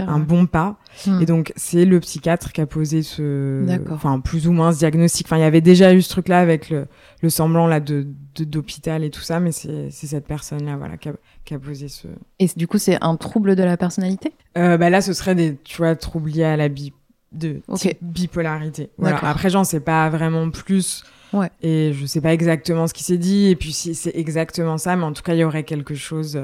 un, 0.07 0.21
bon 0.21 0.47
pas. 0.47 0.77
Hmm. 1.07 1.21
Et 1.21 1.27
donc, 1.27 1.53
c'est 1.57 1.85
le 1.85 1.99
psychiatre 1.99 2.53
qui 2.53 2.61
a 2.61 2.67
posé 2.67 3.03
ce, 3.03 3.65
enfin, 3.91 4.21
plus 4.21 4.47
ou 4.47 4.53
moins 4.53 4.73
ce 4.73 4.79
diagnostic. 4.79 5.27
Enfin, 5.27 5.37
il 5.37 5.41
y 5.41 5.45
avait 5.45 5.61
déjà 5.61 5.93
eu 5.95 6.03
ce 6.03 6.11
truc-là 6.11 6.39
avec 6.39 6.71
le, 6.71 6.87
le 7.21 7.29
semblant 7.29 7.67
là 7.67 7.81
de 7.81 8.07
de- 8.37 8.45
d'hôpital 8.45 9.03
et 9.05 9.11
tout 9.11 9.21
ça, 9.21 9.39
mais 9.41 9.53
c'est 9.53 9.91
c'est 9.91 10.07
cette 10.09 10.27
personne-là, 10.27 10.77
voilà, 10.77 10.97
qui 10.97 11.09
a, 11.09 11.13
qui 11.45 11.55
a 11.55 11.59
posé 11.59 11.89
ce. 11.89 12.07
Et 12.39 12.47
du 12.57 12.67
coup, 12.69 12.79
c'est 12.79 12.99
un 13.01 13.17
trouble 13.17 13.57
de 13.57 13.63
la 13.63 13.77
personnalité? 13.77 14.33
Euh, 14.57 14.77
bah 14.77 14.91
là, 14.91 15.01
ce 15.01 15.13
serait 15.13 15.35
des, 15.35 15.57
tu 15.63 15.79
vois, 15.79 15.97
troubles 15.97 16.31
liés 16.31 16.45
à 16.45 16.57
la 16.57 16.69
bi 16.69 16.93
de 17.35 17.61
type 17.75 17.99
bipolarité. 18.01 18.91
Voilà. 18.99 19.19
Après, 19.29 19.51
j'en 19.51 19.65
sais 19.65 19.81
pas 19.81 20.09
vraiment 20.11 20.51
plus. 20.51 21.05
Ouais. 21.33 21.51
Et 21.63 21.93
je 21.93 22.07
sais 22.07 22.21
pas 22.21 22.33
exactement 22.33 22.87
ce 22.87 22.95
qui 22.95 23.03
s'est 23.03 23.19
dit. 23.19 23.49
Et 23.49 23.57
puis, 23.57 23.73
si 23.73 23.95
c'est 23.95 24.15
exactement 24.15 24.79
ça, 24.79 24.95
mais 24.97 25.05
en 25.05 25.13
tout 25.13 25.23
cas, 25.23 25.35
il 25.35 25.39
y 25.41 25.45
aurait 25.45 25.65
quelque 25.65 25.95
chose 25.97 26.41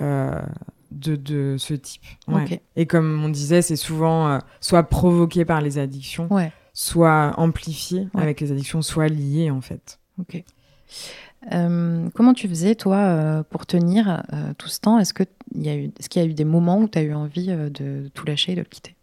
euh, 0.00 0.40
de, 0.90 1.14
de 1.16 1.56
ce 1.58 1.74
type. 1.74 2.02
Ouais. 2.28 2.60
Et 2.74 2.86
comme 2.86 3.22
on 3.24 3.28
disait, 3.28 3.62
c'est 3.62 3.76
souvent 3.76 4.28
euh, 4.28 4.38
soit 4.60 4.82
provoqué 4.82 5.44
par 5.44 5.60
les 5.60 5.78
addictions, 5.78 6.26
Ouais, 6.32 6.52
soit 6.74 7.32
amplifié 7.38 8.08
avec 8.14 8.40
les 8.40 8.50
addictions, 8.52 8.82
soit 8.82 9.08
lié, 9.08 9.50
en 9.50 9.60
fait. 9.60 9.98
ok. 10.20 10.42
Euh, 11.52 12.08
comment 12.14 12.32
tu 12.34 12.48
faisais, 12.48 12.74
toi, 12.74 13.44
pour 13.50 13.66
tenir 13.66 14.24
tout 14.58 14.68
ce 14.68 14.80
temps? 14.80 14.98
Est-ce 14.98 15.14
qu'il 15.14 15.26
y, 15.54 15.68
a 15.68 15.76
eu- 15.76 15.90
qu'il 16.10 16.20
y 16.22 16.24
a 16.24 16.28
eu 16.28 16.34
des 16.34 16.44
moments 16.44 16.80
où 16.80 16.88
tu 16.88 16.98
as 16.98 17.02
eu 17.02 17.14
envie 17.14 17.50
euh, 17.50 17.70
de 17.70 18.08
tout 18.14 18.26
lâcher 18.26 18.52
et 18.52 18.54
de 18.56 18.60
le 18.62 18.66
quitter? 18.66 18.95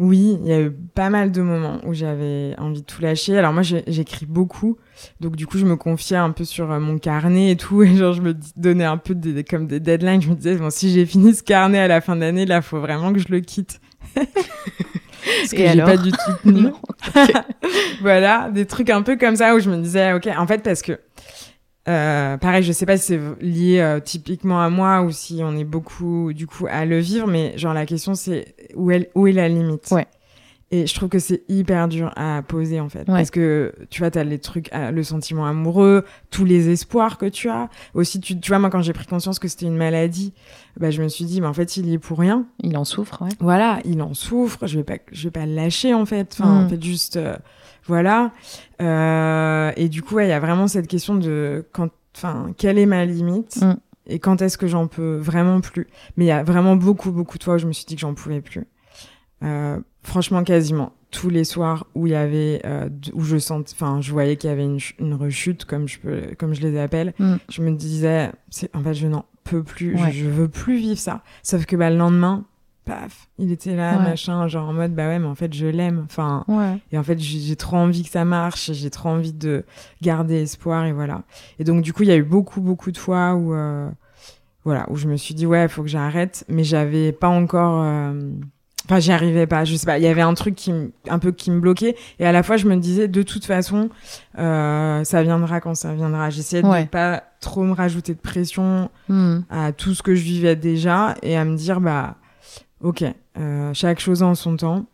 Oui, 0.00 0.38
il 0.40 0.48
y 0.48 0.52
a 0.52 0.60
eu 0.60 0.72
pas 0.72 1.08
mal 1.08 1.30
de 1.30 1.40
moments 1.40 1.80
où 1.84 1.94
j'avais 1.94 2.54
envie 2.58 2.80
de 2.80 2.86
tout 2.86 3.00
lâcher. 3.00 3.38
Alors 3.38 3.52
moi, 3.52 3.62
j'écris 3.62 4.26
beaucoup, 4.26 4.76
donc 5.20 5.36
du 5.36 5.46
coup, 5.46 5.56
je 5.56 5.64
me 5.64 5.76
confiais 5.76 6.16
un 6.16 6.32
peu 6.32 6.44
sur 6.44 6.72
euh, 6.72 6.80
mon 6.80 6.98
carnet 6.98 7.52
et 7.52 7.56
tout, 7.56 7.82
et 7.84 7.94
genre 7.94 8.12
je 8.12 8.20
me 8.20 8.34
donnais 8.56 8.84
un 8.84 8.96
peu 8.96 9.14
des, 9.14 9.44
comme 9.44 9.66
des 9.66 9.78
deadlines. 9.78 10.20
Je 10.20 10.30
me 10.30 10.34
disais 10.34 10.56
bon, 10.56 10.70
si 10.70 10.90
j'ai 10.90 11.06
fini 11.06 11.32
ce 11.32 11.44
carnet 11.44 11.78
à 11.78 11.88
la 11.88 12.00
fin 12.00 12.16
d'année, 12.16 12.44
là, 12.44 12.60
faut 12.60 12.80
vraiment 12.80 13.12
que 13.12 13.20
je 13.20 13.28
le 13.28 13.40
quitte. 13.40 13.80
Parce 14.14 15.52
que 15.52 15.68
j'ai 15.68 15.82
pas 15.82 15.96
du 15.96 16.10
tout 16.10 16.32
tenu. 16.42 16.68
Voilà, 18.00 18.50
des 18.52 18.66
trucs 18.66 18.90
un 18.90 19.02
peu 19.02 19.16
comme 19.16 19.36
ça 19.36 19.54
où 19.54 19.60
je 19.60 19.70
me 19.70 19.76
disais, 19.76 20.12
ok, 20.12 20.28
en 20.36 20.46
fait, 20.46 20.62
parce 20.62 20.82
que, 20.82 20.98
euh, 21.88 22.36
pareil, 22.38 22.62
je 22.62 22.72
sais 22.72 22.86
pas 22.86 22.96
si 22.96 23.06
c'est 23.06 23.20
lié 23.40 23.78
euh, 23.80 24.00
typiquement 24.00 24.60
à 24.60 24.70
moi 24.70 25.02
ou 25.02 25.10
si 25.10 25.40
on 25.42 25.56
est 25.56 25.64
beaucoup, 25.64 26.32
du 26.32 26.46
coup, 26.46 26.66
à 26.68 26.84
le 26.84 26.98
vivre, 26.98 27.26
mais 27.26 27.56
genre 27.56 27.74
la 27.74 27.86
question 27.86 28.14
c'est 28.14 28.54
où, 28.76 28.90
est- 28.90 29.10
où 29.14 29.26
est 29.26 29.32
la 29.32 29.48
limite 29.48 29.90
Ouais. 29.90 30.06
Et 30.70 30.86
je 30.88 30.94
trouve 30.94 31.08
que 31.08 31.20
c'est 31.20 31.42
hyper 31.48 31.86
dur 31.86 32.10
à 32.16 32.42
poser 32.42 32.80
en 32.80 32.88
fait. 32.88 33.00
Ouais. 33.00 33.14
Parce 33.18 33.30
que 33.30 33.72
tu 33.90 34.00
vois, 34.00 34.10
tu 34.10 34.18
as 34.18 34.24
les 34.24 34.38
trucs, 34.40 34.72
euh, 34.74 34.90
le 34.90 35.02
sentiment 35.04 35.46
amoureux, 35.46 36.04
tous 36.30 36.44
les 36.44 36.68
espoirs 36.70 37.16
que 37.16 37.26
tu 37.26 37.48
as. 37.48 37.68
Aussi, 37.92 38.18
tu, 38.18 38.40
tu 38.40 38.48
vois, 38.50 38.58
moi 38.58 38.70
quand 38.70 38.80
j'ai 38.82 38.92
pris 38.94 39.06
conscience 39.06 39.38
que 39.38 39.46
c'était 39.46 39.66
une 39.66 39.76
maladie, 39.76 40.32
bah, 40.80 40.90
je 40.90 41.00
me 41.02 41.06
suis 41.08 41.26
dit, 41.26 41.40
mais 41.40 41.46
en 41.46 41.52
fait, 41.52 41.76
il 41.76 41.86
y 41.86 41.92
est 41.94 41.98
pour 41.98 42.18
rien 42.18 42.46
Il 42.62 42.76
en 42.76 42.84
souffre, 42.84 43.22
ouais. 43.22 43.28
voilà, 43.40 43.78
il 43.84 44.02
en 44.02 44.14
souffre, 44.14 44.66
je 44.66 44.78
vais 44.78 44.84
pas, 44.84 44.96
je 45.12 45.24
vais 45.24 45.30
pas 45.30 45.46
le 45.46 45.54
lâcher 45.54 45.94
en 45.94 46.06
fait. 46.06 46.32
Enfin, 46.32 46.62
Mm. 46.62 46.64
en 46.64 46.68
fait, 46.68 46.82
juste, 46.82 47.16
euh, 47.18 47.36
voilà. 47.86 48.32
Euh, 48.82 49.70
et 49.76 49.88
du 49.88 50.02
coup, 50.02 50.16
ouais, 50.16 50.26
il 50.26 50.30
y 50.30 50.32
a 50.32 50.40
vraiment 50.40 50.66
cette 50.66 50.88
question 50.88 51.14
de 51.14 51.64
quand, 51.72 51.90
enfin, 52.16 52.52
quelle 52.56 52.78
est 52.78 52.86
ma 52.86 53.04
limite? 53.04 53.60
Mm. 53.62 53.74
Et 54.06 54.18
quand 54.18 54.42
est-ce 54.42 54.58
que 54.58 54.66
j'en 54.66 54.86
peux 54.86 55.16
vraiment 55.16 55.60
plus? 55.60 55.86
Mais 56.16 56.24
il 56.24 56.28
y 56.28 56.32
a 56.32 56.42
vraiment 56.42 56.76
beaucoup, 56.76 57.10
beaucoup 57.12 57.38
de 57.38 57.44
fois 57.44 57.54
où 57.54 57.58
je 57.58 57.66
me 57.66 57.72
suis 57.72 57.84
dit 57.86 57.94
que 57.94 58.00
j'en 58.00 58.14
pouvais 58.14 58.40
plus. 58.40 58.64
Euh, 59.42 59.78
franchement, 60.02 60.42
quasiment 60.44 60.92
tous 61.10 61.30
les 61.30 61.44
soirs 61.44 61.86
où 61.94 62.06
il 62.06 62.12
y 62.12 62.16
avait, 62.16 62.60
euh, 62.64 62.88
où 63.12 63.22
je 63.22 63.36
sentais, 63.38 63.72
enfin, 63.74 64.00
je 64.00 64.10
voyais 64.10 64.36
qu'il 64.36 64.50
y 64.50 64.52
avait 64.52 64.64
une, 64.64 64.80
une 64.98 65.14
rechute, 65.14 65.64
comme 65.64 65.86
je 65.86 65.98
peux, 66.00 66.22
comme 66.38 66.54
je 66.54 66.60
les 66.62 66.78
appelle. 66.78 67.14
Mm. 67.18 67.34
Je 67.50 67.62
me 67.62 67.70
disais, 67.72 68.32
c'est, 68.50 68.74
en 68.74 68.82
fait, 68.82 68.94
je 68.94 69.06
n'en 69.06 69.24
peux 69.44 69.62
plus, 69.62 69.94
Ouais. 69.94 70.10
je, 70.12 70.24
je 70.24 70.28
veux 70.28 70.48
plus 70.48 70.76
vivre 70.78 70.98
ça. 70.98 71.22
Sauf 71.42 71.66
que 71.66 71.76
bah, 71.76 71.90
le 71.90 71.96
lendemain, 71.96 72.44
paf, 72.84 73.28
il 73.38 73.50
était 73.50 73.74
là, 73.74 73.96
Ouais. 73.98 74.04
machin, 74.04 74.46
genre 74.48 74.68
en 74.68 74.72
mode, 74.72 74.94
bah 74.94 75.08
ouais, 75.08 75.18
mais 75.18 75.26
en 75.26 75.34
fait, 75.34 75.52
je 75.54 75.66
l'aime. 75.66 76.02
Enfin, 76.06 76.44
Ouais. 76.48 76.78
et 76.92 76.98
en 76.98 77.02
fait, 77.02 77.18
j'ai 77.18 77.56
trop 77.56 77.76
envie 77.76 78.02
que 78.02 78.10
ça 78.10 78.24
marche, 78.24 78.70
j'ai 78.72 78.90
trop 78.90 79.08
envie 79.08 79.32
de 79.32 79.64
garder 80.02 80.42
espoir, 80.42 80.84
et 80.86 80.92
voilà. 80.92 81.22
Et 81.58 81.64
donc, 81.64 81.82
du 81.82 81.92
coup, 81.92 82.02
il 82.02 82.08
y 82.08 82.12
a 82.12 82.16
eu 82.16 82.22
beaucoup, 82.22 82.60
beaucoup 82.60 82.90
de 82.92 82.98
fois 82.98 83.34
où, 83.34 83.54
euh, 83.54 83.88
voilà, 84.64 84.86
où 84.90 84.96
je 84.96 85.08
me 85.08 85.16
suis 85.16 85.34
dit, 85.34 85.46
ouais, 85.46 85.62
il 85.64 85.68
faut 85.68 85.82
que 85.82 85.88
j'arrête, 85.88 86.44
mais 86.48 86.64
j'avais 86.64 87.12
pas 87.12 87.28
encore. 87.28 87.82
euh, 87.84 88.30
Enfin, 88.86 89.00
j'y 89.00 89.12
arrivais 89.12 89.46
pas, 89.46 89.64
je 89.64 89.76
sais 89.76 89.86
pas. 89.86 89.96
Il 89.96 90.04
y 90.04 90.06
avait 90.08 90.20
un 90.20 90.34
truc 90.34 90.54
qui, 90.56 90.70
un 91.08 91.18
peu 91.18 91.32
qui 91.32 91.50
me 91.50 91.58
bloquait, 91.58 91.96
et 92.18 92.26
à 92.26 92.32
la 92.32 92.42
fois, 92.42 92.58
je 92.58 92.68
me 92.68 92.76
disais, 92.76 93.08
de 93.08 93.22
toute 93.22 93.46
façon, 93.46 93.88
euh, 94.38 95.02
ça 95.04 95.22
viendra 95.22 95.60
quand 95.62 95.74
ça 95.74 95.94
viendra. 95.94 96.28
J'essayais 96.28 96.62
de 96.62 96.68
Ouais. 96.68 96.82
ne 96.82 96.86
pas 96.86 97.22
trop 97.40 97.62
me 97.62 97.72
rajouter 97.72 98.12
de 98.12 98.18
pression 98.20 98.90
Hmm. 99.08 99.38
à 99.48 99.72
tout 99.72 99.94
ce 99.94 100.02
que 100.02 100.14
je 100.14 100.22
vivais 100.22 100.54
déjà 100.56 101.14
et 101.22 101.34
à 101.36 101.46
me 101.46 101.56
dire 101.56 101.80
bah 101.80 102.16
ok 102.84 103.04
euh, 103.38 103.74
chaque 103.74 103.98
chose 103.98 104.22
en 104.22 104.34
son 104.36 104.56
temps. 104.56 104.86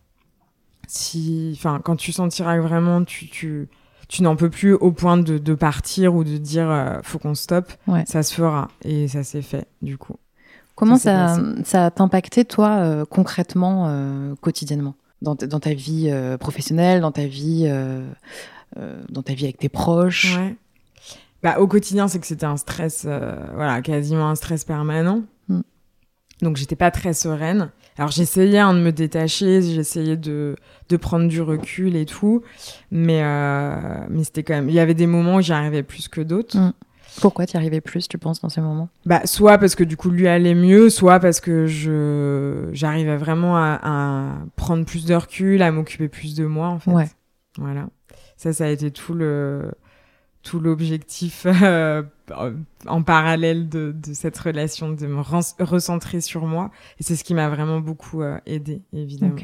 Si 0.88 1.52
enfin 1.56 1.80
quand 1.84 1.96
tu 1.96 2.10
sentiras 2.12 2.56
que 2.56 2.62
vraiment 2.62 3.04
tu 3.04 3.28
tu 3.28 3.68
tu 4.08 4.22
n'en 4.24 4.34
peux 4.34 4.50
plus 4.50 4.72
au 4.74 4.90
point 4.90 5.16
de, 5.18 5.38
de 5.38 5.54
partir 5.54 6.14
ou 6.16 6.24
de 6.24 6.36
dire 6.36 6.68
euh, 6.70 6.98
faut 7.04 7.18
qu'on 7.18 7.34
stoppe 7.36 7.72
Ouais. 7.86 8.02
ça 8.06 8.22
se 8.22 8.34
fera 8.34 8.68
et 8.84 9.06
ça 9.06 9.22
s'est 9.22 9.42
fait 9.42 9.66
du 9.82 9.98
coup. 9.98 10.16
Comment 10.74 10.96
Ça 10.96 11.36
ça, 11.62 11.90
t'a 11.90 12.02
impacté, 12.02 12.46
toi, 12.46 12.70
euh, 12.78 13.04
concrètement, 13.04 13.88
euh, 13.88 14.34
quotidiennement? 14.40 14.94
Dans, 15.20 15.36
ta- 15.36 15.46
dans 15.46 15.60
ta 15.60 15.74
vie 15.74 16.10
professionnelle, 16.40 17.02
dans 17.02 17.12
ta 17.12 17.26
vie, 17.26 17.70
dans 19.10 19.22
ta 19.22 19.34
vie 19.34 19.44
avec 19.44 19.58
tes 19.58 19.68
proches? 19.68 20.38
Ouais. 20.38 20.56
Bah 21.42 21.58
au 21.58 21.66
quotidien 21.66 22.08
c'est 22.08 22.18
que 22.18 22.26
c'était 22.26 22.46
un 22.46 22.56
stress 22.56 23.04
voilà 23.04 23.82
quasiment 23.82 24.28
un 24.30 24.34
stress 24.34 24.64
permanent. 24.64 25.22
Donc 26.42 26.56
j'étais 26.56 26.76
pas 26.76 26.90
très 26.90 27.12
sereine. 27.12 27.70
Alors 27.98 28.10
j'essayais 28.10 28.58
hein, 28.58 28.72
de 28.74 28.80
me 28.80 28.92
détacher 28.92 29.60
j'essayais 29.62 30.16
de 30.16 30.56
de 30.88 30.96
prendre 30.96 31.28
du 31.28 31.40
recul 31.42 31.96
et 31.96 32.06
tout. 32.06 32.42
Mais 32.90 33.20
euh, 33.22 34.06
mais 34.08 34.24
c'était 34.24 34.42
quand 34.42 34.54
même 34.54 34.68
il 34.68 34.74
y 34.74 34.80
avait 34.80 34.94
des 34.94 35.06
moments 35.06 35.36
où 35.36 35.40
j'y 35.40 35.52
arrivais 35.52 35.82
plus 35.82 36.08
que 36.08 36.20
d'autres. 36.20 36.56
Mm. 36.58 36.72
Pourquoi 37.20 37.44
t'y 37.44 37.56
arrivais 37.56 37.80
plus, 37.80 38.06
tu 38.06 38.18
penses, 38.18 38.40
dans 38.40 38.48
ces 38.48 38.60
moments? 38.60 38.88
Bah 39.04 39.22
soit 39.24 39.58
parce 39.58 39.74
que 39.74 39.82
du 39.82 39.96
coup 39.96 40.10
lui 40.10 40.28
allait 40.28 40.54
mieux 40.54 40.90
soit 40.90 41.18
parce 41.18 41.40
que 41.40 41.66
je 41.66 42.68
j'arrivais 42.72 43.16
vraiment 43.16 43.56
à, 43.56 43.80
à 43.82 44.34
prendre 44.54 44.84
plus 44.84 45.06
de 45.06 45.14
recul 45.14 45.60
à 45.60 45.72
m'occuper 45.72 46.08
plus 46.08 46.36
de 46.36 46.46
moi 46.46 46.68
en 46.68 46.78
fait. 46.78 46.92
Ouais. 46.92 47.08
voilà. 47.58 47.88
Ça 48.36 48.52
ça 48.52 48.66
a 48.66 48.68
été 48.68 48.92
tout 48.92 49.14
le 49.14 49.72
tout 50.44 50.60
l'objectif 50.60 51.46
euh, 51.46 52.02
en 52.86 53.02
parallèle 53.02 53.68
de, 53.68 53.92
de 53.92 54.14
cette 54.14 54.38
relation 54.38 54.90
de 54.92 55.06
me 55.06 55.20
recentrer 55.64 56.20
sur 56.20 56.46
moi 56.46 56.70
et 56.98 57.02
c'est 57.02 57.16
ce 57.16 57.24
qui 57.24 57.34
m'a 57.34 57.48
vraiment 57.48 57.80
beaucoup 57.80 58.22
euh, 58.22 58.38
aidé 58.46 58.82
évidemment 58.92 59.34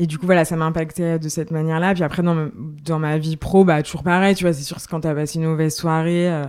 et 0.00 0.06
du 0.06 0.16
coup, 0.16 0.26
voilà, 0.26 0.44
ça 0.44 0.54
m'a 0.54 0.64
impacté 0.64 1.18
de 1.18 1.28
cette 1.28 1.50
manière-là. 1.50 1.92
Puis 1.92 2.04
après, 2.04 2.22
dans, 2.22 2.36
ma- 2.36 2.50
dans 2.84 3.00
ma 3.00 3.18
vie 3.18 3.36
pro, 3.36 3.64
bah, 3.64 3.82
toujours 3.82 4.04
pareil, 4.04 4.36
tu 4.36 4.44
vois, 4.44 4.52
c'est 4.52 4.62
sûr 4.62 4.76
que 4.76 4.86
quand 4.88 5.00
t'as 5.00 5.12
passé 5.12 5.40
une 5.40 5.46
mauvaise 5.46 5.74
soirée, 5.74 6.30
euh, 6.32 6.44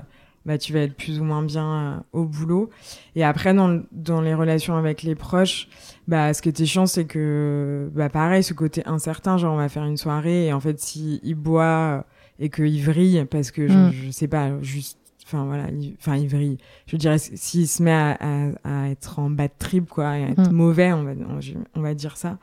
bah, 0.46 0.60
tu 0.60 0.72
vas 0.72 0.82
être 0.82 0.96
plus 0.96 1.20
ou 1.20 1.24
moins 1.24 1.42
bien 1.42 1.66
euh, 1.68 1.98
au 2.20 2.26
boulot. 2.26 2.70
Et 3.16 3.24
après, 3.24 3.56
dans, 3.56 3.82
dans 3.92 4.22
les 4.22 4.36
relations 4.36 4.76
avec 4.78 5.02
les 5.02 5.16
proches, 5.16 5.68
bah, 6.08 6.32
ce 6.36 6.44
qui 6.44 6.50
était 6.50 6.68
chiant, 6.68 6.86
c'est 6.86 7.06
que, 7.06 7.90
bah, 7.96 8.10
pareil, 8.10 8.44
ce 8.44 8.54
côté 8.54 8.84
incertain, 8.86 9.38
genre, 9.40 9.56
on 9.56 9.58
va 9.58 9.68
faire 9.68 9.84
une 9.86 9.98
soirée, 9.98 10.46
et 10.46 10.54
en 10.54 10.60
fait, 10.60 10.80
s'il 10.80 11.20
il 11.24 11.34
boit 11.34 12.06
et 12.38 12.52
qu'il 12.52 12.84
vrille, 12.84 13.26
parce 13.32 13.50
que 13.50 13.68
je, 13.68 13.74
Mm. 13.74 13.92
je 13.92 14.12
sais 14.12 14.28
pas, 14.28 14.52
juste, 14.62 15.00
enfin, 15.32 15.46
voilà, 15.46 15.70
il, 15.72 15.96
enfin, 16.00 16.16
il 16.18 16.28
vrille. 16.28 16.58
Je 16.88 16.98
dirais, 16.98 17.18
s'il 17.20 17.68
se 17.68 17.82
met 17.84 17.92
à, 17.92 18.18
à, 18.20 18.50
à 18.64 18.90
être 18.90 19.20
en 19.20 19.30
bad 19.30 19.52
trip, 19.60 19.88
quoi, 19.90 20.18
et 20.18 20.24
à 20.26 20.30
être 20.30 20.50
Mm. 20.52 20.56
mauvais, 20.56 20.92
on 20.94 21.04
va, 21.04 21.12
on, 21.12 21.40
on 21.76 21.82
va 21.82 21.94
dire 21.94 22.18
ça 22.18 22.38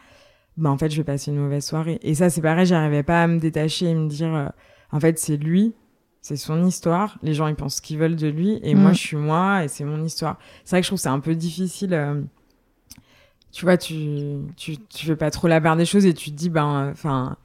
bah 0.58 0.70
en 0.70 0.78
fait 0.78 0.88
je 0.90 0.96
vais 0.96 1.04
passer 1.04 1.30
une 1.30 1.36
mauvaise 1.36 1.66
soirée 1.66 1.98
et 2.00 2.14
ça 2.14 2.30
c'est 2.30 2.40
pareil 2.40 2.64
j'arrivais 2.64 3.02
pas 3.02 3.22
à 3.22 3.26
me 3.26 3.38
détacher 3.38 3.90
et 3.90 3.94
me 3.94 4.08
dire 4.08 4.34
euh, 4.34 4.46
en 4.90 4.98
fait 5.00 5.18
c'est 5.18 5.36
lui 5.36 5.74
c'est 6.22 6.36
son 6.36 6.64
histoire 6.64 7.18
les 7.22 7.34
gens 7.34 7.46
ils 7.48 7.54
pensent 7.54 7.76
ce 7.76 7.82
qu'ils 7.82 7.98
veulent 7.98 8.16
de 8.16 8.28
lui 8.28 8.58
et 8.62 8.74
Mm. 8.74 8.80
moi 8.80 8.92
je 8.94 8.98
suis 8.98 9.18
moi 9.18 9.64
et 9.64 9.68
c'est 9.68 9.84
mon 9.84 10.02
histoire 10.02 10.38
c'est 10.64 10.70
vrai 10.70 10.80
que 10.80 10.84
je 10.84 10.88
trouve 10.88 10.96
que 10.98 11.02
c'est 11.02 11.10
un 11.10 11.20
peu 11.20 11.34
difficile 11.34 11.92
euh, 11.92 12.22
tu 13.52 13.66
vois 13.66 13.76
tu 13.76 14.38
tu 14.56 14.78
tu 14.88 15.04
fais 15.06 15.16
pas 15.16 15.30
trop 15.30 15.46
la 15.46 15.60
part 15.60 15.76
des 15.76 15.84
choses 15.84 16.06
et 16.06 16.14
tu 16.14 16.30
te 16.30 16.36
dis 16.36 16.48
ben 16.48 16.88
enfin 16.90 17.36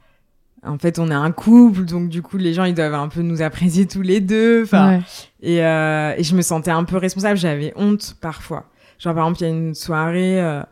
en 0.64 0.78
fait 0.78 0.98
on 0.98 1.10
est 1.10 1.14
un 1.14 1.32
couple 1.32 1.84
donc 1.84 2.08
du 2.08 2.22
coup 2.22 2.36
les 2.38 2.54
gens 2.54 2.64
ils 2.64 2.74
doivent 2.74 2.94
un 2.94 3.08
peu 3.08 3.22
nous 3.22 3.42
apprécier 3.42 3.86
tous 3.86 4.02
les 4.02 4.20
deux 4.20 4.62
enfin 4.64 4.90
Ouais. 4.98 5.00
et, 5.42 5.64
euh, 5.64 6.14
et 6.16 6.22
je 6.22 6.34
me 6.36 6.42
sentais 6.42 6.70
un 6.70 6.84
peu 6.84 6.96
responsable. 6.96 7.36
J'avais 7.36 7.72
honte 7.76 8.16
parfois. 8.20 8.64
Genre, 8.98 9.14
par 9.14 9.24
exemple, 9.24 9.40
il 9.40 9.44
y 9.44 9.46
a 9.46 9.50
une 9.52 9.74
soirée 9.74 10.40
euh, 10.40 10.62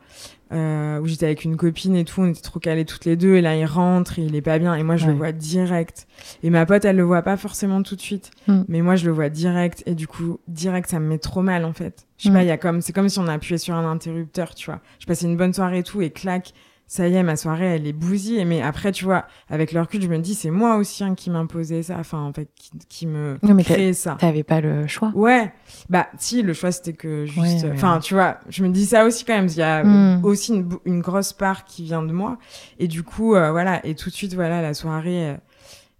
euh, 0.53 1.01
où 1.01 1.07
j'étais 1.07 1.27
avec 1.27 1.45
une 1.45 1.57
copine 1.57 1.97
et 1.97 2.05
tout, 2.05 2.21
on 2.21 2.27
était 2.31 2.41
trop 2.41 2.61
calés 2.61 2.85
toutes 2.85 3.05
les 3.05 3.17
deux, 3.17 3.35
et 3.35 3.41
là, 3.41 3.57
il 3.57 3.65
rentre, 3.67 4.19
et 4.21 4.23
il 4.23 4.35
est 4.37 4.41
pas 4.43 4.59
bien, 4.61 4.75
et 4.77 4.83
moi, 4.85 4.97
je 4.97 5.07
le 5.09 5.13
vois 5.15 5.33
direct. 5.33 6.07
Et 6.45 6.51
ma 6.51 6.65
pote, 6.67 6.85
elle 6.85 6.97
le 6.97 7.03
voit 7.03 7.23
pas 7.23 7.37
forcément 7.37 7.83
tout 7.83 7.97
de 7.97 8.01
suite, 8.01 8.31
Mm. 8.47 8.63
mais 8.69 8.81
moi, 8.83 8.95
je 8.97 9.07
le 9.07 9.13
vois 9.13 9.29
direct, 9.31 9.83
et 9.87 9.95
du 9.97 10.07
coup, 10.07 10.39
direct, 10.49 10.89
ça 10.91 11.01
me 11.01 11.07
met 11.09 11.19
trop 11.19 11.43
mal, 11.43 11.65
en 11.65 11.73
fait. 11.73 12.07
Je 12.19 12.25
sais 12.25 12.31
Mm. 12.31 12.35
pas, 12.35 12.43
il 12.43 12.49
y 12.49 12.53
a 12.53 12.57
comme, 12.57 12.81
c'est 12.83 12.93
comme 12.93 13.09
si 13.09 13.19
on 13.19 13.27
appuyait 13.27 13.59
sur 13.59 13.75
un 13.75 13.89
interrupteur, 13.91 14.55
tu 14.55 14.67
vois. 14.67 14.81
Je 15.01 15.07
passais 15.07 15.27
une 15.27 15.37
bonne 15.37 15.53
soirée 15.53 15.79
et 15.79 15.83
tout, 15.83 16.01
et 16.03 16.11
clac, 16.11 16.53
ça 16.93 17.07
y 17.07 17.15
est, 17.15 17.23
ma 17.23 17.37
soirée, 17.37 17.67
elle 17.77 17.87
est 17.87 17.93
bousillée. 17.93 18.45
Mais 18.45 18.63
après, 18.63 18.91
tu 18.91 19.05
vois, 19.05 19.25
avec 19.49 19.71
le 19.71 19.81
recul, 19.81 20.03
je 20.03 20.09
me 20.09 20.19
dis, 20.19 20.35
c'est 20.35 20.51
moi 20.51 20.75
aussi 20.77 21.05
hein, 21.05 21.15
qui 21.15 21.31
m'imposait 21.31 21.85
ça, 21.85 21.97
enfin, 22.01 22.19
en 22.21 22.33
fait, 22.33 22.49
qui, 22.57 22.71
qui 22.89 23.07
me 23.07 23.39
Non, 23.45 23.55
mais 23.55 23.63
créait 23.63 23.93
ça. 23.93 24.17
T'avais 24.19 24.43
pas 24.43 24.61
le 24.61 24.89
choix. 24.89 25.13
Ouais, 25.15 25.53
bah 25.89 26.09
si, 26.19 26.43
le 26.43 26.53
choix 26.53 26.73
c'était 26.73 26.93
que 26.95 27.27
juste, 27.27 27.39
Ouais, 27.65 27.71
enfin 27.75 27.95
ouais. 27.95 28.01
tu 28.01 28.15
vois, 28.15 28.39
je 28.49 28.65
me 28.65 28.71
dis 28.71 28.87
ça 28.87 29.05
aussi 29.05 29.25
quand 29.25 29.37
même, 29.37 29.47
il 29.47 29.57
y 29.57 29.63
a 29.63 29.85
Mm. 29.85 30.25
aussi 30.25 30.65
une, 30.85 31.01
grosse 31.01 31.33
part 31.33 31.65
qui 31.65 31.85
vient 31.85 32.03
de 32.03 32.13
moi, 32.13 32.39
et 32.81 32.89
du 32.89 33.05
coup 33.05 33.37
euh, 33.37 33.53
voilà, 33.53 33.87
et 33.87 33.95
tout 33.95 34.11
de 34.11 34.15
suite 34.15 34.35
voilà 34.35 34.61
la 34.61 34.75
soirée, 34.75 35.29
euh, 35.29 35.35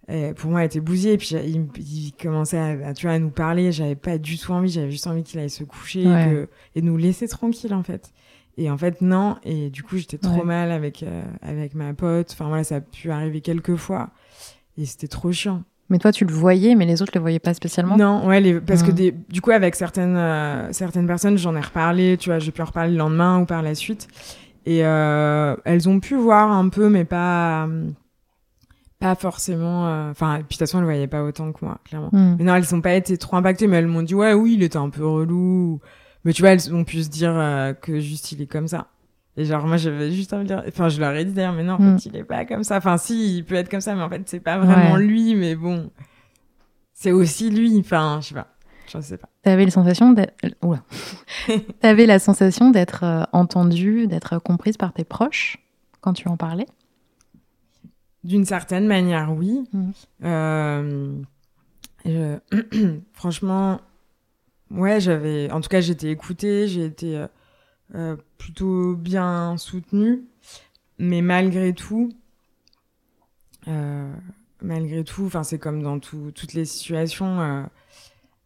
euh, 0.09 0.33
pour 0.33 0.51
moi 0.51 0.59
elle 0.59 0.65
était 0.65 0.81
bousillée, 0.81 1.13
et 1.13 1.17
puis 1.17 1.29
il, 1.35 1.67
il 1.79 2.13
commençait 2.21 2.57
à, 2.57 2.89
à, 2.89 2.93
tu 2.93 3.05
vois 3.05 3.15
à 3.15 3.19
nous 3.19 3.29
parler, 3.29 3.71
j'avais 3.71 3.95
pas 3.95 4.17
du 4.17 4.37
tout 4.37 4.51
envie, 4.51 4.69
j'avais 4.69 4.91
juste 4.91 5.07
envie 5.07 5.23
qu'il 5.23 5.39
aille 5.39 5.49
se 5.49 5.63
coucher 5.63 6.05
Ouais. 6.05 6.23
et, 6.27 6.29
que- 6.31 6.49
et 6.75 6.81
nous 6.81 6.97
laisser 6.97 7.29
tranquille 7.29 7.73
en 7.73 7.83
fait. 7.83 8.11
Et 8.57 8.69
en 8.69 8.77
fait 8.77 9.01
non, 9.01 9.37
et 9.43 9.69
du 9.69 9.81
coup 9.83 9.97
j'étais 9.97 10.17
trop 10.17 10.39
Ouais. 10.39 10.43
mal 10.43 10.71
avec 10.71 11.03
euh, 11.03 11.23
avec 11.41 11.73
ma 11.73 11.93
pote, 11.93 12.29
enfin 12.33 12.47
voilà 12.47 12.63
ça 12.63 12.75
a 12.77 12.81
pu 12.81 13.09
arriver 13.11 13.41
quelques 13.41 13.75
fois, 13.77 14.09
et 14.77 14.85
c'était 14.85 15.07
trop 15.07 15.31
chiant. 15.31 15.63
Mais 15.89 15.99
toi, 15.99 16.13
tu 16.13 16.23
le 16.23 16.31
voyais, 16.33 16.73
mais 16.75 16.85
les 16.85 17.01
autres 17.01 17.11
le 17.15 17.19
voyaient 17.19 17.39
pas 17.39 17.53
spécialement? 17.53 17.97
Non, 17.97 18.25
ouais, 18.25 18.39
les- 18.39 18.61
parce 18.61 18.81
que 18.81 18.91
Mm. 18.91 18.95
des, 18.95 19.11
du 19.27 19.41
coup, 19.41 19.51
avec 19.51 19.75
certaines, 19.75 20.15
euh, 20.15 20.71
certaines 20.71 21.05
personnes, 21.05 21.37
j'en 21.37 21.53
ai 21.53 21.59
reparlé, 21.59 22.15
tu 22.17 22.29
vois, 22.29 22.39
j'ai 22.39 22.51
pu 22.53 22.61
en 22.61 22.65
reparler 22.65 22.91
le 22.93 22.97
lendemain 22.97 23.39
ou 23.41 23.45
par 23.45 23.61
la 23.61 23.75
suite. 23.75 24.07
Et 24.65 24.85
euh, 24.85 25.53
elles 25.65 25.89
ont 25.89 25.99
pu 25.99 26.15
voir 26.15 26.49
un 26.49 26.69
peu, 26.69 26.87
mais 26.87 27.03
pas, 27.03 27.65
euh, 27.67 27.89
pas 28.99 29.15
forcément. 29.15 30.09
Enfin, 30.11 30.35
puis 30.35 30.43
de 30.43 30.47
toute 30.49 30.59
façon, 30.59 30.77
elles 30.79 30.85
voyaient 30.85 31.07
pas 31.07 31.23
autant 31.23 31.51
que 31.51 31.65
moi, 31.65 31.79
clairement. 31.83 32.09
Hmm. 32.13 32.35
Mais 32.39 32.45
non, 32.45 32.55
elles 32.55 32.73
ont 32.73 32.81
pas 32.81 32.93
été 32.93 33.17
trop 33.17 33.35
impactées, 33.35 33.67
mais 33.67 33.75
elles 33.77 33.87
m'ont 33.87 34.03
dit, 34.03 34.15
ouais, 34.15 34.33
oui, 34.33 34.53
il 34.53 34.63
était 34.63 34.77
un 34.77 34.89
peu 34.89 35.05
relou. 35.05 35.79
Mais 36.23 36.33
tu 36.33 36.41
vois, 36.41 36.51
elles 36.51 36.73
ont 36.73 36.83
pu 36.83 37.01
se 37.03 37.09
dire 37.09 37.33
euh, 37.35 37.73
que 37.73 37.99
juste 37.99 38.31
il 38.31 38.41
est 38.41 38.47
comme 38.47 38.67
ça. 38.67 38.87
Et 39.37 39.45
genre, 39.45 39.65
moi, 39.65 39.77
j'avais 39.77 40.11
juste 40.11 40.33
envie 40.33 40.43
de 40.43 40.49
dire, 40.49 40.63
enfin, 40.67 40.89
je 40.89 40.99
leur 40.99 41.13
ai 41.15 41.23
dit 41.25 41.31
d'ailleurs, 41.31 41.53
mais 41.53 41.63
non, 41.63 41.73
en 41.75 41.79
Mm. 41.79 41.99
fait, 41.99 42.05
il 42.09 42.15
est 42.17 42.23
pas 42.23 42.45
comme 42.45 42.63
ça. 42.63 42.77
Enfin, 42.77 42.97
si, 42.97 43.37
il 43.37 43.45
peut 43.45 43.55
être 43.55 43.69
comme 43.69 43.81
ça, 43.81 43.95
mais 43.95 44.03
en 44.03 44.09
fait, 44.09 44.21
c'est 44.25 44.39
pas 44.41 44.57
vraiment 44.59 44.93
Ouais. 44.95 45.03
lui, 45.03 45.35
mais 45.35 45.55
bon. 45.55 45.89
C'est 46.93 47.11
aussi 47.11 47.49
lui, 47.49 47.77
enfin, 47.79 48.19
je 48.21 48.27
sais 48.27 48.35
pas. 48.35 48.47
Je 48.93 48.99
sais 48.99 49.17
pas. 49.17 49.29
T'avais 49.41 49.63
la 49.65 49.71
sensation 49.71 50.11
d'être. 50.11 50.33
T'avais 51.79 52.05
la 52.05 52.19
sensation 52.19 52.69
d'être 52.71 53.03
euh, 53.03 53.23
entendue, 53.31 54.05
d'être 54.07 54.37
comprise 54.39 54.75
par 54.77 54.91
tes 54.93 55.05
proches 55.05 55.57
quand 56.01 56.13
tu 56.13 56.27
en 56.27 56.35
parlais? 56.37 56.67
D'une 58.23 58.45
certaine 58.45 58.85
manière, 58.85 59.33
oui. 59.35 59.63
Mhm. 59.73 59.93
Euh, 60.25 61.13
je- 62.05 62.37
Franchement, 63.13 63.79
ouais, 64.73 64.99
j'avais. 64.99 65.51
En 65.51 65.61
tout 65.61 65.69
cas, 65.69 65.81
j'étais 65.81 66.09
écoutée, 66.11 66.67
j'ai 66.67 66.85
été 66.85 67.17
euh, 67.17 67.27
euh, 67.95 68.15
plutôt 68.37 68.95
bien 68.95 69.57
soutenue, 69.57 70.23
mais 70.97 71.21
malgré 71.21 71.73
tout, 71.73 72.11
euh, 73.67 74.11
malgré 74.61 75.03
tout, 75.03 75.25
enfin, 75.25 75.43
c'est 75.43 75.59
comme 75.59 75.81
dans 75.83 75.99
tout- 75.99 76.31
toutes 76.33 76.53
les 76.53 76.65
situations. 76.65 77.39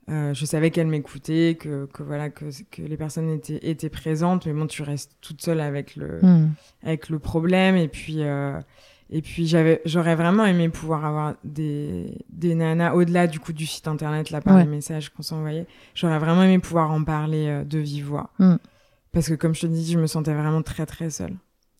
euh, 0.09 0.33
je 0.35 0.45
savais 0.45 0.69
qu'elle 0.69 0.85
m'écoutait, 0.87 1.57
que, 1.59 1.87
que 1.87 2.03
voilà, 2.03 2.29
que, 2.29 2.45
que 2.69 2.83
les 2.83 2.95
personnes 2.97 3.29
étaient, 3.31 3.59
étaient 3.67 3.89
présentes, 3.89 4.45
mais 4.45 4.53
bon, 4.53 4.67
tu 4.67 4.83
restes 4.83 5.15
toute 5.19 5.41
seule 5.41 5.59
avec 5.59 5.95
le, 5.95 6.19
Hmm. 6.21 6.49
avec 6.83 7.09
le 7.09 7.17
problème 7.17 7.75
et 7.75 7.87
puis 7.87 8.19
et 9.11 9.21
puis 9.21 9.45
j'avais 9.47 9.81
j'aurais 9.85 10.15
vraiment 10.15 10.45
aimé 10.45 10.69
pouvoir 10.69 11.05
avoir 11.05 11.35
des 11.43 12.17
des 12.29 12.55
nanas 12.55 12.93
au-delà 12.93 13.27
du 13.27 13.39
coup 13.39 13.53
du 13.53 13.65
site 13.65 13.87
internet 13.87 14.31
là 14.31 14.41
par 14.41 14.55
Ouais. 14.55 14.63
les 14.63 14.69
messages 14.69 15.09
qu'on 15.09 15.21
s'envoyait 15.23 15.67
j'aurais 15.93 16.17
vraiment 16.19 16.43
aimé 16.43 16.59
pouvoir 16.59 16.91
en 16.91 17.03
parler 17.03 17.47
euh, 17.47 17.63
de 17.63 17.77
vive 17.79 18.05
voix 18.07 18.29
Mm. 18.39 18.55
parce 19.11 19.27
que 19.27 19.33
comme 19.35 19.53
je 19.55 19.61
te 19.61 19.67
dis 19.67 19.91
je 19.91 19.99
me 19.99 20.07
sentais 20.07 20.33
vraiment 20.33 20.61
très 20.63 20.85
très 20.85 21.09
seule 21.09 21.33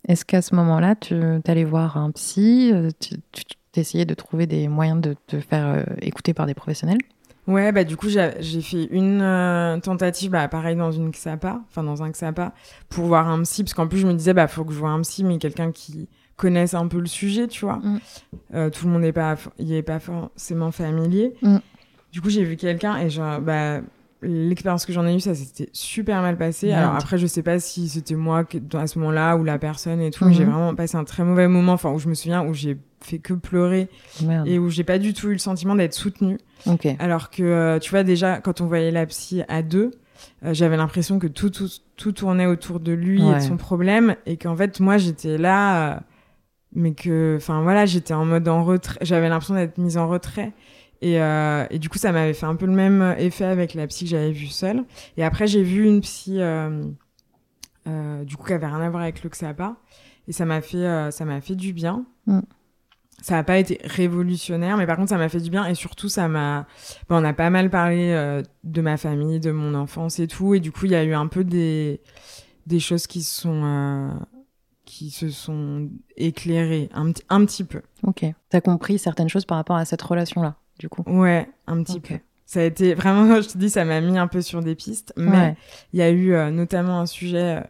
Est-ce 0.07 0.23
qu'à 0.23 0.41
ce 0.43 0.53
moment-là, 0.55 0.93
tu 0.95 1.15
allais 1.47 1.63
voir 1.63 1.97
un 1.97 2.11
psy 2.11 2.69
euh, 2.73 2.89
Tu 2.99 3.15
tu- 3.31 3.43
essayais 3.79 4.05
de 4.05 4.13
trouver 4.13 4.45
des 4.47 4.67
moyens 4.69 5.01
de 5.01 5.15
te 5.27 5.39
faire 5.41 5.65
euh, 5.67 5.83
écouter 6.01 6.33
par 6.33 6.45
des 6.45 6.53
professionnels? 6.53 6.99
Ouais 7.47 7.71
bah 7.71 7.83
du 7.83 7.97
coup 7.97 8.07
j'ai 8.09 8.61
fait 8.61 8.85
une 8.85 9.21
euh, 9.21 9.77
tentative 9.79 10.31
bah 10.31 10.47
pareil 10.47 10.75
dans 10.77 10.91
une 10.91 11.11
XAPA 11.11 11.61
enfin 11.69 11.83
dans 11.83 12.01
un 12.01 12.09
XAPA 12.09 12.53
pour 12.89 13.05
voir 13.05 13.27
un 13.29 13.41
psy 13.43 13.63
parce 13.63 13.73
qu'en 13.73 13.87
plus 13.87 13.99
je 13.99 14.07
me 14.07 14.13
disais 14.13 14.33
bah 14.33 14.47
faut 14.47 14.63
que 14.63 14.71
je 14.73 14.79
voie 14.79 14.89
un 14.91 15.01
psy 15.01 15.23
mais 15.23 15.37
quelqu'un 15.39 15.71
qui 15.71 16.07
connaisse 16.37 16.73
un 16.73 16.87
peu 16.87 16.99
le 16.99 17.05
sujet 17.07 17.47
tu 17.47 17.65
vois 17.65 17.77
Mm. 17.77 17.99
Euh, 18.53 18.69
tout 18.69 18.85
le 18.87 18.91
monde 18.93 19.01
n'est 19.03 19.13
pas 19.13 19.35
y 19.59 19.75
est 19.75 19.83
pas 19.83 19.99
forcément 19.99 20.71
familier 20.71 21.33
Mm. 21.41 21.57
du 22.11 22.21
coup 22.21 22.29
j'ai 22.29 22.43
vu 22.43 22.55
quelqu'un 22.57 22.97
et 22.97 23.09
genre 23.09 23.39
bah 23.41 23.79
l'expérience 24.21 24.85
que 24.85 24.93
j'en 24.93 25.05
ai 25.05 25.15
eue 25.15 25.19
ça 25.19 25.35
s'était 25.35 25.69
super 25.71 26.21
mal 26.21 26.37
passé 26.37 26.71
alors 26.71 26.95
après 26.95 27.17
je 27.17 27.27
sais 27.27 27.43
pas 27.43 27.59
si 27.59 27.87
c'était 27.89 28.15
moi 28.15 28.43
à 28.73 28.87
ce 28.87 28.97
moment-là 28.99 29.35
ou 29.37 29.43
la 29.43 29.59
personne 29.59 30.01
et 30.01 30.09
tout 30.11 30.25
mais 30.25 30.33
j'ai 30.33 30.45
vraiment 30.45 30.73
passé 30.75 30.97
un 30.97 31.03
très 31.03 31.23
mauvais 31.23 31.47
moment 31.47 31.73
enfin 31.73 31.91
où 31.91 31.99
je 31.99 32.07
me 32.09 32.15
souviens 32.15 32.43
où 32.43 32.53
j'ai 32.53 32.77
fait 33.01 33.19
que 33.19 33.33
pleurer 33.33 33.87
Merde. 34.23 34.47
et 34.47 34.57
où 34.57 34.69
j'ai 34.69 34.83
pas 34.83 34.97
du 34.97 35.13
tout 35.13 35.27
eu 35.27 35.33
le 35.33 35.37
sentiment 35.37 35.75
d'être 35.75 35.93
soutenue 35.93 36.37
alors 36.97 37.29
que, 37.29 37.43
euh, 37.43 37.77
tu 37.77 37.91
vois, 37.91 38.01
déjà, 38.03 38.39
quand 38.39 38.59
on 38.61 38.65
voyait 38.65 38.89
la 38.89 39.05
psy 39.05 39.43
à 39.47 39.61
deux, 39.61 39.91
euh, 40.43 40.51
j'avais 40.55 40.77
l'impression 40.77 41.19
que 41.19 41.27
tout, 41.27 41.51
tout, 41.51 41.67
tout 41.95 42.11
tournait 42.13 42.47
autour 42.47 42.79
de 42.79 42.91
lui 42.91 43.21
et 43.21 43.35
de 43.35 43.39
son 43.39 43.57
problème. 43.57 44.15
Et 44.25 44.37
qu'en 44.37 44.55
fait, 44.55 44.79
moi, 44.79 44.97
j'étais 44.97 45.37
là, 45.37 45.91
euh, 45.93 45.99
mais 46.75 46.93
que, 46.93 47.35
enfin, 47.37 47.61
voilà, 47.61 47.85
j'étais 47.85 48.13
en 48.13 48.25
mode 48.25 48.47
en 48.47 48.63
retrait. 48.63 48.99
J'avais 49.01 49.29
l'impression 49.29 49.55
d'être 49.55 49.77
mise 49.77 49.97
en 49.97 50.07
retrait. 50.07 50.53
Et, 51.01 51.21
euh, 51.21 51.65
et 51.69 51.79
du 51.79 51.89
coup, 51.89 51.97
ça 51.97 52.11
m'avait 52.11 52.33
fait 52.33 52.45
un 52.45 52.55
peu 52.55 52.65
le 52.65 52.73
même 52.73 53.15
effet 53.17 53.45
avec 53.45 53.73
la 53.73 53.87
psy 53.87 54.03
que 54.03 54.11
j'avais 54.11 54.31
vue 54.31 54.47
seule. 54.47 54.83
Et 55.17 55.23
après, 55.23 55.47
j'ai 55.47 55.63
vu 55.63 55.85
une 55.85 56.01
psy, 56.01 56.41
euh, 56.41 56.83
euh, 57.87 58.23
du 58.23 58.35
coup, 58.37 58.45
qui 58.45 58.53
avait 58.53 58.67
rien 58.67 58.81
à 58.81 58.89
voir 58.89 59.03
avec 59.03 59.23
le 59.23 59.29
XAPA. 59.29 59.77
Et 60.27 60.33
ça 60.33 60.45
m'a 60.45 60.61
fait, 60.61 61.11
ça 61.11 61.23
m'a 61.25 61.39
fait 61.41 61.55
du 61.55 61.73
bien. 61.73 62.05
Mm. 62.27 62.39
Ça 63.21 63.35
n'a 63.35 63.43
pas 63.43 63.57
été 63.57 63.79
révolutionnaire, 63.85 64.75
mais 64.75 64.85
par 64.85 64.97
contre, 64.97 65.09
ça 65.09 65.17
m'a 65.17 65.29
fait 65.29 65.39
du 65.39 65.49
bien. 65.49 65.65
Et 65.65 65.75
surtout, 65.75 66.09
ça 66.09 66.27
m'a, 66.27 66.67
Bon, 67.07 67.21
on 67.21 67.23
a 67.23 67.33
pas 67.33 67.49
mal 67.49 67.69
parlé 67.69 68.41
de 68.63 68.81
ma 68.81 68.97
famille, 68.97 69.39
de 69.39 69.51
mon 69.51 69.73
enfance 69.75 70.19
et 70.19 70.27
tout. 70.27 70.53
Et 70.55 70.59
du 70.59 70.71
coup, 70.71 70.85
il 70.85 70.91
y 70.91 70.95
a 70.95 71.03
eu 71.03 71.13
un 71.13 71.27
peu 71.27 71.43
des, 71.43 72.01
des 72.65 72.79
choses 72.79 73.07
qui 73.07 73.21
se 73.21 73.41
sont, 73.41 73.63
qui 74.85 75.09
se 75.09 75.29
sont 75.29 75.89
éclairées 76.17 76.89
un, 76.93 77.11
petit- 77.11 77.23
un 77.29 77.43
petit 77.45 77.63
peu. 77.63 77.81
Ok. 78.03 78.25
T'as 78.49 78.61
compris 78.61 78.97
certaines 78.99 79.29
choses 79.29 79.45
par 79.45 79.57
rapport 79.57 79.75
à 79.75 79.85
cette 79.85 80.01
relation-là, 80.01 80.55
du 80.79 80.89
coup. 80.89 81.03
Ouais, 81.07 81.49
un 81.67 81.81
petit 81.83 81.99
peu. 81.99 82.15
Ça 82.45 82.59
a 82.59 82.63
été 82.63 82.93
vraiment, 82.95 83.41
je 83.41 83.47
te 83.49 83.57
dis, 83.57 83.69
ça 83.69 83.83
m'a 83.85 83.99
mis 84.01 84.17
un 84.17 84.27
peu 84.27 84.41
sur 84.41 84.61
des 84.61 84.75
pistes. 84.75 85.11
Mais 85.17 85.29
Ouais. 85.31 85.55
il 85.93 85.99
y 85.99 86.03
a 86.03 86.09
eu 86.11 86.33
euh, 86.33 86.51
notamment 86.51 86.99
un 86.99 87.05
sujet 87.07 87.63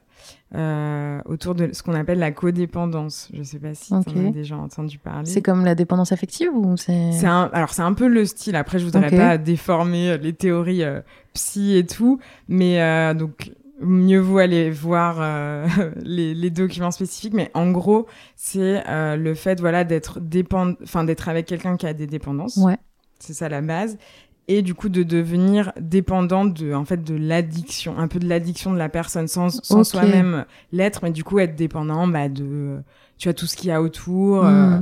euh, 0.54 1.20
autour 1.26 1.56
de 1.56 1.70
ce 1.74 1.82
qu'on 1.84 1.94
appelle 1.94 2.20
la 2.20 2.32
codépendance. 2.32 3.30
Je 3.34 3.44
sais 3.44 3.60
pas 3.60 3.74
si 3.74 3.94
Ok. 3.94 4.06
tu 4.14 4.20
en 4.20 4.28
as 4.28 4.32
déjà 4.32 4.58
entendu 4.58 4.98
parler. 4.98 5.30
C'est 5.30 5.42
comme 5.42 5.66
la 5.66 5.76
dépendance 5.76 6.12
affective 6.12 6.50
ou 6.54 6.78
c'est. 6.78 7.12
C'est 7.12 7.26
un, 7.26 7.50
alors 7.54 7.70
c'est 7.74 7.82
un 7.82 7.94
peu 7.94 8.08
le 8.08 8.26
style. 8.26 8.56
Après, 8.56 8.80
je 8.80 8.86
voudrais 8.86 9.10
pas 9.10 9.38
déformer 9.38 10.12
euh, 10.12 10.18
les 10.18 10.34
théories 10.34 10.84
euh, 10.84 11.02
psy 11.34 11.76
et 11.78 11.86
tout, 11.86 12.20
mais 12.48 12.82
euh, 12.82 13.14
donc 13.14 13.52
mieux 13.82 14.20
vaut 14.20 14.38
aller 14.38 14.70
voir 14.70 15.18
euh, 15.20 15.68
les, 16.04 16.34
les 16.34 16.50
documents 16.50 16.92
spécifiques. 16.92 17.34
Mais 17.34 17.52
en 17.54 17.72
gros, 17.72 18.08
c'est 18.36 18.84
euh, 18.88 19.16
le 19.16 19.34
fait 19.36 19.60
voilà 19.60 19.84
d'être 19.84 20.20
dépend, 20.20 20.74
enfin 20.84 21.04
d'être 21.04 21.28
avec 21.30 21.46
quelqu'un 21.46 21.78
qui 21.78 21.86
a 21.88 21.94
des 21.94 22.08
dépendances. 22.08 22.58
Ouais. 22.58 22.78
C'est 23.20 23.34
ça 23.34 23.50
la 23.50 23.62
base. 23.62 23.98
Et 24.48 24.62
du 24.62 24.76
coup 24.76 24.90
de 24.90 25.02
devenir 25.02 25.72
dépendant 25.80 26.46
de 26.46 26.72
en 26.74 26.86
fait 26.86 27.04
de 27.04 27.16
l'addiction, 27.16 27.98
un 27.98 28.08
peu 28.08 28.20
de 28.20 28.28
l'addiction 28.30 28.72
de 28.72 28.78
la 28.78 28.90
personne 28.90 29.28
sans, 29.28 29.50
sans 29.50 29.84
soi-même 29.84 30.46
l'être, 30.72 31.00
mais 31.02 31.10
du 31.12 31.24
coup 31.24 31.40
être 31.40 31.56
dépendant 31.56 32.08
bah, 32.08 32.30
de 32.30 32.78
tu 33.18 33.28
vois 33.28 33.34
tout 33.34 33.48
ce 33.48 33.56
qu'il 33.58 33.70
y 33.70 33.72
a 33.72 33.82
autour. 33.82 34.46
Euh, 34.46 34.80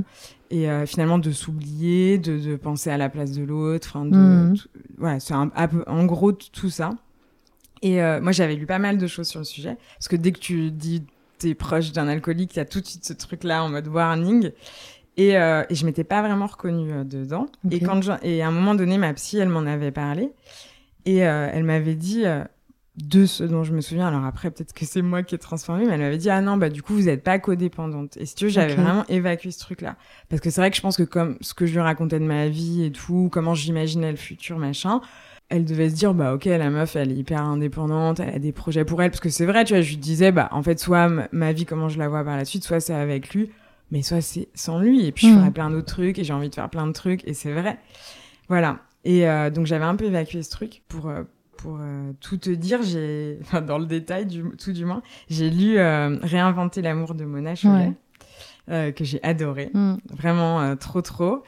et 0.51 0.69
euh, 0.69 0.85
finalement 0.85 1.17
de 1.17 1.31
s'oublier, 1.31 2.17
de, 2.17 2.37
de 2.37 2.55
penser 2.57 2.89
à 2.91 2.97
la 2.97 3.07
place 3.09 3.31
de 3.31 3.43
l'autre, 3.43 3.87
enfin 3.95 4.05
de, 4.05 4.15
Mhm. 4.17 4.57
tout- 4.57 4.67
voilà, 4.97 5.19
c'est 5.21 5.33
un, 5.33 5.49
un 5.55 5.67
peu- 5.67 5.83
en 5.87 6.03
gros 6.05 6.31
tout 6.33 6.69
ça. 6.69 6.91
Et 7.83 8.01
euh, 8.01 8.19
moi 8.21 8.31
j'avais 8.31 8.55
lu 8.55 8.65
pas 8.65 8.79
mal 8.79 8.97
de 8.97 9.05
choses 9.07 9.27
sur 9.27 9.39
le 9.39 9.45
sujet, 9.45 9.77
parce 9.99 10.07
que 10.07 10.15
dès 10.15 10.31
que 10.31 10.39
tu 10.39 10.71
dis 10.71 11.03
t'es 11.37 11.53
proche 11.53 11.91
d'un 11.91 12.07
alcoolique, 12.07 12.55
il 12.55 12.57
y 12.57 12.61
a 12.61 12.65
tout 12.65 12.79
de 12.81 12.85
suite 12.87 13.05
ce 13.05 13.13
truc-là 13.13 13.63
en 13.63 13.69
mode 13.69 13.87
warning. 13.87 14.49
Et, 15.15 15.37
euh, 15.37 15.63
et 15.69 15.75
je 15.75 15.85
m'étais 15.85 16.03
pas 16.03 16.21
vraiment 16.23 16.47
reconnue 16.47 16.91
euh, 16.91 17.03
dedans. 17.03 17.45
Et 17.69 17.79
quand 17.85 18.01
je- 18.01 18.11
et 18.23 18.41
à 18.41 18.47
un 18.47 18.51
moment 18.51 18.73
donné, 18.73 18.97
ma 18.97 19.13
psy, 19.13 19.37
elle 19.37 19.49
m'en 19.49 19.67
avait 19.67 19.91
parlé, 19.91 20.31
et 21.05 21.27
euh, 21.27 21.49
elle 21.53 21.65
m'avait 21.65 21.93
dit 21.93 22.23
de 22.95 23.25
ce 23.25 23.43
dont 23.43 23.63
je 23.63 23.73
me 23.73 23.81
souviens. 23.81 24.07
Alors 24.07 24.23
après, 24.25 24.49
peut-être 24.51 24.71
que 24.73 24.85
c'est 24.85 25.01
moi 25.01 25.21
qui 25.23 25.35
ai 25.35 25.37
transformé, 25.37 25.85
mais 25.85 25.93
elle 25.93 25.99
m'avait 25.99 26.17
dit 26.17 26.29
ah 26.29 26.41
non 26.41 26.57
bah 26.57 26.69
du 26.69 26.81
coup 26.83 26.93
vous 26.93 27.09
êtes 27.09 27.23
pas 27.23 27.37
codépendante. 27.39 28.17
Et 28.17 28.25
si 28.25 28.35
tu 28.35 28.45
veux, 28.45 28.49
j'avais 28.51 28.73
vraiment 28.83 29.05
évacué 29.09 29.51
ce 29.51 29.59
truc-là, 29.59 29.97
parce 30.29 30.41
que 30.41 30.49
c'est 30.49 30.61
vrai 30.61 30.69
que 30.71 30.77
je 30.77 30.81
pense 30.81 30.95
que 30.97 31.03
comme 31.03 31.37
ce 31.41 31.53
que 31.53 31.65
je 31.65 31.73
lui 31.73 31.79
racontais 31.81 32.19
de 32.19 32.25
ma 32.25 32.47
vie 32.47 32.83
et 32.85 32.91
tout, 32.91 33.29
comment 33.31 33.53
j'imaginais 33.55 34.11
le 34.11 34.17
futur 34.17 34.57
machin. 34.59 35.01
Elle 35.49 35.65
devait 35.65 35.89
se 35.89 35.95
dire 35.95 36.13
bah 36.15 36.33
ok 36.33 36.45
la 36.45 36.69
meuf 36.71 36.95
elle 36.95 37.11
est 37.11 37.15
hyper 37.15 37.41
indépendante 37.43 38.19
elle 38.19 38.33
a 38.35 38.39
des 38.39 38.51
projets 38.51 38.85
pour 38.85 39.01
elle 39.03 39.11
parce 39.11 39.19
que 39.19 39.29
c'est 39.29 39.45
vrai 39.45 39.63
tu 39.65 39.73
vois 39.73 39.81
je 39.81 39.89
lui 39.89 39.97
disais 39.97 40.31
bah 40.31 40.49
en 40.51 40.63
fait 40.63 40.79
soit 40.79 41.09
ma 41.31 41.51
vie 41.51 41.65
comment 41.65 41.89
je 41.89 41.99
la 41.99 42.07
vois 42.09 42.23
par 42.23 42.37
la 42.37 42.45
suite 42.45 42.63
soit 42.63 42.79
c'est 42.79 42.93
avec 42.95 43.33
lui 43.35 43.51
mais 43.91 44.01
soit 44.01 44.21
c'est 44.21 44.47
sans 44.55 44.79
lui 44.79 45.05
et 45.05 45.11
puis 45.11 45.27
je 45.27 45.33
Mm. 45.33 45.39
ferai 45.39 45.51
plein 45.51 45.69
d'autres 45.69 45.85
trucs 45.93 46.17
et 46.17 46.23
j'ai 46.23 46.33
envie 46.33 46.49
de 46.49 46.55
faire 46.55 46.69
plein 46.69 46.87
de 46.87 46.91
trucs 46.93 47.27
et 47.27 47.33
c'est 47.35 47.51
vrai 47.53 47.77
voilà 48.49 48.79
et 49.05 49.27
euh, 49.29 49.49
donc 49.51 49.65
j'avais 49.67 49.85
un 49.85 49.95
peu 49.95 50.05
évacué 50.05 50.41
ce 50.41 50.49
truc 50.49 50.81
pour 50.87 51.07
euh, 51.09 51.21
pour 51.57 51.77
euh, 51.79 52.13
tout 52.19 52.37
te 52.37 52.49
dire 52.49 52.81
j'ai 52.81 53.37
enfin 53.43 53.61
dans 53.61 53.77
le 53.77 53.85
détail 53.85 54.25
du 54.25 54.43
tout 54.57 54.71
du 54.71 54.85
moins 54.85 55.03
j'ai 55.29 55.51
lu 55.51 55.77
euh, 55.77 56.17
réinventer 56.23 56.81
l'amour 56.81 57.13
de 57.13 57.25
Mona 57.25 57.53
Chollet 57.55 57.91
Ouais. 58.69 58.93
que 58.93 59.03
j'ai 59.03 59.21
adoré. 59.23 59.69
Mm. 59.73 59.95
Vraiment 60.17 60.75
trop, 60.77 61.01
trop. 61.01 61.43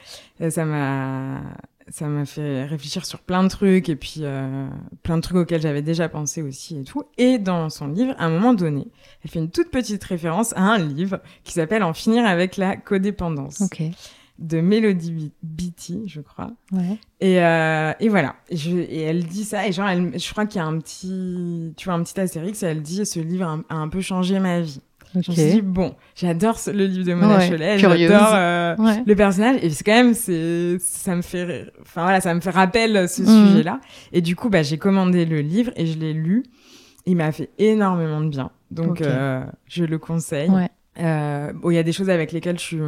ça 0.50 0.66
m'a 0.66 1.40
ça 1.88 2.08
m'a 2.08 2.24
fait 2.24 2.64
réfléchir 2.64 3.06
sur 3.06 3.20
plein 3.20 3.44
de 3.44 3.48
trucs 3.48 3.88
et 3.88 3.96
puis 3.96 4.20
euh, 4.22 4.68
plein 5.02 5.16
de 5.16 5.22
trucs 5.22 5.36
auxquels 5.36 5.60
j'avais 5.60 5.82
déjà 5.82 6.08
pensé 6.08 6.42
aussi 6.42 6.78
et 6.78 6.84
tout. 6.84 7.04
Et 7.16 7.38
dans 7.38 7.70
son 7.70 7.88
livre, 7.88 8.14
à 8.18 8.26
un 8.26 8.30
moment 8.30 8.54
donné, 8.54 8.88
elle 9.22 9.30
fait 9.30 9.38
une 9.38 9.50
toute 9.50 9.70
petite 9.70 10.02
référence 10.02 10.52
à 10.56 10.62
un 10.62 10.78
livre 10.78 11.20
qui 11.44 11.52
s'appelle 11.52 11.82
En 11.82 11.92
finir 11.92 12.26
avec 12.26 12.56
la 12.56 12.76
codépendance. 12.76 13.62
De 14.38 14.60
Melody 14.60 15.32
Beatty, 15.42 16.02
je 16.08 16.20
crois. 16.20 16.50
Ouais. 16.70 16.98
Et, 17.20 17.40
euh, 17.40 17.92
et 18.00 18.10
voilà. 18.10 18.36
Et, 18.50 18.56
je, 18.56 18.76
et, 18.76 19.00
elle 19.00 19.24
dit 19.24 19.44
ça. 19.44 19.66
Et 19.66 19.72
genre, 19.72 19.88
elle, 19.88 20.18
je 20.18 20.30
crois 20.30 20.44
qu'il 20.44 20.60
y 20.60 20.62
a 20.62 20.66
un 20.66 20.78
petit, 20.78 21.72
tu 21.76 21.86
vois, 21.86 21.94
un 21.94 22.02
petit 22.02 22.20
astérix. 22.20 22.62
Et 22.62 22.66
elle 22.66 22.82
dit, 22.82 23.06
ce 23.06 23.18
livre 23.18 23.64
a 23.68 23.74
un 23.74 23.88
peu 23.88 24.02
changé 24.02 24.38
ma 24.38 24.60
vie. 24.60 24.82
Je 25.22 25.30
me 25.30 25.36
suis 25.36 25.50
dit, 25.52 25.62
bon, 25.62 25.94
j'adore 26.14 26.58
le 26.66 26.86
livre 26.86 27.06
de 27.06 27.14
Mona 27.14 27.48
Cholet, 27.48 27.78
j'adore 27.78 28.30
euh, 28.34 28.76
le 29.06 29.14
personnage, 29.14 29.58
et 29.62 29.70
c'est 29.70 29.84
quand 29.84 29.92
même, 29.92 30.14
c'est, 30.14 30.78
ça 30.78 31.16
me 31.16 31.22
fait, 31.22 31.70
enfin 31.82 32.02
voilà, 32.02 32.20
ça 32.20 32.34
me 32.34 32.40
fait 32.40 32.50
rappel 32.50 33.08
ce 33.08 33.22
mhm. 33.22 33.48
sujet-là. 33.48 33.80
Et 34.12 34.20
du 34.20 34.36
coup, 34.36 34.48
bah, 34.48 34.62
j'ai 34.62 34.78
commandé 34.78 35.24
le 35.24 35.40
livre 35.40 35.72
et 35.76 35.86
je 35.86 35.98
l'ai 35.98 36.12
lu. 36.12 36.44
Il 37.06 37.16
m'a 37.16 37.30
fait 37.30 37.50
énormément 37.58 38.20
de 38.20 38.28
bien. 38.28 38.50
Donc, 38.70 39.00
euh, 39.00 39.44
je 39.68 39.84
le 39.84 39.98
conseille. 39.98 40.50
Euh, 40.98 41.52
bon, 41.52 41.70
il 41.70 41.74
y 41.74 41.78
a 41.78 41.82
des 41.82 41.92
choses 41.92 42.10
avec 42.10 42.32
lesquelles 42.32 42.58
je 42.58 42.64
suis 42.64 42.80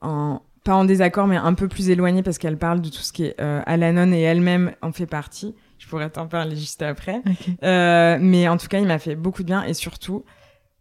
en, 0.00 0.40
pas 0.64 0.74
en 0.74 0.84
désaccord, 0.84 1.26
mais 1.26 1.36
un 1.36 1.54
peu 1.54 1.68
plus 1.68 1.90
éloignée 1.90 2.22
parce 2.22 2.38
qu'elle 2.38 2.58
parle 2.58 2.80
de 2.80 2.88
tout 2.88 3.00
ce 3.00 3.12
qui 3.12 3.24
est 3.24 3.40
euh, 3.40 3.62
Alanon 3.66 4.12
et 4.12 4.20
elle-même 4.20 4.72
en 4.82 4.92
fait 4.92 5.06
partie. 5.06 5.54
Je 5.78 5.86
pourrais 5.86 6.10
t'en 6.10 6.26
parler 6.26 6.56
juste 6.56 6.82
après. 6.82 7.22
Euh, 7.62 8.18
mais 8.20 8.48
en 8.48 8.56
tout 8.56 8.68
cas, 8.68 8.78
il 8.78 8.86
m'a 8.86 8.98
fait 8.98 9.14
beaucoup 9.14 9.42
de 9.42 9.46
bien 9.46 9.62
et 9.64 9.74
surtout, 9.74 10.24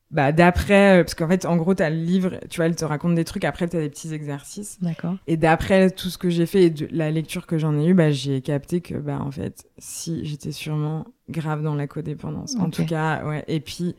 bah 0.09 0.31
d'après 0.31 0.99
euh, 0.99 1.03
parce 1.03 1.15
qu'en 1.15 1.27
fait 1.27 1.45
en 1.45 1.57
gros 1.57 1.73
t'as 1.73 1.89
le 1.89 1.97
livre 1.97 2.39
tu 2.49 2.57
vois 2.57 2.67
elle 2.67 2.75
te 2.77 2.85
raconte 2.85 3.15
des 3.15 3.25
trucs 3.25 3.43
après 3.43 3.67
t'as 3.67 3.79
des 3.79 3.89
petits 3.89 4.13
exercices. 4.13 4.77
D'accord. 4.81 5.15
Et 5.27 5.35
d'après 5.35 5.89
tout 5.91 6.09
ce 6.09 6.17
que 6.17 6.29
j'ai 6.29 6.45
fait 6.45 6.63
et 6.63 6.69
de 6.69 6.87
la 6.91 7.11
lecture 7.11 7.45
que 7.45 7.57
j'en 7.57 7.77
ai 7.77 7.87
eu 7.87 7.93
bah 7.93 8.11
j'ai 8.11 8.41
capté 8.41 8.79
que 8.79 8.95
bah 8.95 9.19
en 9.19 9.31
fait 9.31 9.67
si 9.77 10.23
j'étais 10.25 10.53
sûrement 10.53 11.05
grave 11.29 11.61
dans 11.61 11.75
la 11.75 11.87
codépendance. 11.87 12.55
En 12.55 12.69
tout 12.69 12.85
cas 12.85 13.25
ouais. 13.25 13.43
Et 13.47 13.59
puis 13.59 13.95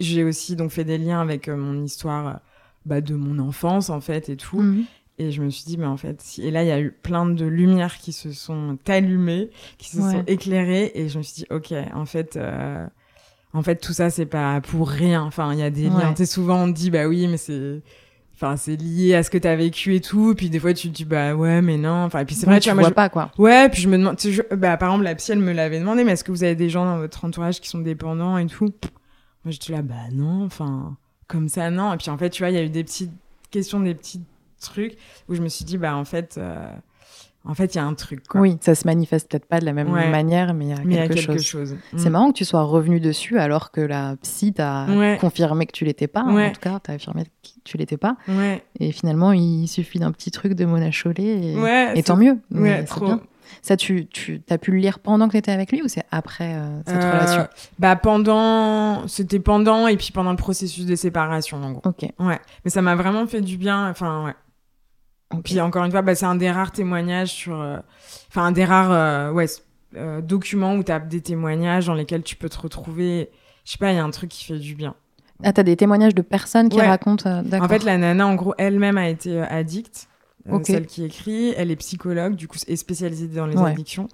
j'ai 0.00 0.24
aussi 0.24 0.56
donc 0.56 0.72
fait 0.72 0.84
des 0.84 0.98
liens 0.98 1.20
avec 1.20 1.48
euh, 1.48 1.56
mon 1.56 1.82
histoire 1.84 2.40
bah 2.84 3.00
de 3.00 3.14
mon 3.14 3.38
enfance 3.38 3.90
en 3.90 4.00
fait 4.00 4.28
et 4.28 4.36
tout. 4.36 4.60
Mhm. 4.60 4.84
Et 5.18 5.30
je 5.30 5.42
me 5.42 5.50
suis 5.50 5.64
dit, 5.64 5.78
mais 5.78 5.86
en 5.86 5.96
fait, 5.96 6.20
si... 6.20 6.42
et 6.42 6.50
là, 6.50 6.64
il 6.64 6.66
y 6.66 6.72
a 6.72 6.80
eu 6.80 6.90
plein 6.90 7.24
de 7.24 7.44
lumières 7.44 7.98
qui 7.98 8.12
se 8.12 8.32
sont 8.32 8.76
allumées, 8.88 9.50
qui 9.78 9.90
se 9.90 9.98
sont 9.98 10.24
éclairées, 10.26 10.90
et 10.96 11.08
je 11.08 11.18
me 11.18 11.22
suis 11.22 11.42
dit, 11.42 11.46
ok, 11.50 11.72
en 11.94 12.04
fait, 12.04 12.36
euh, 12.36 12.84
en 13.54 13.62
fait, 13.62 13.76
tout 13.76 13.92
ça, 13.92 14.10
c'est 14.10 14.26
pas 14.26 14.60
pour 14.60 14.88
rien. 14.90 15.22
Enfin, 15.22 15.52
il 15.52 15.60
y 15.60 15.62
a 15.62 15.70
des 15.70 15.88
liens. 15.88 16.10
Tu 16.10 16.18
sais, 16.18 16.26
souvent, 16.26 16.64
on 16.64 16.68
dit, 16.68 16.90
bah 16.90 17.06
oui, 17.06 17.28
mais 17.28 17.36
c'est, 17.36 17.80
enfin, 18.34 18.56
c'est 18.56 18.74
lié 18.74 19.14
à 19.14 19.22
ce 19.22 19.30
que 19.30 19.38
t'as 19.38 19.54
vécu 19.54 19.94
et 19.94 20.00
tout. 20.00 20.34
Puis, 20.34 20.50
des 20.50 20.58
fois, 20.58 20.74
tu 20.74 20.88
te 20.88 20.92
dis, 20.94 21.04
bah 21.04 21.34
ouais, 21.34 21.62
mais 21.62 21.76
non. 21.76 22.04
Enfin, 22.04 22.18
et 22.18 22.24
puis, 22.24 22.34
c'est 22.34 22.46
vrai, 22.46 22.58
tu 22.58 22.70
vois, 22.72 22.90
pas, 22.90 23.08
quoi. 23.08 23.30
Ouais, 23.38 23.68
puis 23.68 23.80
je 23.80 23.88
me 23.88 23.96
demande, 23.96 24.16
bah, 24.56 24.76
par 24.76 24.90
exemple, 24.90 25.04
la 25.04 25.14
psy, 25.14 25.32
elle 25.32 25.38
me 25.38 25.52
l'avait 25.52 25.78
demandé, 25.78 26.02
mais 26.02 26.12
est-ce 26.12 26.24
que 26.24 26.32
vous 26.32 26.42
avez 26.42 26.56
des 26.56 26.68
gens 26.68 26.84
dans 26.84 26.98
votre 26.98 27.24
entourage 27.24 27.60
qui 27.60 27.68
sont 27.68 27.78
dépendants 27.78 28.36
et 28.38 28.46
tout? 28.46 28.74
Moi, 29.44 29.52
j'étais 29.52 29.72
là, 29.72 29.82
bah 29.82 29.94
non, 30.12 30.44
enfin, 30.44 30.96
comme 31.28 31.48
ça, 31.48 31.70
non. 31.70 31.94
Et 31.94 31.96
puis, 31.96 32.10
en 32.10 32.18
fait, 32.18 32.30
tu 32.30 32.42
vois, 32.42 32.50
il 32.50 32.56
y 32.56 32.58
a 32.58 32.62
eu 32.64 32.70
des 32.70 32.82
petites 32.82 33.12
questions, 33.52 33.78
des 33.78 33.94
petits 33.94 34.20
trucs 34.60 34.96
où 35.28 35.34
je 35.36 35.42
me 35.42 35.48
suis 35.48 35.64
dit, 35.64 35.78
bah, 35.78 35.94
en 35.94 36.04
fait, 36.04 36.36
euh, 36.38 36.66
en 37.46 37.54
fait, 37.54 37.74
il 37.74 37.78
y 37.78 37.80
a 37.80 37.84
un 37.84 37.94
truc. 37.94 38.26
Quoi. 38.26 38.40
Oui, 38.40 38.56
ça 38.60 38.74
se 38.74 38.86
manifeste 38.86 39.30
peut-être 39.30 39.44
pas 39.44 39.60
de 39.60 39.66
la 39.66 39.72
même 39.72 39.90
manière, 39.90 40.54
mais 40.54 40.66
il 40.84 40.92
y 40.92 40.98
a 40.98 41.08
quelque, 41.08 41.38
chose. 41.38 41.76
C'est 41.96 42.08
mm. 42.08 42.12
marrant 42.12 42.28
que 42.28 42.38
tu 42.38 42.44
sois 42.44 42.62
revenu 42.62 43.00
dessus 43.00 43.38
alors 43.38 43.70
que 43.70 43.80
la 43.80 44.16
psy 44.22 44.52
t'a 44.52 44.86
confirmé 45.20 45.66
que 45.66 45.72
tu 45.72 45.84
l'étais 45.84 46.06
pas. 46.06 46.22
En 46.22 46.50
tout 46.50 46.60
cas, 46.60 46.80
t'as 46.82 46.94
affirmé 46.94 47.24
que 47.24 47.48
tu 47.64 47.76
l'étais 47.76 47.96
pas. 47.96 48.16
Et 48.80 48.92
finalement, 48.92 49.32
il 49.32 49.68
suffit 49.68 49.98
d'un 49.98 50.12
petit 50.12 50.30
truc 50.30 50.54
de 50.54 50.64
Mona 50.64 50.90
Chollet 50.90 51.54
et, 51.94 52.02
tant 52.02 52.16
mieux. 52.16 52.38
trop. 52.86 53.04
Bien. 53.04 53.20
Ça, 53.62 53.76
tu, 53.76 54.06
tu 54.06 54.42
as 54.50 54.58
pu 54.58 54.72
le 54.72 54.78
lire 54.78 54.98
pendant 54.98 55.26
que 55.26 55.32
tu 55.32 55.38
étais 55.38 55.52
avec 55.52 55.72
lui 55.72 55.82
ou 55.82 55.88
c'est 55.88 56.04
après 56.10 56.54
euh, 56.54 56.82
cette 56.86 56.96
euh, 56.96 57.12
relation? 57.12 57.48
Bah 57.78 57.96
pendant, 57.96 59.06
c'était 59.06 59.38
pendant 59.38 59.86
et 59.86 59.96
puis 59.96 60.10
pendant 60.12 60.30
le 60.30 60.36
processus 60.36 60.86
de 60.86 60.94
séparation 60.94 61.62
en 61.62 61.72
gros. 61.72 61.82
Ok. 61.84 62.08
Ouais, 62.18 62.38
mais 62.64 62.70
ça 62.70 62.82
m'a 62.82 62.94
vraiment 62.94 63.26
fait 63.26 63.40
du 63.40 63.56
bien. 63.56 63.88
Enfin 63.88 64.24
ouais. 64.24 64.34
Puis 65.42 65.60
encore 65.60 65.84
une 65.84 65.90
fois, 65.90 66.02
bah, 66.02 66.14
c'est 66.14 66.26
un 66.26 66.34
des 66.34 66.50
rares 66.50 66.72
témoignages 66.72 67.32
sur, 67.32 67.60
euh, 67.60 67.78
enfin 68.28 68.44
un 68.44 68.52
des 68.52 68.64
rares 68.64 68.92
euh, 68.92 69.32
ouais, 69.32 69.46
euh, 69.96 70.20
documents 70.20 70.74
où 70.74 70.84
tu 70.84 70.92
as 70.92 71.00
des 71.00 71.20
témoignages 71.20 71.86
dans 71.86 71.94
lesquels 71.94 72.22
tu 72.22 72.36
peux 72.36 72.48
te 72.48 72.58
retrouver. 72.58 73.30
Je 73.64 73.72
sais 73.72 73.78
pas, 73.78 73.92
il 73.92 73.96
y 73.96 73.98
a 73.98 74.04
un 74.04 74.10
truc 74.10 74.30
qui 74.30 74.44
fait 74.44 74.58
du 74.58 74.74
bien. 74.74 74.94
Ah, 75.42 75.52
t'as 75.52 75.62
des 75.62 75.76
témoignages 75.76 76.14
de 76.14 76.22
personnes 76.22 76.68
qui 76.68 76.80
racontent. 76.80 77.42
en 77.42 77.68
fait, 77.68 77.84
la 77.84 77.98
nana, 77.98 78.26
en 78.26 78.34
gros, 78.34 78.54
elle-même 78.58 78.98
a 78.98 79.08
été 79.08 79.40
addicte. 79.40 80.08
Celle 80.62 80.86
qui 80.86 81.04
écrit, 81.04 81.54
elle 81.56 81.70
est 81.70 81.76
psychologue, 81.76 82.34
du 82.34 82.46
coup, 82.48 82.58
est 82.66 82.76
spécialisée 82.76 83.28
dans 83.28 83.46
les 83.46 83.56
addictions. 83.56 84.08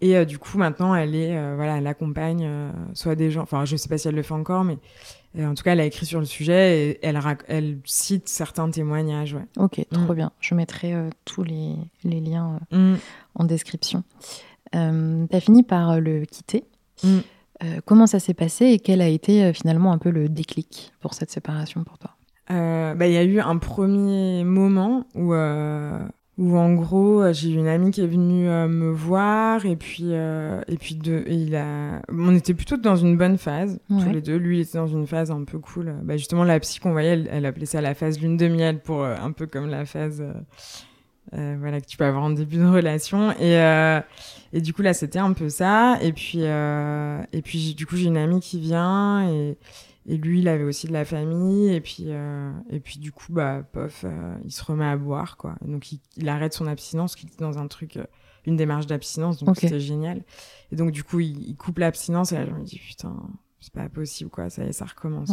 Et 0.00 0.24
du 0.26 0.38
coup, 0.38 0.58
maintenant, 0.58 0.94
elle 0.94 1.14
est, 1.14 1.54
voilà, 1.56 1.78
elle 1.78 1.86
accompagne 1.86 2.48
soit 2.94 3.14
des 3.16 3.30
gens, 3.30 3.42
enfin, 3.42 3.64
je 3.64 3.76
sais 3.76 3.88
pas 3.88 3.98
si 3.98 4.08
elle 4.08 4.14
le 4.14 4.22
fait 4.22 4.34
encore, 4.34 4.64
mais 4.64 4.78
en 5.38 5.54
tout 5.54 5.62
cas, 5.62 5.72
elle 5.72 5.80
a 5.80 5.86
écrit 5.86 6.06
sur 6.06 6.20
le 6.20 6.26
sujet 6.26 6.78
et 6.78 6.98
elle, 7.02 7.18
elle 7.48 7.78
cite 7.84 8.28
certains 8.28 8.70
témoignages. 8.70 9.34
Ouais. 9.34 9.46
Ok, 9.56 9.84
trop 9.90 10.12
mm. 10.12 10.14
bien. 10.14 10.32
Je 10.40 10.54
mettrai 10.54 10.94
euh, 10.94 11.08
tous 11.24 11.42
les, 11.42 11.74
les 12.04 12.20
liens 12.20 12.60
euh, 12.72 12.94
mm. 12.94 12.98
en 13.36 13.44
description. 13.44 14.04
Euh, 14.74 15.26
tu 15.30 15.36
as 15.36 15.40
fini 15.40 15.62
par 15.62 16.00
le 16.00 16.24
quitter. 16.24 16.64
Mm. 17.02 17.18
comment 17.84 18.06
ça 18.06 18.20
s'est 18.20 18.34
passé 18.34 18.66
et 18.66 18.78
quel 18.78 19.00
a 19.00 19.08
été 19.08 19.52
finalement 19.52 19.92
un 19.92 19.98
peu 19.98 20.10
le 20.10 20.28
déclic 20.28 20.92
pour 21.00 21.14
cette 21.14 21.30
séparation 21.30 21.82
pour 21.84 21.98
toi? 21.98 22.10
Bah, 22.48 23.06
Il 23.06 23.12
y 23.12 23.16
a 23.16 23.24
eu 23.24 23.40
un 23.40 23.56
premier 23.56 24.44
moment 24.44 25.06
où 25.14 25.32
où 26.38 26.56
en 26.56 26.72
gros 26.72 27.22
euh, 27.22 27.32
j'ai 27.32 27.50
une 27.50 27.68
amie 27.68 27.90
qui 27.90 28.00
est 28.00 28.06
venue 28.06 28.48
euh, 28.48 28.66
me 28.66 28.90
voir 28.90 29.66
et 29.66 29.76
puis 29.76 30.08
euh, 30.12 30.62
et 30.66 30.78
puis 30.78 30.94
de 30.94 31.24
il 31.28 31.54
a 31.54 32.00
on 32.08 32.34
était 32.34 32.54
plutôt 32.54 32.78
dans 32.78 32.96
une 32.96 33.18
bonne 33.18 33.36
phase 33.36 33.78
tous 33.88 34.10
les 34.10 34.22
deux. 34.22 34.36
Lui 34.36 34.58
il 34.58 34.60
était 34.62 34.78
dans 34.78 34.86
une 34.86 35.06
phase 35.06 35.30
un 35.30 35.44
peu 35.44 35.58
cool. 35.58 35.94
Bah 36.02 36.16
justement 36.16 36.44
la 36.44 36.58
psy 36.60 36.80
qu'on 36.80 36.92
voyait 36.92 37.24
elle, 37.30 37.44
appelait 37.44 37.66
ça 37.66 37.80
la 37.82 37.94
phase 37.94 38.18
lune 38.18 38.36
de 38.36 38.48
miel 38.48 38.80
pour 38.80 39.04
un 39.04 39.32
peu 39.32 39.46
comme 39.46 39.68
la 39.68 39.84
phase 39.84 40.24
voilà 41.32 41.80
que 41.80 41.86
tu 41.86 41.96
peux 41.96 42.04
avoir 42.04 42.24
en 42.24 42.30
début 42.30 42.56
de 42.56 42.66
relation. 42.66 43.32
Et 43.38 43.54
et 44.54 44.60
du 44.62 44.72
coup 44.72 44.80
là 44.80 44.94
c'était 44.94 45.18
un 45.18 45.34
peu 45.34 45.50
ça. 45.50 45.98
Et 46.00 46.14
puis 46.14 46.40
et 46.44 47.42
puis 47.42 47.74
du 47.74 47.84
coup 47.84 47.96
j'ai 47.96 48.06
une 48.06 48.16
amie 48.16 48.40
qui 48.40 48.58
vient 48.58 49.28
et 49.28 49.58
et 50.06 50.16
lui, 50.16 50.40
il 50.40 50.48
avait 50.48 50.64
aussi 50.64 50.88
de 50.88 50.92
la 50.92 51.04
famille. 51.04 51.72
Et 51.72 51.80
puis, 51.80 52.06
euh, 52.08 52.50
et 52.70 52.80
puis 52.80 52.98
du 52.98 53.12
coup, 53.12 53.32
bah, 53.32 53.62
pof, 53.72 54.04
euh, 54.04 54.34
il 54.44 54.50
se 54.50 54.64
remet 54.64 54.86
à 54.86 54.96
boire, 54.96 55.36
quoi. 55.36 55.54
donc, 55.64 55.92
il, 55.92 56.28
arrête 56.28 56.52
son 56.52 56.66
abstinence, 56.66 57.14
qu'il 57.14 57.28
était 57.28 57.44
dans 57.44 57.58
un 57.58 57.68
truc, 57.68 57.96
euh, 57.96 58.04
une 58.44 58.56
démarche 58.56 58.86
d'abstinence. 58.86 59.42
Donc, 59.42 59.56
c'était 59.56 59.80
génial. 59.80 60.22
Et 60.72 60.76
donc, 60.76 60.90
du 60.90 61.04
coup, 61.04 61.20
il, 61.20 61.54
coupe 61.56 61.78
l'abstinence. 61.78 62.32
Et 62.32 62.36
là, 62.36 62.46
je 62.46 62.50
me 62.50 62.64
dis, 62.64 62.78
putain, 62.78 63.14
c'est 63.60 63.72
pas 63.72 63.88
possible, 63.88 64.30
quoi. 64.30 64.50
Ça 64.50 64.70
ça 64.72 64.86
recommence. 64.86 65.30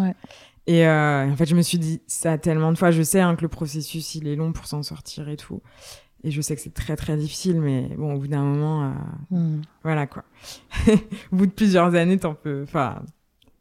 Et 0.67 0.87
en 0.87 1.35
fait, 1.35 1.47
je 1.47 1.55
me 1.55 1.63
suis 1.63 1.79
dit 1.79 2.01
ça 2.05 2.37
tellement 2.37 2.71
de 2.71 2.77
fois. 2.77 2.91
Je 2.91 3.01
sais 3.01 3.21
hein, 3.21 3.35
que 3.35 3.41
le 3.41 3.47
processus, 3.47 4.13
il 4.13 4.27
est 4.27 4.35
long 4.35 4.53
pour 4.53 4.67
s'en 4.67 4.83
sortir 4.83 5.29
et 5.29 5.37
tout. 5.37 5.61
Et 6.23 6.31
je 6.31 6.41
sais 6.41 6.53
que 6.53 6.61
c'est 6.61 6.73
très 6.73 6.97
très 6.97 7.15
difficile, 7.15 7.61
mais 7.61 7.89
bon, 7.97 8.13
au 8.13 8.19
bout 8.19 8.27
d'un 8.27 8.43
moment, 8.43 8.93
hmm. 9.31 9.61
voilà 9.83 10.05
quoi. 10.05 10.25
au 11.31 11.35
bout 11.37 11.45
de 11.45 11.51
plusieurs 11.51 11.95
années, 11.95 12.19
t'en 12.19 12.35
peux. 12.35 12.63
Enfin, 12.63 13.01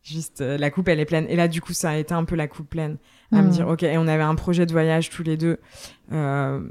Juste, 0.09 0.41
euh, 0.41 0.57
la 0.57 0.71
coupe, 0.71 0.89
elle 0.89 1.01
est 1.01 1.05
pleine. 1.05 1.27
Et 1.29 1.37
là, 1.37 1.49
du 1.49 1.61
coup, 1.61 1.75
ça 1.75 1.91
a 1.91 1.97
été 1.97 2.15
un 2.15 2.25
peu 2.25 2.35
la 2.35 2.49
coupe 2.49 2.71
pleine. 2.71 2.97
À 3.31 3.43
me 3.43 3.49
mm. 3.49 3.51
dire, 3.51 3.69
OK, 3.69 3.83
et 3.83 3.99
on 3.99 4.09
avait 4.09 4.23
un 4.23 4.35
projet 4.37 4.65
de 4.65 4.73
voyage 4.73 5.11
tous 5.11 5.23
les 5.23 5.37
deux, 5.37 5.59
euh, 6.13 6.67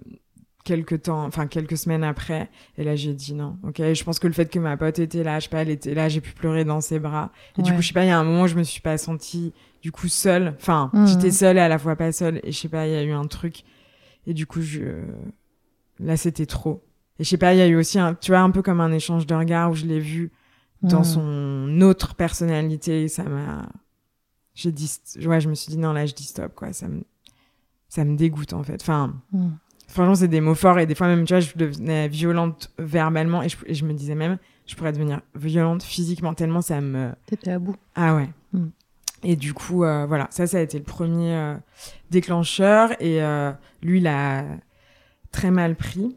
quelques 0.63 1.03
temps, 1.03 1.23
enfin, 1.23 1.45
quelques 1.45 1.77
semaines 1.77 2.03
après. 2.03 2.49
Et 2.79 2.83
là, 2.83 2.95
j'ai 2.95 3.13
dit 3.13 3.35
non. 3.35 3.57
OK, 3.63 3.77
je 3.77 4.03
pense 4.03 4.17
que 4.17 4.25
le 4.25 4.33
fait 4.33 4.49
que 4.49 4.57
ma 4.57 4.75
pote 4.75 4.97
était 4.97 5.23
là, 5.23 5.37
je 5.37 5.43
sais 5.43 5.49
pas, 5.49 5.61
elle 5.61 5.69
était 5.69 5.93
là, 5.93 6.09
j'ai 6.09 6.19
pu 6.19 6.31
pleurer 6.31 6.65
dans 6.65 6.81
ses 6.81 6.97
bras. 6.97 7.31
Et 7.59 7.61
du 7.61 7.71
coup, 7.73 7.81
je 7.81 7.87
sais 7.87 7.93
pas, 7.93 8.05
il 8.05 8.07
y 8.07 8.11
a 8.11 8.17
un 8.17 8.23
moment 8.23 8.43
où 8.43 8.47
je 8.47 8.55
me 8.55 8.63
suis 8.63 8.81
pas 8.81 8.97
sentie, 8.97 9.53
du 9.83 9.91
coup, 9.91 10.07
seule. 10.07 10.55
Enfin, 10.57 10.89
mm. 10.93 11.05
j'étais 11.05 11.31
seule 11.31 11.57
et 11.57 11.61
à 11.61 11.67
la 11.67 11.77
fois 11.77 11.95
pas 11.95 12.11
seule. 12.11 12.39
Et 12.43 12.51
je 12.51 12.57
sais 12.57 12.69
pas, 12.69 12.87
il 12.87 12.93
y 12.93 12.97
a 12.97 13.03
eu 13.03 13.11
un 13.11 13.27
truc. 13.27 13.63
Et 14.25 14.33
du 14.33 14.47
coup, 14.47 14.61
je, 14.61 15.03
là, 15.99 16.17
c'était 16.17 16.47
trop. 16.47 16.83
Et 17.19 17.23
je 17.23 17.29
sais 17.29 17.37
pas, 17.37 17.53
il 17.53 17.59
y 17.59 17.61
a 17.61 17.67
eu 17.67 17.75
aussi 17.75 17.99
un, 17.99 18.15
tu 18.15 18.31
vois, 18.31 18.39
un 18.39 18.49
peu 18.49 18.63
comme 18.63 18.81
un 18.81 18.91
échange 18.91 19.27
de 19.27 19.35
regards 19.35 19.69
où 19.69 19.75
je 19.75 19.85
l'ai 19.85 19.99
vu 19.99 20.31
dans 20.81 21.03
son 21.03 21.81
autre 21.81 22.15
personnalité. 22.15 23.07
Ça 23.07 23.23
m'a. 23.23 23.69
J'ai 24.55 24.71
dit. 24.71 24.91
Ouais, 25.25 25.41
je 25.41 25.49
me 25.49 25.55
suis 25.55 25.71
dit, 25.71 25.77
non, 25.77 25.93
là, 25.93 26.05
je 26.05 26.13
dis 26.13 26.23
stop, 26.23 26.53
quoi. 26.55 26.73
Ça 26.73 26.87
me, 26.87 27.03
ça 27.89 28.03
me 28.03 28.15
dégoûte, 28.15 28.53
en 28.53 28.63
fait. 28.63 28.81
Enfin. 28.81 29.15
Franchement, 29.89 30.15
c'est 30.15 30.27
des 30.27 30.41
mots 30.41 30.53
forts 30.53 30.79
et 30.79 30.85
des 30.85 30.95
fois 30.95 31.07
même, 31.07 31.23
tu 31.23 31.33
vois, 31.33 31.39
je 31.39 31.53
devenais 31.55 32.09
violente 32.09 32.71
verbalement 32.77 33.41
et 33.41 33.47
je, 33.47 33.55
je 33.69 33.85
me 33.85 33.93
disais 33.93 34.15
même, 34.15 34.37
je 34.65 34.75
pourrais 34.75 34.91
devenir 34.91 35.21
violente 35.33 35.81
physiquement 35.81 36.33
tellement 36.33 36.61
ça 36.61 36.81
me. 36.81 37.11
T'étais 37.25 37.51
à 37.51 37.59
bout. 37.59 37.77
Ah 37.95 38.13
ouais. 38.15 38.29
Mm. 38.51 38.67
Et 39.23 39.35
du 39.35 39.53
coup, 39.53 39.83
euh, 39.83 40.05
voilà, 40.05 40.27
ça, 40.29 40.45
ça 40.45 40.57
a 40.57 40.61
été 40.61 40.77
le 40.77 40.83
premier 40.83 41.33
euh, 41.33 41.55
déclencheur 42.11 42.91
et 43.01 43.23
euh, 43.23 43.51
lui, 43.81 43.99
il 43.99 44.07
a 44.07 44.43
très 45.31 45.51
mal 45.51 45.75
pris. 45.75 46.15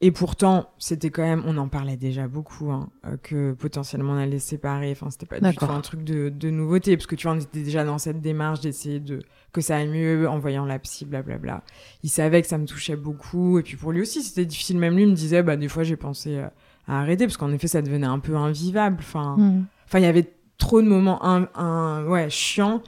Et 0.00 0.12
pourtant, 0.12 0.70
c'était 0.78 1.10
quand 1.10 1.22
même, 1.22 1.42
on 1.44 1.56
en 1.56 1.66
parlait 1.66 1.96
déjà 1.96 2.28
beaucoup, 2.28 2.70
hein, 2.70 2.88
euh, 3.04 3.16
que 3.20 3.52
potentiellement 3.52 4.12
on 4.12 4.18
allait 4.18 4.38
se 4.38 4.50
séparer. 4.50 4.92
Enfin, 4.92 5.10
c'était 5.10 5.26
pas 5.26 5.40
du 5.40 5.56
tout 5.56 5.64
un 5.64 5.80
truc 5.80 6.04
de, 6.04 6.28
de, 6.28 6.50
nouveauté, 6.50 6.96
parce 6.96 7.08
que 7.08 7.16
tu 7.16 7.26
vois, 7.26 7.36
on 7.36 7.40
était 7.40 7.64
déjà 7.64 7.84
dans 7.84 7.98
cette 7.98 8.20
démarche 8.20 8.60
d'essayer 8.60 9.00
de 9.00 9.20
que 9.50 9.60
ça 9.60 9.76
aille 9.76 9.88
mieux 9.88 10.28
en 10.28 10.38
voyant 10.38 10.64
la 10.64 10.78
psy, 10.78 11.04
blablabla. 11.04 11.64
Il 12.04 12.10
savait 12.10 12.42
que 12.42 12.48
ça 12.48 12.58
me 12.58 12.66
touchait 12.66 12.94
beaucoup, 12.94 13.58
et 13.58 13.62
puis 13.64 13.76
pour 13.76 13.90
lui 13.90 14.02
aussi, 14.02 14.22
c'était 14.22 14.44
difficile. 14.44 14.78
Même 14.78 14.94
lui 14.94 15.06
me 15.06 15.14
disait, 15.14 15.42
bah 15.42 15.56
des 15.56 15.68
fois, 15.68 15.82
j'ai 15.82 15.96
pensé 15.96 16.36
euh, 16.36 16.46
à 16.86 17.00
arrêter, 17.00 17.26
parce 17.26 17.36
qu'en 17.36 17.52
effet, 17.52 17.66
ça 17.66 17.82
devenait 17.82 18.06
un 18.06 18.20
peu 18.20 18.36
invivable. 18.36 18.98
Enfin, 19.00 19.36
hmm. 19.36 19.64
enfin, 19.86 19.98
il 19.98 20.04
y 20.04 20.06
avait 20.06 20.32
trop 20.58 20.80
de 20.80 20.86
moments, 20.86 21.24
un, 21.24 21.48
un 21.56 22.06
ouais, 22.06 22.30
chiants 22.30 22.82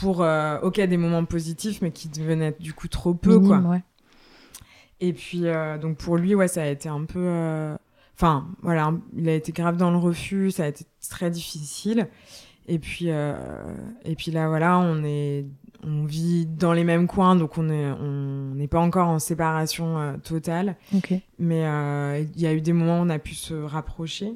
pour, 0.00 0.22
euh, 0.22 0.58
ok, 0.62 0.80
des 0.80 0.96
moments 0.96 1.26
positifs, 1.26 1.82
mais 1.82 1.90
qui 1.90 2.08
devenaient 2.08 2.56
du 2.58 2.72
coup 2.72 2.88
trop 2.88 3.12
peu, 3.12 3.38
quoi. 3.38 3.58
Ouais. 3.58 3.82
Et 5.00 5.12
puis, 5.12 5.46
euh, 5.46 5.78
donc 5.78 5.98
pour 5.98 6.16
lui, 6.16 6.34
ouais, 6.34 6.48
ça 6.48 6.62
a 6.62 6.66
été 6.66 6.88
un 6.88 7.04
peu. 7.04 7.20
Euh, 7.20 7.76
enfin, 8.16 8.48
voilà, 8.62 8.92
il 9.16 9.28
a 9.28 9.34
été 9.34 9.52
grave 9.52 9.76
dans 9.76 9.90
le 9.90 9.98
refus, 9.98 10.50
ça 10.50 10.64
a 10.64 10.68
été 10.68 10.84
très 11.08 11.30
difficile. 11.30 12.08
Et 12.66 12.78
puis, 12.78 13.06
euh, 13.10 13.34
et 14.04 14.14
puis 14.14 14.30
là, 14.30 14.48
voilà, 14.48 14.78
on 14.78 15.04
est, 15.04 15.44
on 15.82 16.04
vit 16.04 16.46
dans 16.46 16.72
les 16.72 16.84
mêmes 16.84 17.06
coins, 17.06 17.36
donc 17.36 17.58
on 17.58 17.68
est, 17.68 17.90
on 17.90 18.54
n'est 18.54 18.68
pas 18.68 18.80
encore 18.80 19.08
en 19.08 19.18
séparation 19.18 20.18
totale. 20.22 20.76
Mais 21.38 21.60
il 22.34 22.40
y 22.40 22.46
a 22.46 22.54
eu 22.54 22.62
des 22.62 22.72
moments 22.72 23.00
où 23.00 23.04
on 23.04 23.10
a 23.10 23.18
pu 23.18 23.34
se 23.34 23.52
rapprocher 23.52 24.32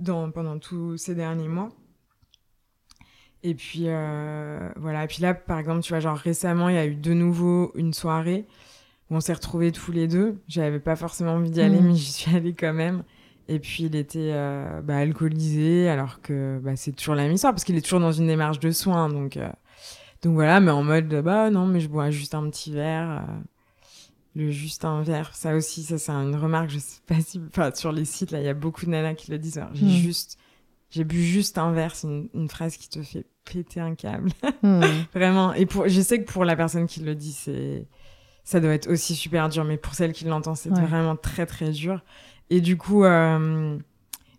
dans, 0.00 0.30
pendant 0.30 0.58
tous 0.58 0.98
ces 0.98 1.14
derniers 1.14 1.48
mois. 1.48 1.70
Et 3.42 3.54
puis 3.54 3.84
voilà. 4.76 5.04
Et 5.04 5.06
puis 5.06 5.22
là, 5.22 5.32
par 5.32 5.58
exemple, 5.58 5.80
tu 5.80 5.94
vois, 5.94 6.00
genre 6.00 6.18
récemment, 6.18 6.68
il 6.68 6.74
y 6.74 6.78
a 6.78 6.86
eu 6.86 6.96
de 6.96 7.14
nouveau 7.14 7.72
une 7.74 7.94
soirée 7.94 8.46
on 9.10 9.20
s'est 9.20 9.32
retrouvés 9.32 9.72
tous 9.72 9.92
les 9.92 10.08
deux. 10.08 10.36
J'avais 10.48 10.80
pas 10.80 10.96
forcément 10.96 11.32
envie 11.32 11.50
d'y 11.50 11.60
aller, 11.60 11.80
mm. 11.80 11.86
mais 11.86 11.94
j'y 11.96 12.12
suis 12.12 12.34
allée 12.34 12.54
quand 12.54 12.72
même. 12.72 13.02
Et 13.48 13.60
puis 13.60 13.84
il 13.84 13.94
était 13.94 14.32
euh, 14.32 14.80
bah, 14.82 14.98
alcoolisé, 14.98 15.88
alors 15.88 16.20
que 16.20 16.58
bah, 16.62 16.74
c'est 16.74 16.92
toujours 16.92 17.14
la 17.14 17.22
même 17.22 17.32
histoire, 17.32 17.52
parce 17.52 17.64
qu'il 17.64 17.76
est 17.76 17.80
toujours 17.80 18.00
dans 18.00 18.12
une 18.12 18.26
démarche 18.26 18.58
de 18.58 18.70
soins. 18.70 19.08
Donc, 19.08 19.36
euh, 19.36 19.48
donc 20.22 20.34
voilà, 20.34 20.58
mais 20.60 20.72
en 20.72 20.82
mode, 20.82 21.08
bah 21.22 21.50
non, 21.50 21.66
mais 21.66 21.80
je 21.80 21.88
bois 21.88 22.10
juste 22.10 22.34
un 22.34 22.48
petit 22.50 22.72
verre. 22.72 23.24
Euh, 23.28 23.40
le 24.34 24.50
juste 24.50 24.84
un 24.84 25.02
verre, 25.02 25.34
ça 25.34 25.54
aussi, 25.54 25.82
ça 25.82 25.96
c'est 25.96 26.12
une 26.12 26.36
remarque, 26.36 26.68
je 26.68 26.78
sais 26.78 27.00
pas 27.06 27.20
si... 27.20 27.40
Enfin, 27.48 27.70
sur 27.74 27.90
les 27.90 28.04
sites, 28.04 28.32
là, 28.32 28.40
il 28.40 28.44
y 28.44 28.50
a 28.50 28.54
beaucoup 28.54 28.84
de 28.84 28.90
nanas 28.90 29.14
qui 29.14 29.30
le 29.30 29.38
disent. 29.38 29.62
J'ai 29.72 29.86
mm. 29.86 29.90
juste... 29.90 30.38
J'ai 30.88 31.02
bu 31.02 31.20
juste 31.20 31.58
un 31.58 31.72
verre, 31.72 31.96
c'est 31.96 32.06
une, 32.06 32.48
phrase 32.48 32.76
qui 32.76 32.88
te 32.88 33.02
fait 33.02 33.26
péter 33.44 33.80
un 33.80 33.94
câble. 33.94 34.30
Mm. 34.62 34.82
Vraiment. 35.14 35.52
Et 35.52 35.66
pour, 35.66 35.88
je 35.88 36.00
sais 36.00 36.22
que 36.22 36.30
pour 36.30 36.44
la 36.44 36.54
personne 36.54 36.86
qui 36.86 37.00
le 37.00 37.14
dit, 37.14 37.32
c'est 37.32 37.86
ça 38.46 38.60
doit 38.60 38.72
être 38.72 38.90
aussi 38.90 39.14
super 39.14 39.50
dur. 39.50 39.64
Mais 39.64 39.76
pour 39.76 39.92
celle 39.92 40.12
qui 40.12 40.24
l'entend, 40.24 40.54
c'est 40.54 40.70
vraiment 40.70 41.16
très 41.16 41.44
très 41.44 41.70
dur. 41.70 42.00
Et 42.48 42.60
du 42.62 42.78
coup, 42.78 43.04
euh, 43.04 43.76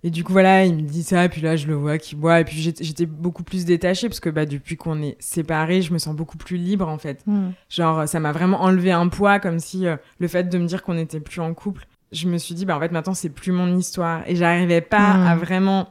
et 0.02 0.10
du 0.10 0.24
coup 0.24 0.32
voilà, 0.32 0.64
il 0.64 0.76
me 0.76 0.82
dit 0.82 1.04
ça, 1.04 1.28
puis 1.28 1.42
là 1.42 1.58
je 1.58 1.68
le 1.68 1.74
vois 1.74 1.98
qui 1.98 2.16
boit, 2.16 2.40
et 2.40 2.46
puis 2.46 2.56
j'étais 2.56 3.06
beaucoup 3.06 3.44
plus 3.44 3.66
détachée 3.66 4.08
parce 4.08 4.22
que 4.22 4.30
bah 4.30 4.46
depuis 4.46 4.78
qu'on 4.78 5.02
est 5.02 5.18
séparés, 5.20 5.82
je 5.82 5.92
me 5.92 5.98
sens 5.98 6.16
beaucoup 6.16 6.38
plus 6.38 6.56
libre 6.56 6.88
en 6.88 6.98
fait. 6.98 7.22
Hmm. 7.28 7.50
Genre 7.70 8.08
ça 8.08 8.20
m'a 8.22 8.32
vraiment 8.32 8.62
enlevé 8.62 8.92
un 8.92 9.10
poids, 9.10 9.40
comme 9.40 9.60
si 9.60 9.86
euh, 9.86 9.98
le 10.20 10.30
fait 10.30 10.46
de 10.46 10.58
me 10.58 10.66
dire 10.66 10.84
qu'on 10.84 10.94
n'était 10.94 11.20
plus 11.20 11.42
en 11.42 11.54
couple, 11.54 11.86
je 12.14 12.30
me 12.30 12.38
suis 12.38 12.56
dit 12.56 12.66
bah 12.66 12.78
en 12.78 12.80
fait 12.80 12.92
maintenant 12.92 13.14
c'est 13.14 13.30
plus 13.30 13.52
mon 13.52 13.76
histoire, 13.76 14.22
et 14.28 14.38
j'arrivais 14.38 14.82
pas 14.82 15.30
à 15.30 15.36
hmm. 15.36 15.40
vraiment 15.40 15.90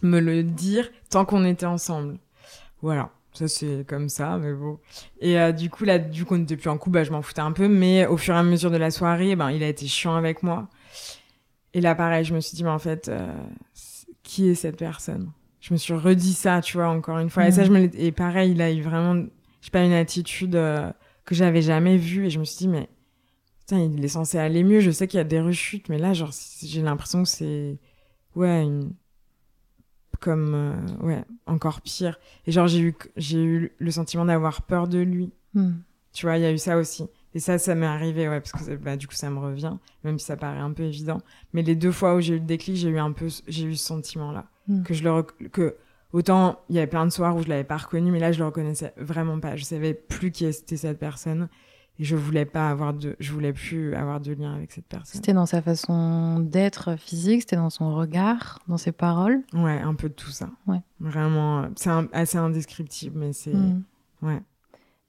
me 0.00 0.20
le 0.20 0.42
dire 0.42 0.88
tant 1.10 1.26
qu'on 1.26 1.44
était 1.44 1.66
ensemble. 1.66 2.18
Voilà. 2.80 3.10
Ça, 3.32 3.48
c'est 3.48 3.86
comme 3.86 4.08
ça, 4.10 4.36
mais 4.36 4.52
bon. 4.52 4.78
Et 5.20 5.38
euh, 5.38 5.52
du 5.52 5.70
coup, 5.70 5.84
là, 5.84 5.98
du 5.98 6.24
coup, 6.24 6.34
on 6.34 6.38
n'était 6.38 6.56
plus 6.56 6.68
en 6.68 6.76
couple, 6.76 6.94
bah, 6.94 7.04
je 7.04 7.10
m'en 7.10 7.22
foutais 7.22 7.40
un 7.40 7.52
peu. 7.52 7.66
Mais 7.66 8.06
au 8.06 8.16
fur 8.18 8.34
et 8.34 8.38
à 8.38 8.42
mesure 8.42 8.70
de 8.70 8.76
la 8.76 8.90
soirée, 8.90 9.36
ben, 9.36 9.50
il 9.50 9.62
a 9.62 9.68
été 9.68 9.86
chiant 9.86 10.14
avec 10.14 10.42
moi. 10.42 10.68
Et 11.72 11.80
là, 11.80 11.94
pareil, 11.94 12.24
je 12.24 12.34
me 12.34 12.40
suis 12.40 12.56
dit, 12.56 12.64
mais 12.64 12.70
en 12.70 12.78
fait, 12.78 13.08
euh, 13.08 13.32
qui 14.22 14.48
est 14.48 14.54
cette 14.54 14.76
personne? 14.76 15.32
Je 15.60 15.72
me 15.72 15.78
suis 15.78 15.94
redit 15.94 16.34
ça, 16.34 16.60
tu 16.60 16.76
vois, 16.76 16.88
encore 16.88 17.18
une 17.18 17.30
fois. 17.30 17.46
Et 17.46 17.52
ça, 17.52 17.64
je 17.64 17.70
me 17.70 17.88
Et 17.98 18.12
pareil, 18.12 18.50
il 18.52 18.60
a 18.60 18.70
eu 18.70 18.82
vraiment, 18.82 19.14
je 19.14 19.64
sais 19.64 19.70
pas, 19.70 19.84
une 19.84 19.92
attitude 19.92 20.56
euh, 20.56 20.90
que 21.24 21.34
j'avais 21.34 21.62
jamais 21.62 21.96
vue. 21.96 22.26
Et 22.26 22.30
je 22.30 22.38
me 22.38 22.44
suis 22.44 22.58
dit, 22.58 22.68
mais 22.68 22.88
putain, 23.60 23.78
il 23.78 24.04
est 24.04 24.08
censé 24.08 24.38
aller 24.38 24.62
mieux. 24.62 24.80
Je 24.80 24.90
sais 24.90 25.06
qu'il 25.06 25.18
y 25.18 25.20
a 25.20 25.24
des 25.24 25.40
rechutes, 25.40 25.88
mais 25.88 25.98
là, 25.98 26.12
genre, 26.12 26.32
j'ai 26.62 26.82
l'impression 26.82 27.22
que 27.22 27.28
c'est, 27.28 27.78
ouais, 28.34 28.62
une 28.62 28.92
comme 30.20 30.54
euh, 30.54 31.04
ouais 31.04 31.24
encore 31.46 31.80
pire. 31.80 32.18
Et 32.46 32.52
genre 32.52 32.66
j'ai 32.66 32.80
eu 32.80 32.94
j'ai 33.16 33.42
eu 33.42 33.72
le 33.78 33.90
sentiment 33.90 34.24
d'avoir 34.24 34.62
peur 34.62 34.88
de 34.88 34.98
lui. 34.98 35.32
Hmm. 35.54 35.72
tu 36.12 36.26
vois 36.26 36.38
il 36.38 36.42
y 36.42 36.46
a 36.46 36.52
eu 36.52 36.58
ça 36.58 36.76
aussi. 36.76 37.06
Et 37.34 37.40
ça 37.40 37.58
ça 37.58 37.74
m'est 37.74 37.86
arrivé 37.86 38.28
ouais 38.28 38.40
parce 38.40 38.52
que 38.52 38.76
bah, 38.76 38.96
du 38.96 39.06
coup 39.06 39.14
ça 39.14 39.30
me 39.30 39.38
revient 39.38 39.76
même 40.04 40.18
si 40.18 40.26
ça 40.26 40.36
paraît 40.36 40.58
un 40.58 40.72
peu 40.72 40.84
évident. 40.84 41.20
Mais 41.52 41.62
les 41.62 41.76
deux 41.76 41.92
fois 41.92 42.14
où 42.14 42.20
j'ai 42.20 42.34
eu 42.34 42.38
le 42.38 42.46
déclic 42.46 42.76
j'ai 42.76 42.88
eu 42.88 42.98
un 42.98 43.12
peu 43.12 43.28
j'ai 43.48 43.64
eu 43.64 43.76
ce 43.76 43.84
sentiment 43.84 44.32
là 44.32 44.46
hmm. 44.68 44.82
que 44.82 44.94
je 44.94 45.04
le 45.04 45.22
que 45.48 45.76
autant 46.12 46.60
il 46.68 46.76
y 46.76 46.78
avait 46.78 46.86
plein 46.86 47.06
de 47.06 47.10
soirs 47.10 47.36
où 47.36 47.42
je 47.42 47.48
l'avais 47.48 47.64
pas 47.64 47.78
reconnu 47.78 48.10
mais 48.10 48.20
là 48.20 48.32
je 48.32 48.38
le 48.38 48.46
reconnaissais 48.46 48.92
vraiment 48.96 49.38
pas. 49.40 49.56
Je 49.56 49.64
savais 49.64 49.94
plus 49.94 50.30
qui 50.30 50.44
était 50.44 50.76
cette 50.76 50.98
personne 50.98 51.48
et 51.98 52.04
je 52.04 52.16
voulais 52.16 52.44
pas 52.44 52.70
avoir 52.70 52.94
de 52.94 53.16
je 53.20 53.32
voulais 53.32 53.52
plus 53.52 53.94
avoir 53.94 54.20
de 54.20 54.32
lien 54.32 54.54
avec 54.54 54.72
cette 54.72 54.86
personne. 54.86 55.14
C'était 55.14 55.32
dans 55.32 55.46
sa 55.46 55.60
façon 55.60 56.40
d'être 56.40 56.96
physique 56.96 57.42
c'était 57.42 57.56
dans 57.56 57.70
son 57.70 57.94
regard 57.94 58.60
dans 58.68 58.78
ses 58.78 58.92
paroles. 58.92 59.42
Ouais 59.52 59.80
un 59.80 59.94
peu 59.94 60.08
de 60.08 60.14
tout 60.14 60.30
ça. 60.30 60.50
Ouais. 60.66 60.80
Vraiment 61.00 61.68
c'est 61.76 61.90
assez 62.12 62.38
indescriptible 62.38 63.18
mais 63.18 63.32
c'est 63.32 63.54
mm. 63.54 63.82
ouais. 64.22 64.42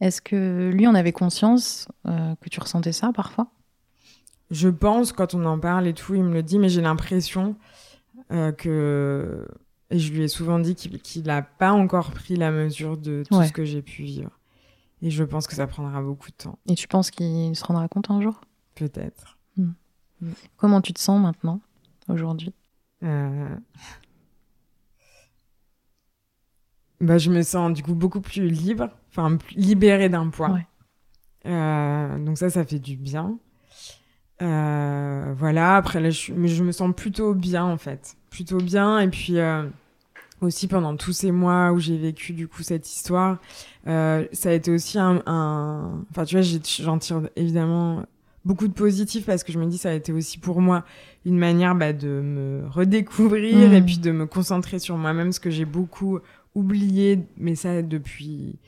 Est-ce 0.02 0.22
que 0.22 0.72
lui 0.74 0.86
en 0.88 0.96
avait 0.96 1.14
conscience 1.14 1.88
euh, 2.08 2.36
que 2.42 2.50
tu 2.50 2.60
ressentais 2.60 2.92
ça 2.92 3.12
parfois? 3.14 3.48
Je 4.52 4.68
pense 4.68 5.14
quand 5.14 5.34
on 5.34 5.46
en 5.46 5.60
parle 5.60 5.88
et 5.88 5.94
tout 5.94 6.16
il 6.16 6.24
me 6.24 6.34
le 6.34 6.44
dit 6.44 6.60
mais 6.60 6.70
j'ai 6.70 6.82
l'impression 6.82 7.56
euh, 8.32 8.52
que 8.52 9.48
et 9.90 10.00
je 10.00 10.12
lui 10.12 10.24
ai 10.24 10.28
souvent 10.28 10.60
dit 10.60 10.76
qu'il 10.76 11.24
n'a 11.26 11.44
pas 11.44 11.72
encore 11.72 12.12
pris 12.12 12.36
la 12.36 12.52
mesure 12.52 12.98
de 12.98 13.24
tout 13.30 13.44
ce 13.44 13.52
que 13.52 13.64
j'ai 13.64 13.82
pu 13.82 14.04
vivre 14.04 14.32
et 15.04 15.12
je 15.12 15.24
pense 15.26 15.48
que 15.48 15.54
ça 15.54 15.68
prendra 15.68 16.02
beaucoup 16.02 16.32
de 16.32 16.36
temps. 16.36 16.58
Et 16.66 16.76
tu 16.76 16.88
penses 16.88 17.12
qu'il 17.12 17.54
se 17.56 17.66
rendra 17.66 17.90
compte 17.90 18.10
un 18.10 18.22
jour? 18.22 18.40
Peut-être. 18.74 19.38
Hmm. 19.58 19.74
Comment 20.56 20.80
tu 20.80 20.94
te 20.94 21.00
sens 21.00 21.22
maintenant, 21.22 21.60
aujourd'hui? 22.08 22.54
Euh... 23.04 23.54
bah, 27.02 27.18
Je 27.18 27.30
me 27.30 27.42
sens 27.42 27.74
du 27.74 27.84
coup 27.84 27.96
beaucoup 27.96 28.22
plus 28.22 28.48
libre, 28.48 28.90
enfin 29.10 29.38
libérée 29.58 30.08
d'un 30.08 30.30
poids. 30.30 30.58
Euh, 31.46 32.18
donc 32.20 32.38
ça, 32.38 32.50
ça 32.50 32.64
fait 32.64 32.80
du 32.80 32.96
bien. 32.96 33.38
Euh, 34.42 35.34
voilà, 35.38 35.76
après 35.76 36.00
là, 36.00 36.12
je, 36.12 36.32
je, 36.34 36.64
me 36.64 36.72
sens 36.72 36.96
plutôt 36.96 37.34
bien 37.34 37.66
en 37.66 37.78
fait. 37.78 38.16
Plutôt 38.30 38.58
bien. 38.58 39.02
Et 39.02 39.10
puis 39.10 39.38
aussi 40.46 40.68
pendant 40.68 40.96
tous 40.96 41.14
ces 41.14 41.32
mois 41.32 41.72
où 41.72 41.80
j'ai 41.80 41.98
vécu 41.98 42.34
du 42.34 42.48
coup 42.48 42.64
cette 42.64 42.90
histoire, 42.90 43.38
euh, 43.88 44.26
ça 44.32 44.50
a 44.50 44.54
été 44.54 44.72
aussi 44.72 45.00
un, 45.00 45.22
enfin 46.12 46.26
tu 46.26 46.38
vois, 46.38 46.60
j'en 46.80 46.98
tire 46.98 47.22
évidemment 47.36 48.06
beaucoup 48.46 48.68
de 48.68 48.74
positifs 48.74 49.26
parce 49.26 49.44
que 49.44 49.52
je 49.52 49.60
me 49.60 49.66
dis 49.66 49.78
ça 49.78 49.90
a 49.90 49.94
été 49.94 50.12
aussi 50.12 50.38
pour 50.38 50.62
moi 50.62 50.84
une 51.26 51.38
manière 51.38 51.76
bah, 51.76 51.94
de 51.94 52.22
me 52.22 52.68
redécouvrir 52.70 53.74
et 53.74 53.82
mmh. 53.82 53.86
puis 53.86 53.98
de 53.98 54.12
me 54.12 54.26
concentrer 54.26 54.80
sur 54.80 54.98
moi-même, 54.98 55.32
ce 55.32 55.40
que 55.40 55.50
j'ai 55.50 55.66
beaucoup 55.66 56.20
oublié, 56.56 57.20
mais 57.38 57.56
ça 57.56 57.82
depuis 57.82 58.60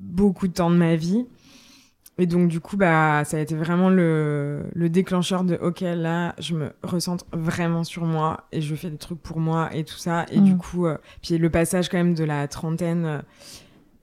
beaucoup 0.00 0.48
de 0.48 0.52
temps 0.52 0.70
de 0.70 0.76
ma 0.76 0.96
vie. 0.96 1.26
Et 2.16 2.26
donc, 2.26 2.48
du 2.48 2.60
coup, 2.60 2.76
bah, 2.76 3.24
ça 3.24 3.38
a 3.38 3.40
été 3.40 3.56
vraiment 3.56 3.88
le, 3.88 4.66
le 4.72 4.88
déclencheur 4.88 5.42
de 5.42 5.56
OK, 5.56 5.80
là, 5.80 6.34
je 6.38 6.54
me 6.54 6.72
recentre 6.82 7.24
vraiment 7.32 7.82
sur 7.82 8.04
moi 8.04 8.44
et 8.52 8.60
je 8.60 8.74
fais 8.76 8.88
des 8.88 8.98
trucs 8.98 9.20
pour 9.20 9.40
moi 9.40 9.68
et 9.72 9.82
tout 9.84 9.96
ça. 9.96 10.24
Et 10.30 10.38
du 10.38 10.54
mm. 10.54 10.58
coup, 10.58 10.86
euh, 10.86 10.96
puis 11.22 11.38
le 11.38 11.50
passage 11.50 11.88
quand 11.88 11.96
même 11.96 12.14
de 12.14 12.22
la 12.22 12.46
trentaine, 12.46 13.22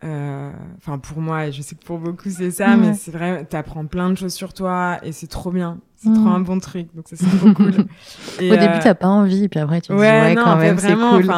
euh, 0.03 0.51
enfin, 0.78 0.97
pour 0.97 1.22
moi, 1.22 1.47
et 1.47 1.51
je 1.53 1.62
sais 1.62 1.76
que 1.76 1.86
pour 1.86 1.99
beaucoup, 1.99 2.30
c'est 2.30 2.51
ça, 2.51 2.76
mais 2.76 2.95
c'est 2.95 3.12
vrai, 3.12 3.45
t'apprends 3.45 3.86
plein 3.86 4.09
de 4.09 4.16
choses 4.16 4.34
sur 4.34 4.53
toi 4.53 4.97
et 5.03 5.14
c'est 5.14 5.28
trop 5.28 5.51
bien. 5.51 5.80
C'est 5.95 6.12
trop 6.12 6.22
mm. 6.22 6.36
un 6.36 6.39
bon 6.41 6.59
truc. 6.59 6.88
Donc, 6.93 7.07
ça, 7.07 7.16
c'est 7.16 7.38
trop 7.38 7.53
cool. 7.53 7.72
Et, 8.41 8.51
Au 8.51 8.55
début, 8.55 8.74
euh, 8.74 8.80
t'as 8.82 8.95
pas 8.95 9.07
envie, 9.07 9.47
puis 9.47 9.59
après, 9.59 9.80
tu 9.80 9.89
te 9.89 9.93
ouais, 9.93 10.32
dis, 10.32 10.38
ouais, 10.38 10.43
quand 10.43 10.57
même, 10.57 10.78
c'est 10.80 10.95
cool. 10.95 11.32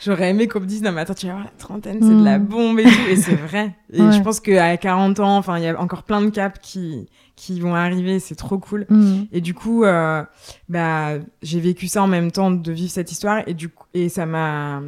J'aurais 0.00 0.30
aimé 0.30 0.48
qu'on 0.48 0.60
me 0.60 0.66
dise, 0.66 0.82
non, 0.82 0.92
mais 0.92 1.02
attends, 1.02 1.14
tu 1.14 1.26
vas 1.26 1.32
voir, 1.34 1.44
la 1.44 1.50
trentaine, 1.58 1.98
c'est 2.00 2.14
de 2.14 2.24
la 2.24 2.38
mm. 2.38 2.44
bombe 2.44 2.80
et 2.80 2.84
tout. 2.84 3.08
Et 3.10 3.16
c'est 3.16 3.34
vrai. 3.34 3.76
Et 3.92 3.98
je 3.98 4.20
pense 4.22 4.40
qu'à 4.40 4.76
40 4.76 5.20
ans, 5.20 5.36
enfin, 5.36 5.58
il 5.58 5.64
y 5.64 5.68
a 5.68 5.80
encore 5.80 6.02
plein 6.02 6.20
de 6.20 6.30
caps 6.30 6.58
qui, 6.60 7.06
qui 7.36 7.60
vont 7.60 7.74
arriver. 7.74 8.18
C'est 8.18 8.34
trop 8.34 8.58
cool. 8.58 8.86
Mm. 8.88 9.22
Et 9.32 9.40
du 9.40 9.54
coup, 9.54 9.84
euh, 9.84 10.22
bah, 10.68 11.12
j'ai 11.42 11.60
vécu 11.60 11.88
ça 11.88 12.02
en 12.02 12.06
même 12.06 12.30
temps 12.30 12.50
de 12.50 12.72
vivre 12.72 12.90
cette 12.90 13.12
histoire. 13.12 13.42
Et 13.46 13.54
du 13.54 13.68
coup, 13.68 13.86
et 13.94 14.08
ça 14.08 14.26
m'a, 14.26 14.80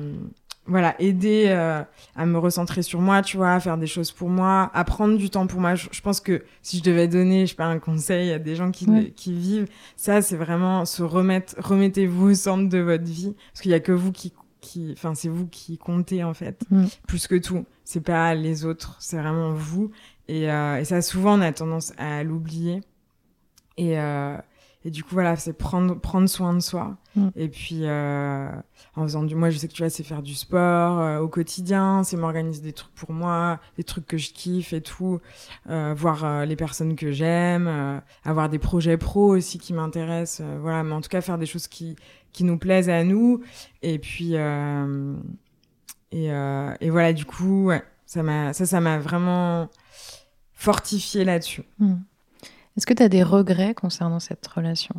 voilà, 0.67 1.01
aidé 1.01 1.45
euh, 1.49 1.83
à 2.17 2.27
me 2.27 2.39
recentrer 2.39 2.83
sur 2.83 3.01
moi, 3.01 3.23
tu 3.23 3.37
vois, 3.37 3.53
à 3.53 3.61
faire 3.61 3.79
des 3.79 3.87
choses 3.87 4.11
pour 4.11 4.29
moi, 4.29 4.71
à 4.75 4.85
prendre 4.85 5.17
du 5.17 5.31
temps 5.31 5.47
pour 5.47 5.61
moi. 5.61 5.75
Je, 5.75 6.01
pense 6.01 6.21
que 6.21 6.43
si 6.63 6.79
je 6.79 6.83
devais 6.83 7.09
donner, 7.09 7.47
je 7.47 7.51
sais 7.51 7.57
pas, 7.57 7.67
un 7.67 7.79
conseil 7.79 8.33
à 8.33 8.39
des 8.39 8.57
gens 8.57 8.71
qui, 8.71 8.87
qui 9.15 9.33
vivent, 9.33 9.69
ça, 9.97 10.23
c'est 10.23 10.37
vraiment 10.37 10.85
se 10.85 11.03
remettre, 11.03 11.55
remettez-vous 11.59 12.31
au 12.31 12.35
centre 12.35 12.69
de 12.69 12.79
votre 12.79 13.05
vie. 13.05 13.35
Parce 13.53 13.63
qu'il 13.63 13.71
y 13.71 13.75
a 13.75 13.81
que 13.81 13.93
vous 13.93 14.13
qui 14.13 14.33
enfin, 14.93 15.15
c'est 15.15 15.29
vous 15.29 15.47
qui 15.47 15.79
comptez 15.79 16.25
en 16.25 16.35
fait, 16.35 16.65
mm. 16.71 16.87
plus 17.07 17.27
que 17.27 17.37
tout. 17.37 17.65
C'est 17.85 18.01
pas 18.01 18.35
les 18.35 18.65
autres, 18.65 18.97
c'est 18.99 19.17
vraiment 19.17 19.53
vous. 19.53 19.91
Et, 20.29 20.51
euh, 20.51 20.79
et, 20.79 20.85
ça, 20.85 21.03
souvent, 21.03 21.39
on 21.39 21.41
a 21.41 21.53
tendance 21.53 21.93
à 21.99 22.25
l'oublier. 22.25 22.83
Et, 23.77 23.99
euh, 23.99 24.37
Et 24.85 24.91
du 24.91 25.03
coup, 25.03 25.15
voilà, 25.15 25.37
c'est 25.37 25.53
prendre, 25.53 25.95
prendre 25.99 26.29
soin 26.29 26.55
de 26.55 26.61
soi. 26.61 26.97
Mm. 27.15 27.29
Et 27.37 27.49
puis, 27.49 27.81
euh, 27.83 28.49
en 28.97 29.03
faisant 29.03 29.23
du. 29.23 29.35
Moi, 29.37 29.51
je 29.51 29.59
sais 29.59 29.69
que 29.69 29.73
tu 29.73 29.83
vois, 29.83 29.91
c'est 29.91 30.03
faire 30.03 30.23
du 30.23 30.35
sport 30.35 31.21
au 31.23 31.29
quotidien, 31.29 32.03
c'est 32.03 32.17
m'organiser 32.17 32.63
des 32.63 32.73
trucs 32.73 32.95
pour 32.95 33.13
moi, 33.13 33.61
des 33.77 33.85
trucs 33.85 34.07
que 34.07 34.19
je 34.19 34.33
kiffe 34.33 34.73
et 34.73 34.81
tout. 34.81 35.21
Voir 35.67 36.45
les 36.45 36.57
personnes 36.57 36.97
que 36.97 37.13
j'aime, 37.13 38.03
avoir 38.25 38.49
des 38.49 38.59
projets 38.59 38.97
pro 38.97 39.37
aussi 39.37 39.59
qui 39.59 39.73
m'intéressent. 39.73 40.47
voilà, 40.61 40.83
mais 40.83 40.93
en 40.93 41.01
tout 41.01 41.09
cas, 41.09 41.21
faire 41.21 41.39
des 41.39 41.47
choses 41.47 41.69
qui, 41.69 41.97
qui 42.37 42.45
nous 42.45 42.59
plaisent 42.59 42.91
à 42.91 43.03
nous. 43.03 43.41
Et 43.83 43.99
puis. 43.99 44.33
euh, 44.37 45.15
et, 46.13 46.31
euh, 46.31 46.73
et 46.81 46.91
voilà, 46.91 47.13
du 47.13 47.25
coup, 47.25 47.65
ouais, 47.67 47.83
ça 48.07 48.23
m'a, 48.23 48.53
ça, 48.53 48.65
ça 48.67 48.81
m'a 48.81 48.99
vraiment 48.99 49.69
fortifié 50.53 51.25
là-dessus. 51.25 51.63
Hmm. 51.81 51.97
Est-ce 52.77 52.87
que 52.87 52.95
tu 52.95 53.03
as 53.03 53.09
des 53.09 53.23
regrets 53.23 53.75
concernant 53.75 54.21
cette 54.21 54.47
relation? 54.47 54.95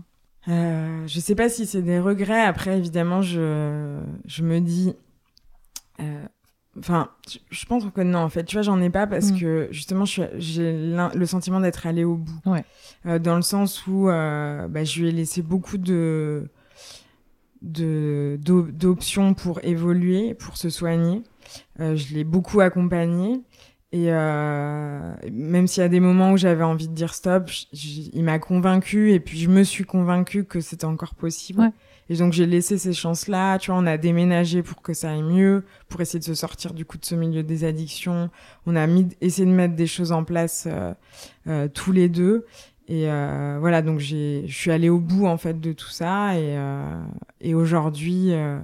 Euh, 0.50 1.06
je 1.08 1.20
sais 1.20 1.36
pas 1.36 1.48
si 1.50 1.66
c'est 1.66 1.82
des 1.82 2.00
regrets. 2.00 2.42
Après, 2.42 2.78
évidemment, 2.78 3.22
je, 3.22 4.00
je 4.26 4.44
me 4.44 4.60
dis. 4.60 4.94
Enfin, 6.80 7.10
je- 7.28 7.40
je 7.50 7.66
pense 7.66 7.84
que 7.94 8.02
non, 8.02 8.20
en 8.20 8.30
fait. 8.30 8.44
Tu 8.44 8.56
vois, 8.56 8.62
j'en 8.62 8.80
ai 8.82 8.90
pas 8.92 9.08
parce 9.08 9.32
Mm. 9.32 9.40
que 9.40 9.68
justement, 9.72 10.06
j'ai 10.06 10.30
le 11.16 11.26
sentiment 11.26 11.60
d'être 11.60 11.88
allée 11.88 12.04
au 12.04 12.16
bout. 12.18 12.40
Ouais. 12.46 13.20
Dans 13.20 13.36
le 13.36 13.42
sens 13.42 13.88
où 13.88 14.06
bah, 14.08 14.84
je 14.84 15.02
lui 15.02 15.10
ai 15.10 15.12
laissé 15.12 15.42
beaucoup 15.42 15.78
de 15.78 16.50
d'options 17.62 19.34
pour 19.34 19.64
évoluer, 19.64 20.34
pour 20.34 20.58
se 20.58 20.70
soigner. 20.70 21.24
Euh, 21.80 21.96
je 21.96 22.14
l'ai 22.14 22.24
beaucoup 22.24 22.60
accompagné. 22.60 23.42
Et 23.94 24.12
euh, 24.12 25.14
même 25.32 25.66
s'il 25.66 25.82
y 25.82 25.86
a 25.86 25.90
des 25.90 26.02
moments 26.02 26.34
où 26.34 26.38
j'avais 26.38 26.64
envie 26.64 26.90
de 26.90 26.94
dire 26.94 27.14
stop, 27.14 27.50
il 27.72 28.24
m'a 28.24 28.38
convaincu 28.38 29.14
et 29.14 29.22
puis 29.22 29.40
je 29.40 29.50
me 29.50 29.64
suis 29.64 29.86
convaincue 29.86 30.44
que 30.44 30.60
c'était 30.60 30.86
encore 30.86 31.16
possible. 31.16 31.62
Ouais. 31.62 31.72
Et 32.10 32.16
donc 32.16 32.34
j'ai 32.34 32.46
laissé 32.46 32.78
ces 32.78 32.94
chances-là. 32.94 33.58
Tu 33.60 33.72
vois, 33.72 33.80
on 33.80 33.86
a 33.86 33.98
déménagé 33.98 34.62
pour 34.62 34.82
que 34.82 34.94
ça 34.94 35.12
aille 35.12 35.24
mieux, 35.24 35.64
pour 35.88 36.02
essayer 36.02 36.20
de 36.20 36.26
se 36.26 36.34
sortir 36.34 36.74
du 36.74 36.86
coup 36.86 36.98
de 36.98 37.06
ce 37.06 37.16
milieu 37.16 37.44
des 37.44 37.64
addictions. 37.64 38.30
On 38.66 38.76
a 38.76 38.88
mis, 38.88 39.08
essayé 39.22 39.46
de 39.46 39.54
mettre 39.54 39.76
des 39.76 39.88
choses 39.88 40.12
en 40.12 40.24
place 40.24 40.68
euh, 40.70 40.94
euh, 41.48 41.68
tous 41.68 41.92
les 41.92 42.10
deux. 42.10 42.46
Et 42.88 43.10
euh, 43.10 43.58
voilà, 43.60 43.82
donc 43.82 44.00
j'ai, 44.00 44.46
je 44.48 44.56
suis 44.56 44.72
allée 44.72 44.90
au 44.90 45.00
bout 45.00 45.26
en 45.26 45.38
fait 45.38 45.60
de 45.60 45.74
tout 45.74 45.90
ça. 45.90 46.36
Et, 46.40 46.58
euh, 46.58 47.04
et 47.42 47.54
aujourd'hui, 47.54 48.32
euh, 48.32 48.60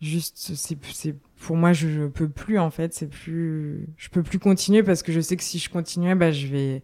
juste, 0.00 0.38
c'est, 0.54 0.78
c'est, 0.84 1.14
pour 1.40 1.56
moi, 1.56 1.72
je, 1.74 1.88
je 1.88 2.06
peux 2.06 2.28
plus 2.28 2.58
en 2.58 2.70
fait. 2.70 2.94
C'est 2.94 3.08
plus, 3.08 3.88
je 3.98 4.08
peux 4.08 4.22
plus 4.22 4.38
continuer 4.38 4.82
parce 4.82 5.02
que 5.02 5.12
je 5.12 5.20
sais 5.20 5.36
que 5.36 5.42
si 5.42 5.58
je 5.58 5.68
continuais, 5.68 6.14
bah, 6.14 6.32
je 6.32 6.46
vais 6.46 6.82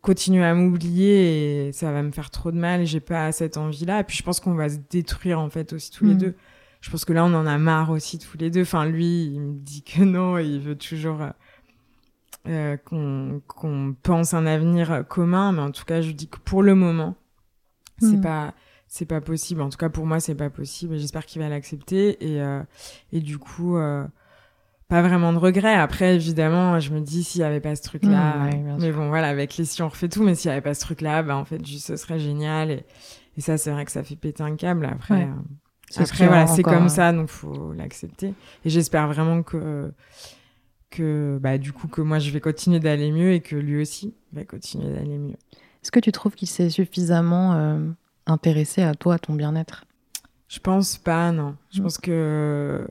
continuer 0.00 0.44
à 0.44 0.54
m'oublier 0.54 1.68
et 1.68 1.72
ça 1.72 1.92
va 1.92 2.02
me 2.02 2.12
faire 2.12 2.30
trop 2.30 2.50
de 2.50 2.56
mal. 2.56 2.80
Et 2.80 2.86
j'ai 2.86 3.00
pas 3.00 3.30
cette 3.32 3.58
envie-là. 3.58 4.00
Et 4.00 4.04
puis 4.04 4.16
je 4.16 4.22
pense 4.22 4.40
qu'on 4.40 4.54
va 4.54 4.70
se 4.70 4.78
détruire 4.90 5.38
en 5.38 5.50
fait 5.50 5.72
aussi 5.74 5.90
tous 5.90 6.04
les 6.06 6.14
Mm. 6.14 6.18
deux. 6.18 6.34
Je 6.80 6.90
pense 6.90 7.04
que 7.04 7.12
là, 7.12 7.24
on 7.24 7.34
en 7.34 7.44
a 7.44 7.58
marre 7.58 7.90
aussi 7.90 8.18
tous 8.18 8.38
les 8.38 8.50
deux. 8.50 8.62
Enfin, 8.62 8.86
lui, 8.86 9.24
il 9.34 9.40
me 9.40 9.52
dit 9.58 9.82
que 9.82 10.02
non, 10.02 10.38
il 10.38 10.60
veut 10.60 10.76
toujours 10.76 11.18
euh, 12.48 12.76
qu'on 12.76 13.40
qu'on 13.46 13.94
pense 14.02 14.34
un 14.34 14.46
avenir 14.46 15.04
commun, 15.08 15.52
mais 15.52 15.60
en 15.62 15.70
tout 15.70 15.84
cas, 15.84 16.00
je 16.00 16.10
dis 16.12 16.28
que 16.28 16.38
pour 16.38 16.62
le 16.62 16.74
moment, 16.74 17.14
c'est 18.00 18.16
Mm. 18.16 18.20
pas 18.22 18.54
c'est 18.90 19.04
pas 19.06 19.20
possible. 19.20 19.60
En 19.60 19.68
tout 19.68 19.76
cas, 19.76 19.90
pour 19.90 20.06
moi, 20.06 20.18
c'est 20.18 20.34
pas 20.34 20.48
possible. 20.50 20.96
J'espère 20.98 21.26
qu'il 21.26 21.42
va 21.42 21.48
l'accepter. 21.50 22.16
Et 22.26 22.40
euh, 22.40 22.62
et 23.12 23.20
du 23.20 23.36
coup, 23.38 23.76
euh, 23.76 24.04
pas 24.88 25.02
vraiment 25.02 25.32
de 25.34 25.38
regret. 25.38 25.74
Après, 25.74 26.14
évidemment, 26.14 26.80
je 26.80 26.92
me 26.94 27.00
dis 27.00 27.22
s'il 27.22 27.42
y 27.42 27.44
avait 27.44 27.60
pas 27.60 27.76
ce 27.76 27.82
truc-là. 27.82 28.36
Mm, 28.38 28.44
ouais, 28.46 28.56
bien 28.56 28.76
mais 28.80 28.90
bon, 28.92 29.08
voilà, 29.08 29.28
avec 29.28 29.56
les 29.58 29.66
si 29.66 29.82
on 29.82 29.88
refait 29.88 30.08
tout, 30.08 30.22
mais 30.22 30.34
s'il 30.34 30.48
y 30.48 30.52
avait 30.52 30.62
pas 30.62 30.72
ce 30.74 30.80
truc-là, 30.80 31.22
bah 31.22 31.36
en 31.36 31.44
fait, 31.44 31.64
juste 31.66 31.86
ce 31.86 31.96
serait 31.96 32.18
génial. 32.18 32.70
Et, 32.70 32.84
et 33.36 33.40
ça, 33.42 33.58
c'est 33.58 33.70
vrai 33.70 33.84
que 33.84 33.92
ça 33.92 34.02
fait 34.02 34.16
péter 34.16 34.42
un 34.42 34.56
câble. 34.56 34.86
Après. 34.86 35.14
Ouais. 35.14 35.28
euh, 35.98 36.02
après, 36.02 36.26
voilà, 36.26 36.46
c'est 36.46 36.62
comme 36.62 36.88
ça, 36.88 37.12
donc 37.12 37.28
faut 37.28 37.72
l'accepter. 37.74 38.32
Et 38.64 38.70
j'espère 38.70 39.06
vraiment 39.08 39.42
que, 39.42 39.92
que, 40.90 41.38
bah, 41.40 41.58
du 41.58 41.72
coup, 41.72 41.88
que 41.88 42.00
moi, 42.00 42.18
je 42.18 42.30
vais 42.30 42.40
continuer 42.40 42.80
d'aller 42.80 43.10
mieux 43.12 43.32
et 43.32 43.40
que 43.40 43.56
lui 43.56 43.80
aussi 43.80 44.14
va 44.32 44.44
continuer 44.44 44.92
d'aller 44.92 45.18
mieux. 45.18 45.36
Est-ce 45.82 45.92
que 45.92 46.00
tu 46.00 46.12
trouves 46.12 46.34
qu'il 46.34 46.48
s'est 46.48 46.70
suffisamment 46.70 47.54
euh, 47.54 47.78
intéressé 48.26 48.82
à 48.82 48.94
toi, 48.94 49.14
à 49.14 49.18
ton 49.18 49.34
bien-être? 49.34 49.84
Je 50.48 50.58
pense 50.60 50.96
pas, 50.96 51.30
non. 51.32 51.56
Je 51.70 51.80
Mm. 51.80 51.82
pense 51.82 51.98
que, 51.98 52.88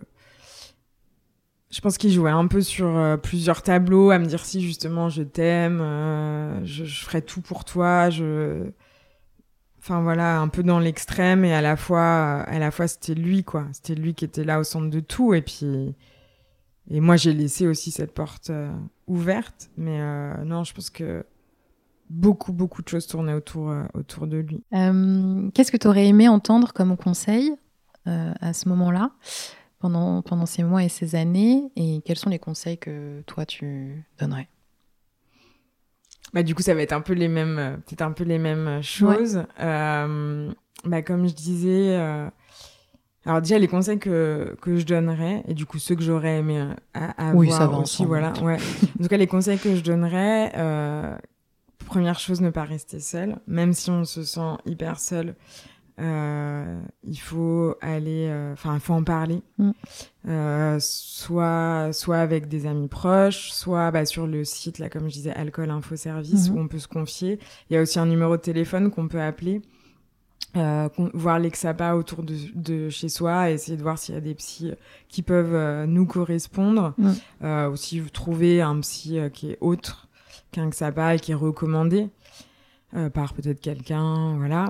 je 1.69 1.81
pense 1.81 1.97
qu'il 1.97 2.11
jouait 2.11 2.31
un 2.31 2.47
peu 2.47 2.61
sur 2.61 2.87
euh, 2.95 3.17
plusieurs 3.17 3.61
tableaux, 3.61 4.11
à 4.11 4.19
me 4.19 4.25
dire 4.25 4.45
si 4.45 4.61
justement 4.61 5.09
je 5.09 5.23
t'aime, 5.23 5.81
euh, 5.81 6.63
je, 6.65 6.85
je 6.85 7.03
ferai 7.03 7.21
tout 7.21 7.41
pour 7.41 7.65
toi, 7.65 8.09
je, 8.09 8.69
enfin 9.79 10.01
voilà, 10.01 10.39
un 10.39 10.47
peu 10.47 10.63
dans 10.63 10.79
l'extrême 10.79 11.43
et 11.43 11.53
à 11.53 11.61
la 11.61 11.75
fois, 11.75 12.41
à 12.41 12.59
la 12.59 12.71
fois 12.71 12.87
c'était 12.87 13.15
lui 13.15 13.43
quoi, 13.43 13.65
c'était 13.73 13.95
lui 13.95 14.13
qui 14.13 14.23
était 14.25 14.43
là 14.45 14.59
au 14.59 14.63
centre 14.63 14.89
de 14.89 14.99
tout 15.01 15.33
et 15.33 15.41
puis, 15.41 15.93
et 16.89 17.01
moi 17.01 17.15
j'ai 17.17 17.33
laissé 17.33 17.67
aussi 17.67 17.91
cette 17.91 18.13
porte 18.13 18.49
euh, 18.49 18.71
ouverte, 19.07 19.69
mais 19.77 19.99
euh, 19.99 20.43
non, 20.43 20.63
je 20.63 20.73
pense 20.73 20.89
que 20.89 21.25
beaucoup 22.09 22.53
beaucoup 22.53 22.81
de 22.81 22.87
choses 22.87 23.07
tournaient 23.07 23.33
autour 23.33 23.69
euh, 23.69 23.83
autour 23.93 24.27
de 24.27 24.37
lui. 24.37 24.63
Qu'est-ce 24.71 25.71
que 25.71 25.77
tu 25.77 25.87
aurais 25.87 26.07
aimé 26.07 26.27
entendre 26.27 26.73
comme 26.73 26.95
conseil 26.97 27.53
à 28.05 28.53
ce 28.53 28.69
moment-là, 28.69 29.11
pendant, 29.79 30.21
pendant 30.21 30.45
ces 30.45 30.63
mois 30.63 30.81
et 30.81 30.87
ces 30.87 31.15
années? 31.15 31.69
Et 31.75 32.01
quels 32.05 32.17
sont 32.17 32.29
les 32.29 32.39
conseils 32.39 32.77
que 32.77 33.21
toi, 33.23 33.45
tu 33.45 34.05
donnerais? 34.17 34.47
Bah, 36.33 36.41
du 36.41 36.55
coup, 36.55 36.61
ça 36.61 36.73
va 36.73 36.81
être 36.83 36.93
un 36.93 37.01
peu 37.01 37.11
les 37.11 37.27
mêmes, 37.27 37.81
peut-être 37.85 38.03
un 38.03 38.13
peu 38.13 38.23
les 38.23 38.37
mêmes 38.37 38.81
choses. 38.81 39.43
Bah, 39.57 41.01
comme 41.01 41.27
je 41.27 41.33
disais, 41.33 41.97
alors 43.27 43.41
déjà 43.41 43.59
les 43.59 43.67
conseils 43.67 43.99
que, 43.99 44.55
que 44.61 44.77
je 44.77 44.85
donnerais, 44.85 45.43
et 45.47 45.53
du 45.53 45.65
coup 45.65 45.77
ceux 45.77 45.95
que 45.95 46.01
j'aurais 46.01 46.37
aimé 46.39 46.59
euh, 46.95 47.31
Oui, 47.35 47.47
avoir 47.47 47.59
ça 47.61 47.67
va 47.67 47.77
aussi, 47.77 48.01
ensemble. 48.03 48.07
voilà. 48.09 48.33
Ouais. 48.41 48.57
en 48.99 49.03
tout 49.03 49.09
cas, 49.09 49.17
les 49.17 49.27
conseils 49.27 49.59
que 49.59 49.75
je 49.75 49.83
donnerais, 49.83 50.51
euh, 50.55 51.15
première 51.85 52.17
chose, 52.19 52.41
ne 52.41 52.49
pas 52.49 52.63
rester 52.63 52.99
seul, 52.99 53.37
même 53.47 53.73
si 53.73 53.91
on 53.91 54.03
se 54.05 54.23
sent 54.23 54.55
hyper 54.65 54.99
seul. 54.99 55.35
Euh, 55.99 56.79
il 57.03 57.15
faut 57.19 57.73
aller, 57.81 58.27
euh, 58.29 58.53
enfin, 58.53 58.75
il 58.75 58.79
faut 58.79 58.93
en 58.93 59.03
parler, 59.03 59.41
Mm. 59.57 59.71
Euh, 60.29 60.77
soit 60.79 61.89
soit 61.93 62.17
avec 62.17 62.47
des 62.49 62.65
amis 62.67 62.87
proches, 62.89 63.49
soit 63.51 63.89
bah, 63.91 64.05
sur 64.05 64.27
le 64.27 64.43
site 64.43 64.77
là, 64.77 64.89
comme 64.89 65.07
je 65.07 65.13
disais, 65.13 65.31
Alcool 65.33 65.71
Info 65.71 65.95
Service, 65.95 66.49
Mhm. 66.49 66.55
où 66.55 66.59
on 66.59 66.67
peut 66.67 66.79
se 66.79 66.87
confier. 66.87 67.39
Il 67.69 67.73
y 67.73 67.77
a 67.77 67.81
aussi 67.81 67.97
un 67.97 68.05
numéro 68.05 68.35
de 68.37 68.41
téléphone 68.41 68.91
qu'on 68.91 69.07
peut 69.07 69.21
appeler, 69.21 69.61
euh, 70.55 70.89
voir 71.13 71.39
l'exapa 71.39 71.93
autour 71.93 72.23
de, 72.23 72.35
de 72.55 72.89
chez 72.89 73.09
soi, 73.09 73.51
essayer 73.51 73.77
de 73.77 73.83
voir 73.83 73.97
s'il 73.97 74.15
y 74.15 74.17
a 74.17 74.21
des 74.21 74.33
psys 74.33 74.73
qui 75.09 75.21
peuvent 75.21 75.53
euh, 75.53 75.85
nous 75.85 76.05
correspondre. 76.05 76.93
Mm. 76.97 77.11
Euh, 77.43 77.69
ou 77.69 77.75
si 77.75 77.99
vous 77.99 78.09
trouvez 78.09 78.61
un 78.61 78.79
psy 78.79 79.19
euh, 79.19 79.29
qui 79.29 79.51
est 79.51 79.57
autre 79.61 80.07
qu'un 80.51 80.69
XAPA 80.69 81.15
et 81.15 81.19
qui 81.19 81.31
est 81.33 81.35
recommandé 81.35 82.09
euh, 82.95 83.09
par 83.09 83.33
peut-être 83.33 83.59
quelqu'un, 83.59 84.37
voilà. 84.37 84.69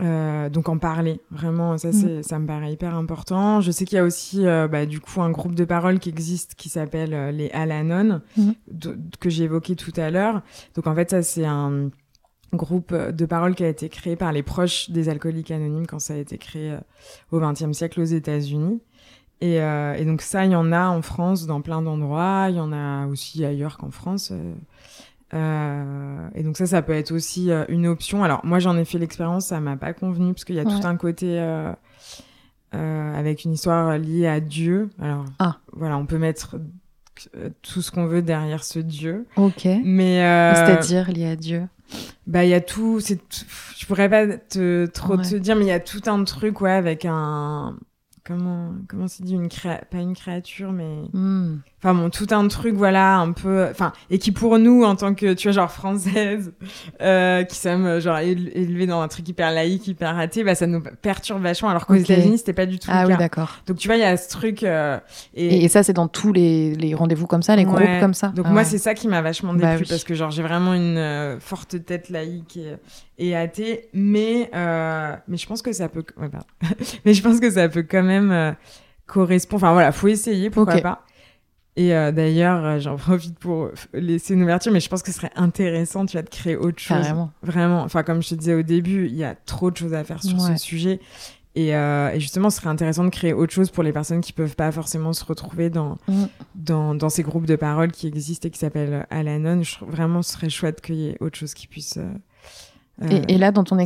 Euh, 0.00 0.48
donc 0.48 0.68
en 0.68 0.78
parler, 0.78 1.20
vraiment, 1.32 1.76
ça, 1.76 1.92
c'est, 1.92 2.22
ça 2.22 2.38
me 2.38 2.46
paraît 2.46 2.72
hyper 2.72 2.94
important. 2.94 3.60
Je 3.60 3.72
sais 3.72 3.84
qu'il 3.84 3.96
y 3.96 3.98
a 3.98 4.04
aussi, 4.04 4.46
euh, 4.46 4.68
bah, 4.68 4.86
du 4.86 5.00
coup, 5.00 5.20
un 5.22 5.30
groupe 5.30 5.56
de 5.56 5.64
parole 5.64 5.98
qui 5.98 6.08
existe 6.08 6.54
qui 6.54 6.68
s'appelle 6.68 7.12
euh, 7.14 7.32
les 7.32 7.50
Alanon, 7.50 8.20
de- 8.70 8.96
que 9.18 9.28
j'ai 9.28 9.44
évoqué 9.44 9.74
tout 9.74 9.92
à 9.96 10.10
l'heure. 10.10 10.42
Donc 10.76 10.86
en 10.86 10.94
fait, 10.94 11.10
ça, 11.10 11.22
c'est 11.24 11.44
un 11.46 11.90
groupe 12.52 12.94
de 12.94 13.26
parole 13.26 13.54
qui 13.54 13.64
a 13.64 13.68
été 13.68 13.88
créé 13.88 14.16
par 14.16 14.32
les 14.32 14.42
proches 14.42 14.90
des 14.90 15.08
alcooliques 15.08 15.50
anonymes 15.50 15.86
quand 15.86 15.98
ça 15.98 16.14
a 16.14 16.16
été 16.16 16.38
créé 16.38 16.72
euh, 16.72 16.78
au 17.30 17.40
XXe 17.40 17.72
siècle 17.72 18.00
aux 18.00 18.04
États-Unis. 18.04 18.80
Et, 19.40 19.60
euh, 19.60 19.94
et 19.94 20.04
donc 20.04 20.20
ça, 20.22 20.44
il 20.46 20.50
y 20.52 20.56
en 20.56 20.72
a 20.72 20.88
en 20.88 21.00
France 21.02 21.46
dans 21.46 21.60
plein 21.60 21.82
d'endroits. 21.82 22.46
Il 22.50 22.56
y 22.56 22.60
en 22.60 22.72
a 22.72 23.06
aussi 23.06 23.44
ailleurs 23.44 23.76
qu'en 23.78 23.90
France. 23.90 24.30
euh. 24.32 24.54
Euh, 25.34 26.28
et 26.34 26.42
donc 26.42 26.56
ça, 26.56 26.66
ça 26.66 26.80
peut 26.82 26.94
être 26.94 27.12
aussi 27.12 27.50
euh, 27.50 27.64
une 27.68 27.86
option. 27.86 28.24
Alors 28.24 28.40
moi, 28.44 28.58
j'en 28.60 28.76
ai 28.78 28.84
fait 28.84 28.98
l'expérience, 28.98 29.46
ça 29.46 29.60
m'a 29.60 29.76
pas 29.76 29.92
convenu 29.92 30.32
parce 30.32 30.44
qu'il 30.44 30.56
y 30.56 30.60
a 30.60 30.64
Ouais. 30.64 30.80
tout 30.80 30.86
un 30.86 30.96
côté 30.96 31.38
euh, 31.38 31.70
euh, 32.74 33.14
avec 33.14 33.44
une 33.44 33.52
histoire 33.52 33.98
liée 33.98 34.26
à 34.26 34.40
Dieu. 34.40 34.88
Alors 35.00 35.24
Ah. 35.38 35.58
voilà, 35.72 35.98
on 35.98 36.06
peut 36.06 36.18
mettre 36.18 36.56
euh, 37.36 37.50
tout 37.62 37.82
ce 37.82 37.90
qu'on 37.90 38.06
veut 38.06 38.22
derrière 38.22 38.64
ce 38.64 38.78
Dieu, 38.78 39.26
Ok. 39.36 39.68
mais 39.84 40.22
euh, 40.24 40.54
C'est-à-dire 40.54 41.10
lié 41.10 41.26
à 41.26 41.36
Dieu. 41.36 41.64
Bah 42.26 42.44
il 42.44 42.50
y 42.50 42.54
a 42.54 42.60
tout. 42.60 43.00
C'est 43.00 43.20
je 43.76 43.86
pourrais 43.86 44.08
pas 44.08 44.26
te, 44.36 44.86
trop 44.86 45.16
Ouais. 45.16 45.22
te 45.28 45.34
dire, 45.36 45.56
mais 45.56 45.64
il 45.64 45.68
y 45.68 45.72
a 45.72 45.80
tout 45.80 46.02
un 46.06 46.22
truc 46.24 46.60
ouais 46.60 46.72
avec 46.72 47.04
un 47.04 47.76
comment 48.24 48.74
comment 48.88 49.08
c'est 49.08 49.22
dit 49.24 49.34
une 49.34 49.48
créa... 49.48 49.78
pas 49.90 49.98
une 49.98 50.14
créature 50.14 50.70
mais 50.72 51.02
Hmm. 51.14 51.56
Enfin 51.80 51.94
bon, 51.94 52.10
tout 52.10 52.26
un 52.32 52.48
truc, 52.48 52.74
voilà, 52.74 53.18
un 53.18 53.32
peu, 53.32 53.66
enfin, 53.70 53.92
et 54.10 54.18
qui 54.18 54.32
pour 54.32 54.58
nous, 54.58 54.82
en 54.84 54.96
tant 54.96 55.14
que, 55.14 55.32
tu 55.34 55.48
vois, 55.48 55.52
genre 55.52 55.70
française, 55.70 56.52
euh, 57.00 57.44
qui 57.44 57.56
sommes 57.56 58.00
genre 58.00 58.16
éle- 58.18 58.50
élevés 58.52 58.86
dans 58.86 59.00
un 59.00 59.06
truc 59.08 59.28
hyper 59.28 59.52
laïque, 59.52 59.86
hyper 59.86 60.14
raté, 60.16 60.42
bah 60.42 60.54
ça 60.56 60.66
nous 60.66 60.82
perturbe 61.02 61.42
vachement, 61.42 61.68
alors 61.68 61.86
qu'aux 61.86 61.94
Ok. 61.94 62.00
États-Unis, 62.00 62.38
c'était 62.38 62.52
pas 62.52 62.66
du 62.66 62.78
tout 62.80 62.88
Ah 62.90 63.04
le 63.04 63.10
oui, 63.12 63.16
d'accord. 63.16 63.50
Donc 63.66 63.76
tu 63.76 63.86
vois, 63.86 63.96
il 63.96 64.00
y 64.00 64.04
a 64.04 64.16
ce 64.16 64.28
truc, 64.28 64.62
euh, 64.64 64.98
Et, 65.34 65.64
et 65.64 65.68
ça, 65.68 65.82
c'est 65.84 65.92
dans 65.92 66.08
tous 66.08 66.32
les, 66.32 66.74
les 66.74 66.94
rendez-vous 66.94 67.26
comme 67.28 67.42
ça, 67.42 67.54
les 67.54 67.64
groupes 67.64 67.78
Ouais. 67.78 67.98
comme 68.00 68.14
ça. 68.14 68.28
Donc 68.28 68.46
Ah 68.48 68.50
moi, 68.52 68.62
ouais. 68.62 68.68
c'est 68.68 68.78
ça 68.78 68.94
qui 68.94 69.06
m'a 69.06 69.22
vachement 69.22 69.54
Bah 69.54 69.70
déplu 69.72 69.84
oui. 69.84 69.88
parce 69.88 70.02
que 70.04 70.14
genre 70.14 70.30
j'ai 70.32 70.42
vraiment 70.42 70.74
une 70.74 70.96
euh, 70.98 71.38
forte 71.38 71.84
tête 71.84 72.08
laïque 72.10 72.56
et, 72.56 72.74
et 73.28 73.36
athée, 73.36 73.88
mais 73.94 74.50
euh, 74.54 75.14
mais 75.28 75.36
je 75.36 75.46
pense 75.46 75.62
que 75.62 75.72
ça 75.72 75.88
peut, 75.88 76.04
ouais, 76.20 76.28
mais 77.04 77.14
je 77.14 77.22
pense 77.22 77.38
que 77.38 77.50
ça 77.50 77.68
peut 77.68 77.84
quand 77.88 78.02
même 78.02 78.32
euh, 78.32 78.52
correspondre. 79.06 79.62
Enfin 79.62 79.72
voilà, 79.72 79.92
faut 79.92 80.08
essayer, 80.08 80.50
pourquoi 80.50 80.78
pas. 80.78 81.04
Et 81.80 81.94
euh, 81.94 82.10
d'ailleurs, 82.10 82.64
euh, 82.64 82.80
j'en 82.80 82.96
profite 82.96 83.38
pour 83.38 83.66
euh, 83.66 83.72
laisser 83.94 84.34
une 84.34 84.42
ouverture, 84.42 84.72
mais 84.72 84.80
je 84.80 84.88
pense 84.88 85.00
que 85.02 85.12
ce 85.12 85.16
serait 85.18 85.30
intéressant, 85.36 86.06
tu 86.06 86.14
vois, 86.16 86.22
de 86.22 86.28
créer 86.28 86.56
autre 86.56 86.80
chose. 86.80 86.98
Carrément. 86.98 87.30
Vraiment. 87.42 87.82
Enfin, 87.82 88.02
comme 88.02 88.20
je 88.20 88.30
te 88.30 88.34
disais 88.34 88.54
au 88.54 88.62
début, 88.62 89.06
il 89.06 89.14
y 89.14 89.22
a 89.22 89.36
trop 89.36 89.70
de 89.70 89.76
choses 89.76 89.94
à 89.94 90.02
faire 90.02 90.20
sur 90.22 90.36
Ouais. 90.42 90.56
ce 90.56 90.62
sujet. 90.64 90.98
Et, 91.54 91.76
euh, 91.76 92.10
et 92.10 92.18
justement, 92.20 92.50
ce 92.50 92.56
serait 92.58 92.68
intéressant 92.68 93.04
de 93.04 93.10
créer 93.10 93.32
autre 93.32 93.52
chose 93.52 93.70
pour 93.70 93.82
les 93.84 93.92
personnes 93.92 94.20
qui 94.20 94.32
peuvent 94.32 94.56
pas 94.56 94.72
forcément 94.72 95.12
se 95.12 95.24
retrouver 95.24 95.70
dans, 95.70 95.98
Mm. 96.08 96.24
dans, 96.56 96.94
dans 96.96 97.08
ces 97.10 97.22
groupes 97.22 97.46
de 97.46 97.56
parole 97.56 97.92
qui 97.92 98.06
existent 98.08 98.48
et 98.48 98.50
qui 98.50 98.58
s'appellent 98.58 99.06
Alanon. 99.10 99.62
Je 99.62 99.76
vraiment, 99.84 100.22
ce 100.22 100.32
serait 100.32 100.50
chouette 100.50 100.80
qu'il 100.80 100.96
y 100.96 101.08
ait 101.10 101.16
autre 101.20 101.38
chose 101.38 101.54
qui 101.54 101.66
puisse 101.68 101.96
euh, 101.96 102.08
Et, 103.10 103.34
et 103.34 103.38
là, 103.38 103.52
dans 103.52 103.62
ton, 103.62 103.78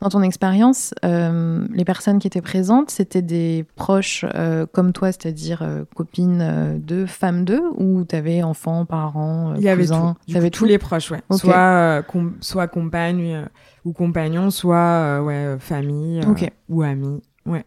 dans 0.00 0.20
expérience, 0.22 0.92
euh, 1.04 1.66
les 1.72 1.84
personnes 1.84 2.18
qui 2.18 2.26
étaient 2.26 2.42
présentes, 2.42 2.90
c'était 2.90 3.22
des 3.22 3.64
proches 3.74 4.24
euh, 4.34 4.66
comme 4.66 4.92
toi, 4.92 5.12
c'est-à-dire 5.12 5.62
euh, 5.62 5.84
copines 5.96 6.40
euh, 6.42 6.78
de 6.78 7.06
femmes 7.06 7.44
d'eux, 7.44 7.62
ou 7.76 8.04
t'avais 8.04 8.42
enfants, 8.42 8.84
parents, 8.84 9.52
euh, 9.52 9.54
Il 9.56 9.62
y 9.62 9.68
avait 9.70 9.86
tout. 9.86 9.92
Coup, 9.92 10.50
tout? 10.50 10.58
tous 10.58 10.64
les 10.66 10.78
proches, 10.78 11.10
ouais. 11.10 11.22
Soit, 11.30 11.56
euh, 11.56 12.02
com- 12.02 12.36
soit 12.40 12.68
compagne 12.68 13.34
euh, 13.34 13.44
ou 13.86 13.92
compagnon, 13.92 14.50
soit 14.50 14.76
euh, 14.76 15.20
ouais, 15.22 15.34
euh, 15.34 15.58
famille 15.58 16.20
euh, 16.20 16.46
ou 16.68 16.82
amis. 16.82 17.22
Ouais, 17.46 17.64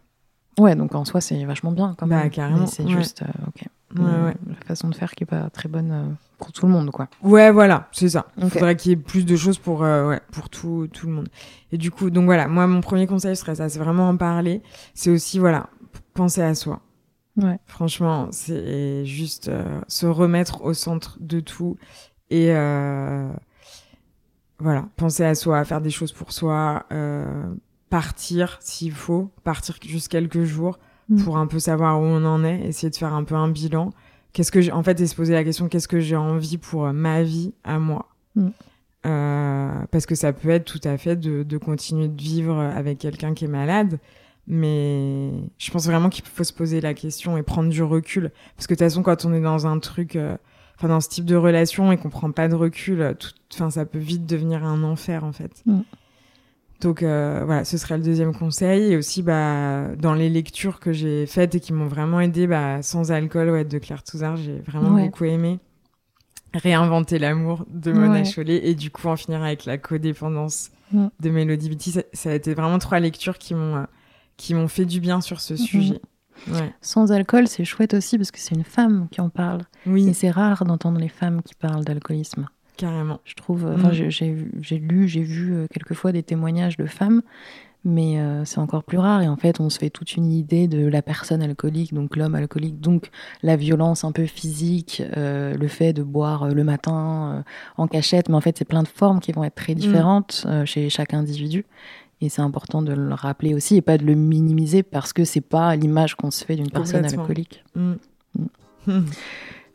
Ouais, 0.58 0.76
donc 0.76 0.94
en 0.94 1.04
soi, 1.04 1.20
c'est 1.20 1.44
vachement 1.44 1.72
bien 1.72 1.94
quand 1.98 2.06
Bah, 2.06 2.16
même. 2.20 2.30
carrément, 2.30 2.60
Mais 2.60 2.66
c'est 2.66 2.84
ouais. 2.84 2.90
juste, 2.90 3.22
euh, 3.22 3.46
ok. 3.48 3.62
ouais, 3.98 4.04
Euh. 4.06 4.32
La 4.48 4.54
façon 4.66 4.88
de 4.88 4.94
faire 4.94 5.12
qui 5.14 5.24
est 5.24 5.26
pas 5.26 5.50
très 5.50 5.68
bonne 5.68 5.90
euh, 5.90 6.04
pour 6.42 6.52
tout 6.52 6.66
le 6.66 6.72
monde, 6.72 6.90
quoi. 6.90 7.08
Ouais, 7.22 7.50
voilà, 7.52 7.88
c'est 7.92 8.08
ça. 8.08 8.26
Il 8.36 8.44
Ok. 8.44 8.50
faudrait 8.54 8.76
qu'il 8.76 8.90
y 8.90 8.92
ait 8.94 8.96
plus 8.96 9.24
de 9.24 9.36
choses 9.36 9.58
pour, 9.58 9.84
euh, 9.84 10.08
ouais, 10.08 10.20
pour 10.32 10.48
tout, 10.50 10.88
tout 10.92 11.06
le 11.06 11.12
monde. 11.12 11.28
Et 11.70 11.78
du 11.78 11.90
coup, 11.92 12.10
donc 12.10 12.24
voilà, 12.24 12.48
moi, 12.48 12.66
mon 12.66 12.80
premier 12.80 13.06
conseil 13.06 13.36
serait 13.36 13.54
ça, 13.54 13.68
c'est 13.68 13.78
vraiment 13.78 14.08
en 14.08 14.16
parler. 14.16 14.60
C'est 14.94 15.10
aussi, 15.10 15.38
voilà, 15.38 15.70
penser 16.14 16.42
à 16.42 16.54
soi. 16.54 16.80
Ouais. 17.36 17.58
Franchement, 17.66 18.28
c'est 18.32 19.04
juste 19.06 19.48
euh, 19.48 19.80
se 19.86 20.06
remettre 20.06 20.62
au 20.64 20.74
centre 20.74 21.16
de 21.20 21.40
tout 21.40 21.76
et 22.28 22.48
euh, 22.54 23.30
voilà, 24.58 24.86
penser 24.96 25.24
à 25.24 25.34
soi, 25.34 25.64
faire 25.64 25.80
des 25.80 25.90
choses 25.90 26.12
pour 26.12 26.32
soi, 26.32 26.86
euh, 26.92 27.54
partir 27.88 28.58
s'il 28.60 28.92
faut, 28.92 29.30
partir 29.44 29.76
juste 29.84 30.08
quelques 30.08 30.42
jours 30.42 30.78
Mm. 31.08 31.24
pour 31.24 31.36
un 31.36 31.46
peu 31.48 31.58
savoir 31.58 32.00
où 32.00 32.04
on 32.04 32.24
en 32.24 32.44
est, 32.44 32.60
essayer 32.60 32.88
de 32.88 32.96
faire 32.96 33.12
un 33.12 33.24
peu 33.24 33.34
un 33.34 33.48
bilan. 33.48 33.90
Qu'est-ce 34.32 34.50
que 34.50 34.60
j'ai, 34.60 34.72
en 34.72 34.82
fait, 34.82 35.00
et 35.00 35.06
se 35.06 35.14
poser 35.14 35.34
la 35.34 35.44
question 35.44 35.68
qu'est-ce 35.68 35.88
que 35.88 36.00
j'ai 36.00 36.16
envie 36.16 36.58
pour 36.58 36.86
euh, 36.86 36.92
ma 36.92 37.22
vie 37.22 37.52
à 37.64 37.78
moi? 37.78 38.08
Mm. 38.34 38.48
Euh, 39.04 39.72
parce 39.90 40.06
que 40.06 40.14
ça 40.14 40.32
peut 40.32 40.50
être 40.50 40.64
tout 40.64 40.80
à 40.84 40.96
fait 40.96 41.16
de, 41.16 41.42
de 41.42 41.58
continuer 41.58 42.08
de 42.08 42.20
vivre 42.20 42.56
avec 42.56 42.98
quelqu'un 42.98 43.34
qui 43.34 43.46
est 43.46 43.48
malade, 43.48 43.98
mais 44.46 45.30
je 45.58 45.70
pense 45.70 45.86
vraiment 45.86 46.08
qu'il 46.08 46.24
faut 46.24 46.44
se 46.44 46.52
poser 46.52 46.80
la 46.80 46.94
question 46.94 47.36
et 47.36 47.42
prendre 47.42 47.68
du 47.68 47.82
recul. 47.82 48.30
Parce 48.56 48.66
que 48.66 48.74
de 48.74 48.78
toute 48.78 48.86
façon, 48.86 49.02
quand 49.02 49.24
on 49.24 49.32
est 49.32 49.40
dans 49.40 49.66
un 49.66 49.78
truc, 49.80 50.14
euh, 50.14 50.36
enfin 50.76 50.88
dans 50.88 51.00
ce 51.00 51.08
type 51.08 51.24
de 51.24 51.36
relation 51.36 51.90
et 51.90 51.96
qu'on 51.96 52.10
prend 52.10 52.30
pas 52.30 52.48
de 52.48 52.54
recul, 52.54 53.00
euh, 53.00 53.14
tout, 53.14 53.30
enfin 53.52 53.70
ça 53.70 53.84
peut 53.84 53.98
vite 53.98 54.26
devenir 54.26 54.64
un 54.64 54.82
enfer 54.84 55.24
en 55.24 55.32
fait. 55.32 55.62
Mm. 55.66 55.80
Donc 56.82 57.02
euh, 57.02 57.42
voilà, 57.46 57.64
ce 57.64 57.78
serait 57.78 57.96
le 57.96 58.02
deuxième 58.02 58.34
conseil. 58.34 58.92
Et 58.92 58.96
aussi, 58.96 59.22
bah, 59.22 59.94
dans 59.96 60.12
les 60.14 60.28
lectures 60.28 60.80
que 60.80 60.92
j'ai 60.92 61.24
faites 61.26 61.54
et 61.54 61.60
qui 61.60 61.72
m'ont 61.72 61.86
vraiment 61.86 62.20
aidé, 62.20 62.46
bah, 62.46 62.82
sans 62.82 63.10
alcool, 63.12 63.48
ouais, 63.50 63.64
de 63.64 63.78
Claire 63.78 64.02
Touzard, 64.02 64.36
j'ai 64.36 64.58
vraiment 64.58 64.90
Ouais. 64.94 65.04
beaucoup 65.06 65.24
aimé. 65.24 65.58
Réinventer 66.54 67.18
l'amour 67.18 67.64
de 67.70 67.92
Mona 67.92 68.20
Ouais. 68.20 68.24
Chollet 68.24 68.60
et 68.68 68.74
du 68.74 68.90
coup 68.90 69.08
en 69.08 69.16
finir 69.16 69.42
avec 69.42 69.64
la 69.64 69.78
codépendance 69.78 70.70
de 70.92 71.30
Mélodie 71.30 71.70
Beatty. 71.70 71.92
Ça, 71.92 72.02
ça 72.12 72.30
a 72.30 72.34
été 72.34 72.52
vraiment 72.52 72.78
trois 72.78 73.00
lectures 73.00 73.38
qui 73.38 73.54
m'ont 73.54 73.76
euh, 73.76 73.84
qui 74.36 74.52
m'ont 74.54 74.68
fait 74.68 74.84
du 74.84 75.00
bien 75.00 75.20
sur 75.22 75.40
ce 75.40 75.54
Mhm. 75.54 75.58
sujet. 75.58 76.00
Sans 76.82 77.12
alcool, 77.12 77.46
c'est 77.48 77.64
chouette 77.64 77.94
aussi 77.94 78.18
parce 78.18 78.30
que 78.32 78.38
c'est 78.40 78.54
une 78.54 78.64
femme 78.64 79.06
qui 79.10 79.20
en 79.20 79.28
parle. 79.30 79.62
Et 79.86 79.90
Oui, 79.90 80.12
c'est 80.14 80.30
rare 80.30 80.64
d'entendre 80.64 80.98
les 80.98 81.08
femmes 81.08 81.40
qui 81.42 81.54
parlent 81.54 81.84
d'alcoolisme. 81.84 82.46
Carrément. 82.82 83.20
Je 83.24 83.34
trouve. 83.34 83.64
euh, 83.66 83.74
Enfin, 83.76 83.90
Mm. 83.90 84.10
j'ai- 84.60 84.78
lu, 84.78 85.08
j'ai 85.08 85.22
vu 85.22 85.54
euh, 85.54 85.66
quelquefois 85.72 86.12
des 86.12 86.22
témoignages 86.22 86.76
de 86.76 86.86
femmes, 86.86 87.22
mais 87.84 88.18
euh, 88.20 88.44
c'est 88.44 88.58
encore 88.58 88.82
plus 88.84 88.98
rare. 88.98 89.22
Et 89.22 89.28
en 89.28 89.36
fait, 89.36 89.60
on 89.60 89.70
se 89.70 89.78
fait 89.78 89.90
toute 89.90 90.16
une 90.16 90.32
idée 90.32 90.66
de 90.68 90.86
la 90.86 91.00
personne 91.02 91.42
alcoolique, 91.42 91.94
donc 91.94 92.16
l'homme 92.16 92.34
alcoolique, 92.34 92.80
donc 92.80 93.10
la 93.42 93.56
violence 93.56 94.04
un 94.04 94.12
peu 94.12 94.26
physique, 94.26 95.02
euh, 95.16 95.56
le 95.56 95.68
fait 95.68 95.92
de 95.92 96.02
boire 96.02 96.48
le 96.48 96.64
matin 96.64 97.36
euh, 97.38 97.42
en 97.76 97.86
cachette. 97.86 98.28
Mais 98.28 98.34
en 98.34 98.40
fait, 98.40 98.58
c'est 98.58 98.64
plein 98.68 98.82
de 98.82 98.88
formes 98.88 99.20
qui 99.20 99.32
vont 99.32 99.44
être 99.44 99.54
très 99.54 99.74
différentes 99.74 100.44
euh, 100.48 100.64
chez 100.66 100.88
chaque 100.90 101.14
individu. 101.14 101.64
Et 102.20 102.28
c'est 102.28 102.42
important 102.42 102.82
de 102.82 102.92
le 102.92 103.14
rappeler 103.14 103.52
aussi 103.54 103.76
et 103.76 103.82
pas 103.82 103.98
de 103.98 104.04
le 104.04 104.14
minimiser 104.14 104.82
parce 104.84 105.12
que 105.12 105.24
c'est 105.24 105.40
pas 105.40 105.74
l'image 105.74 106.14
qu'on 106.14 106.30
se 106.30 106.44
fait 106.44 106.54
d'une 106.56 106.70
personne 106.70 107.04
alcoolique. 107.20 107.64
Mm. 107.74 107.92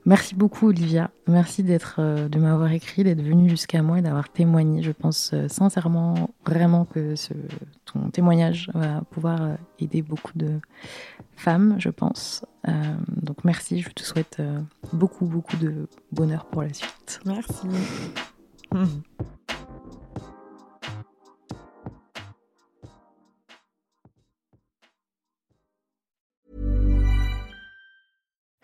Merci 0.08 0.36
beaucoup 0.36 0.68
Olivia. 0.70 1.12
Merci 1.28 1.64
d'être, 1.64 1.96
euh, 2.00 2.30
de 2.30 2.40
m'avoir 2.40 2.72
écrit, 2.72 3.04
d'être 3.04 3.22
venue 3.22 3.50
jusqu'à 3.50 3.82
moi 3.82 4.00
et 4.00 4.02
d'avoir 4.02 4.30
témoigné. 4.30 4.82
Je 4.82 4.94
pense 4.94 5.32
euh, 5.34 5.50
sincèrement, 5.50 6.30
vraiment 6.46 6.86
que 6.86 7.18
ce, 7.18 7.34
ton 7.84 8.10
témoignage 8.10 8.72
va 8.74 9.02
pouvoir 9.12 9.42
euh, 9.42 9.56
aider 9.80 10.02
beaucoup 10.02 10.32
de 10.38 10.62
femmes, 11.36 11.76
je 11.78 11.90
pense. 11.90 12.46
Euh, 12.70 12.72
donc 13.22 13.44
merci. 13.44 13.82
Je 13.82 13.90
te 13.90 14.02
souhaite 14.02 14.42
beaucoup, 14.94 15.26
beaucoup 15.26 15.58
de 15.58 15.90
bonheur 16.14 16.46
pour 16.46 16.62
la 16.62 16.72
suite. 16.72 17.20
Merci. 17.26 17.68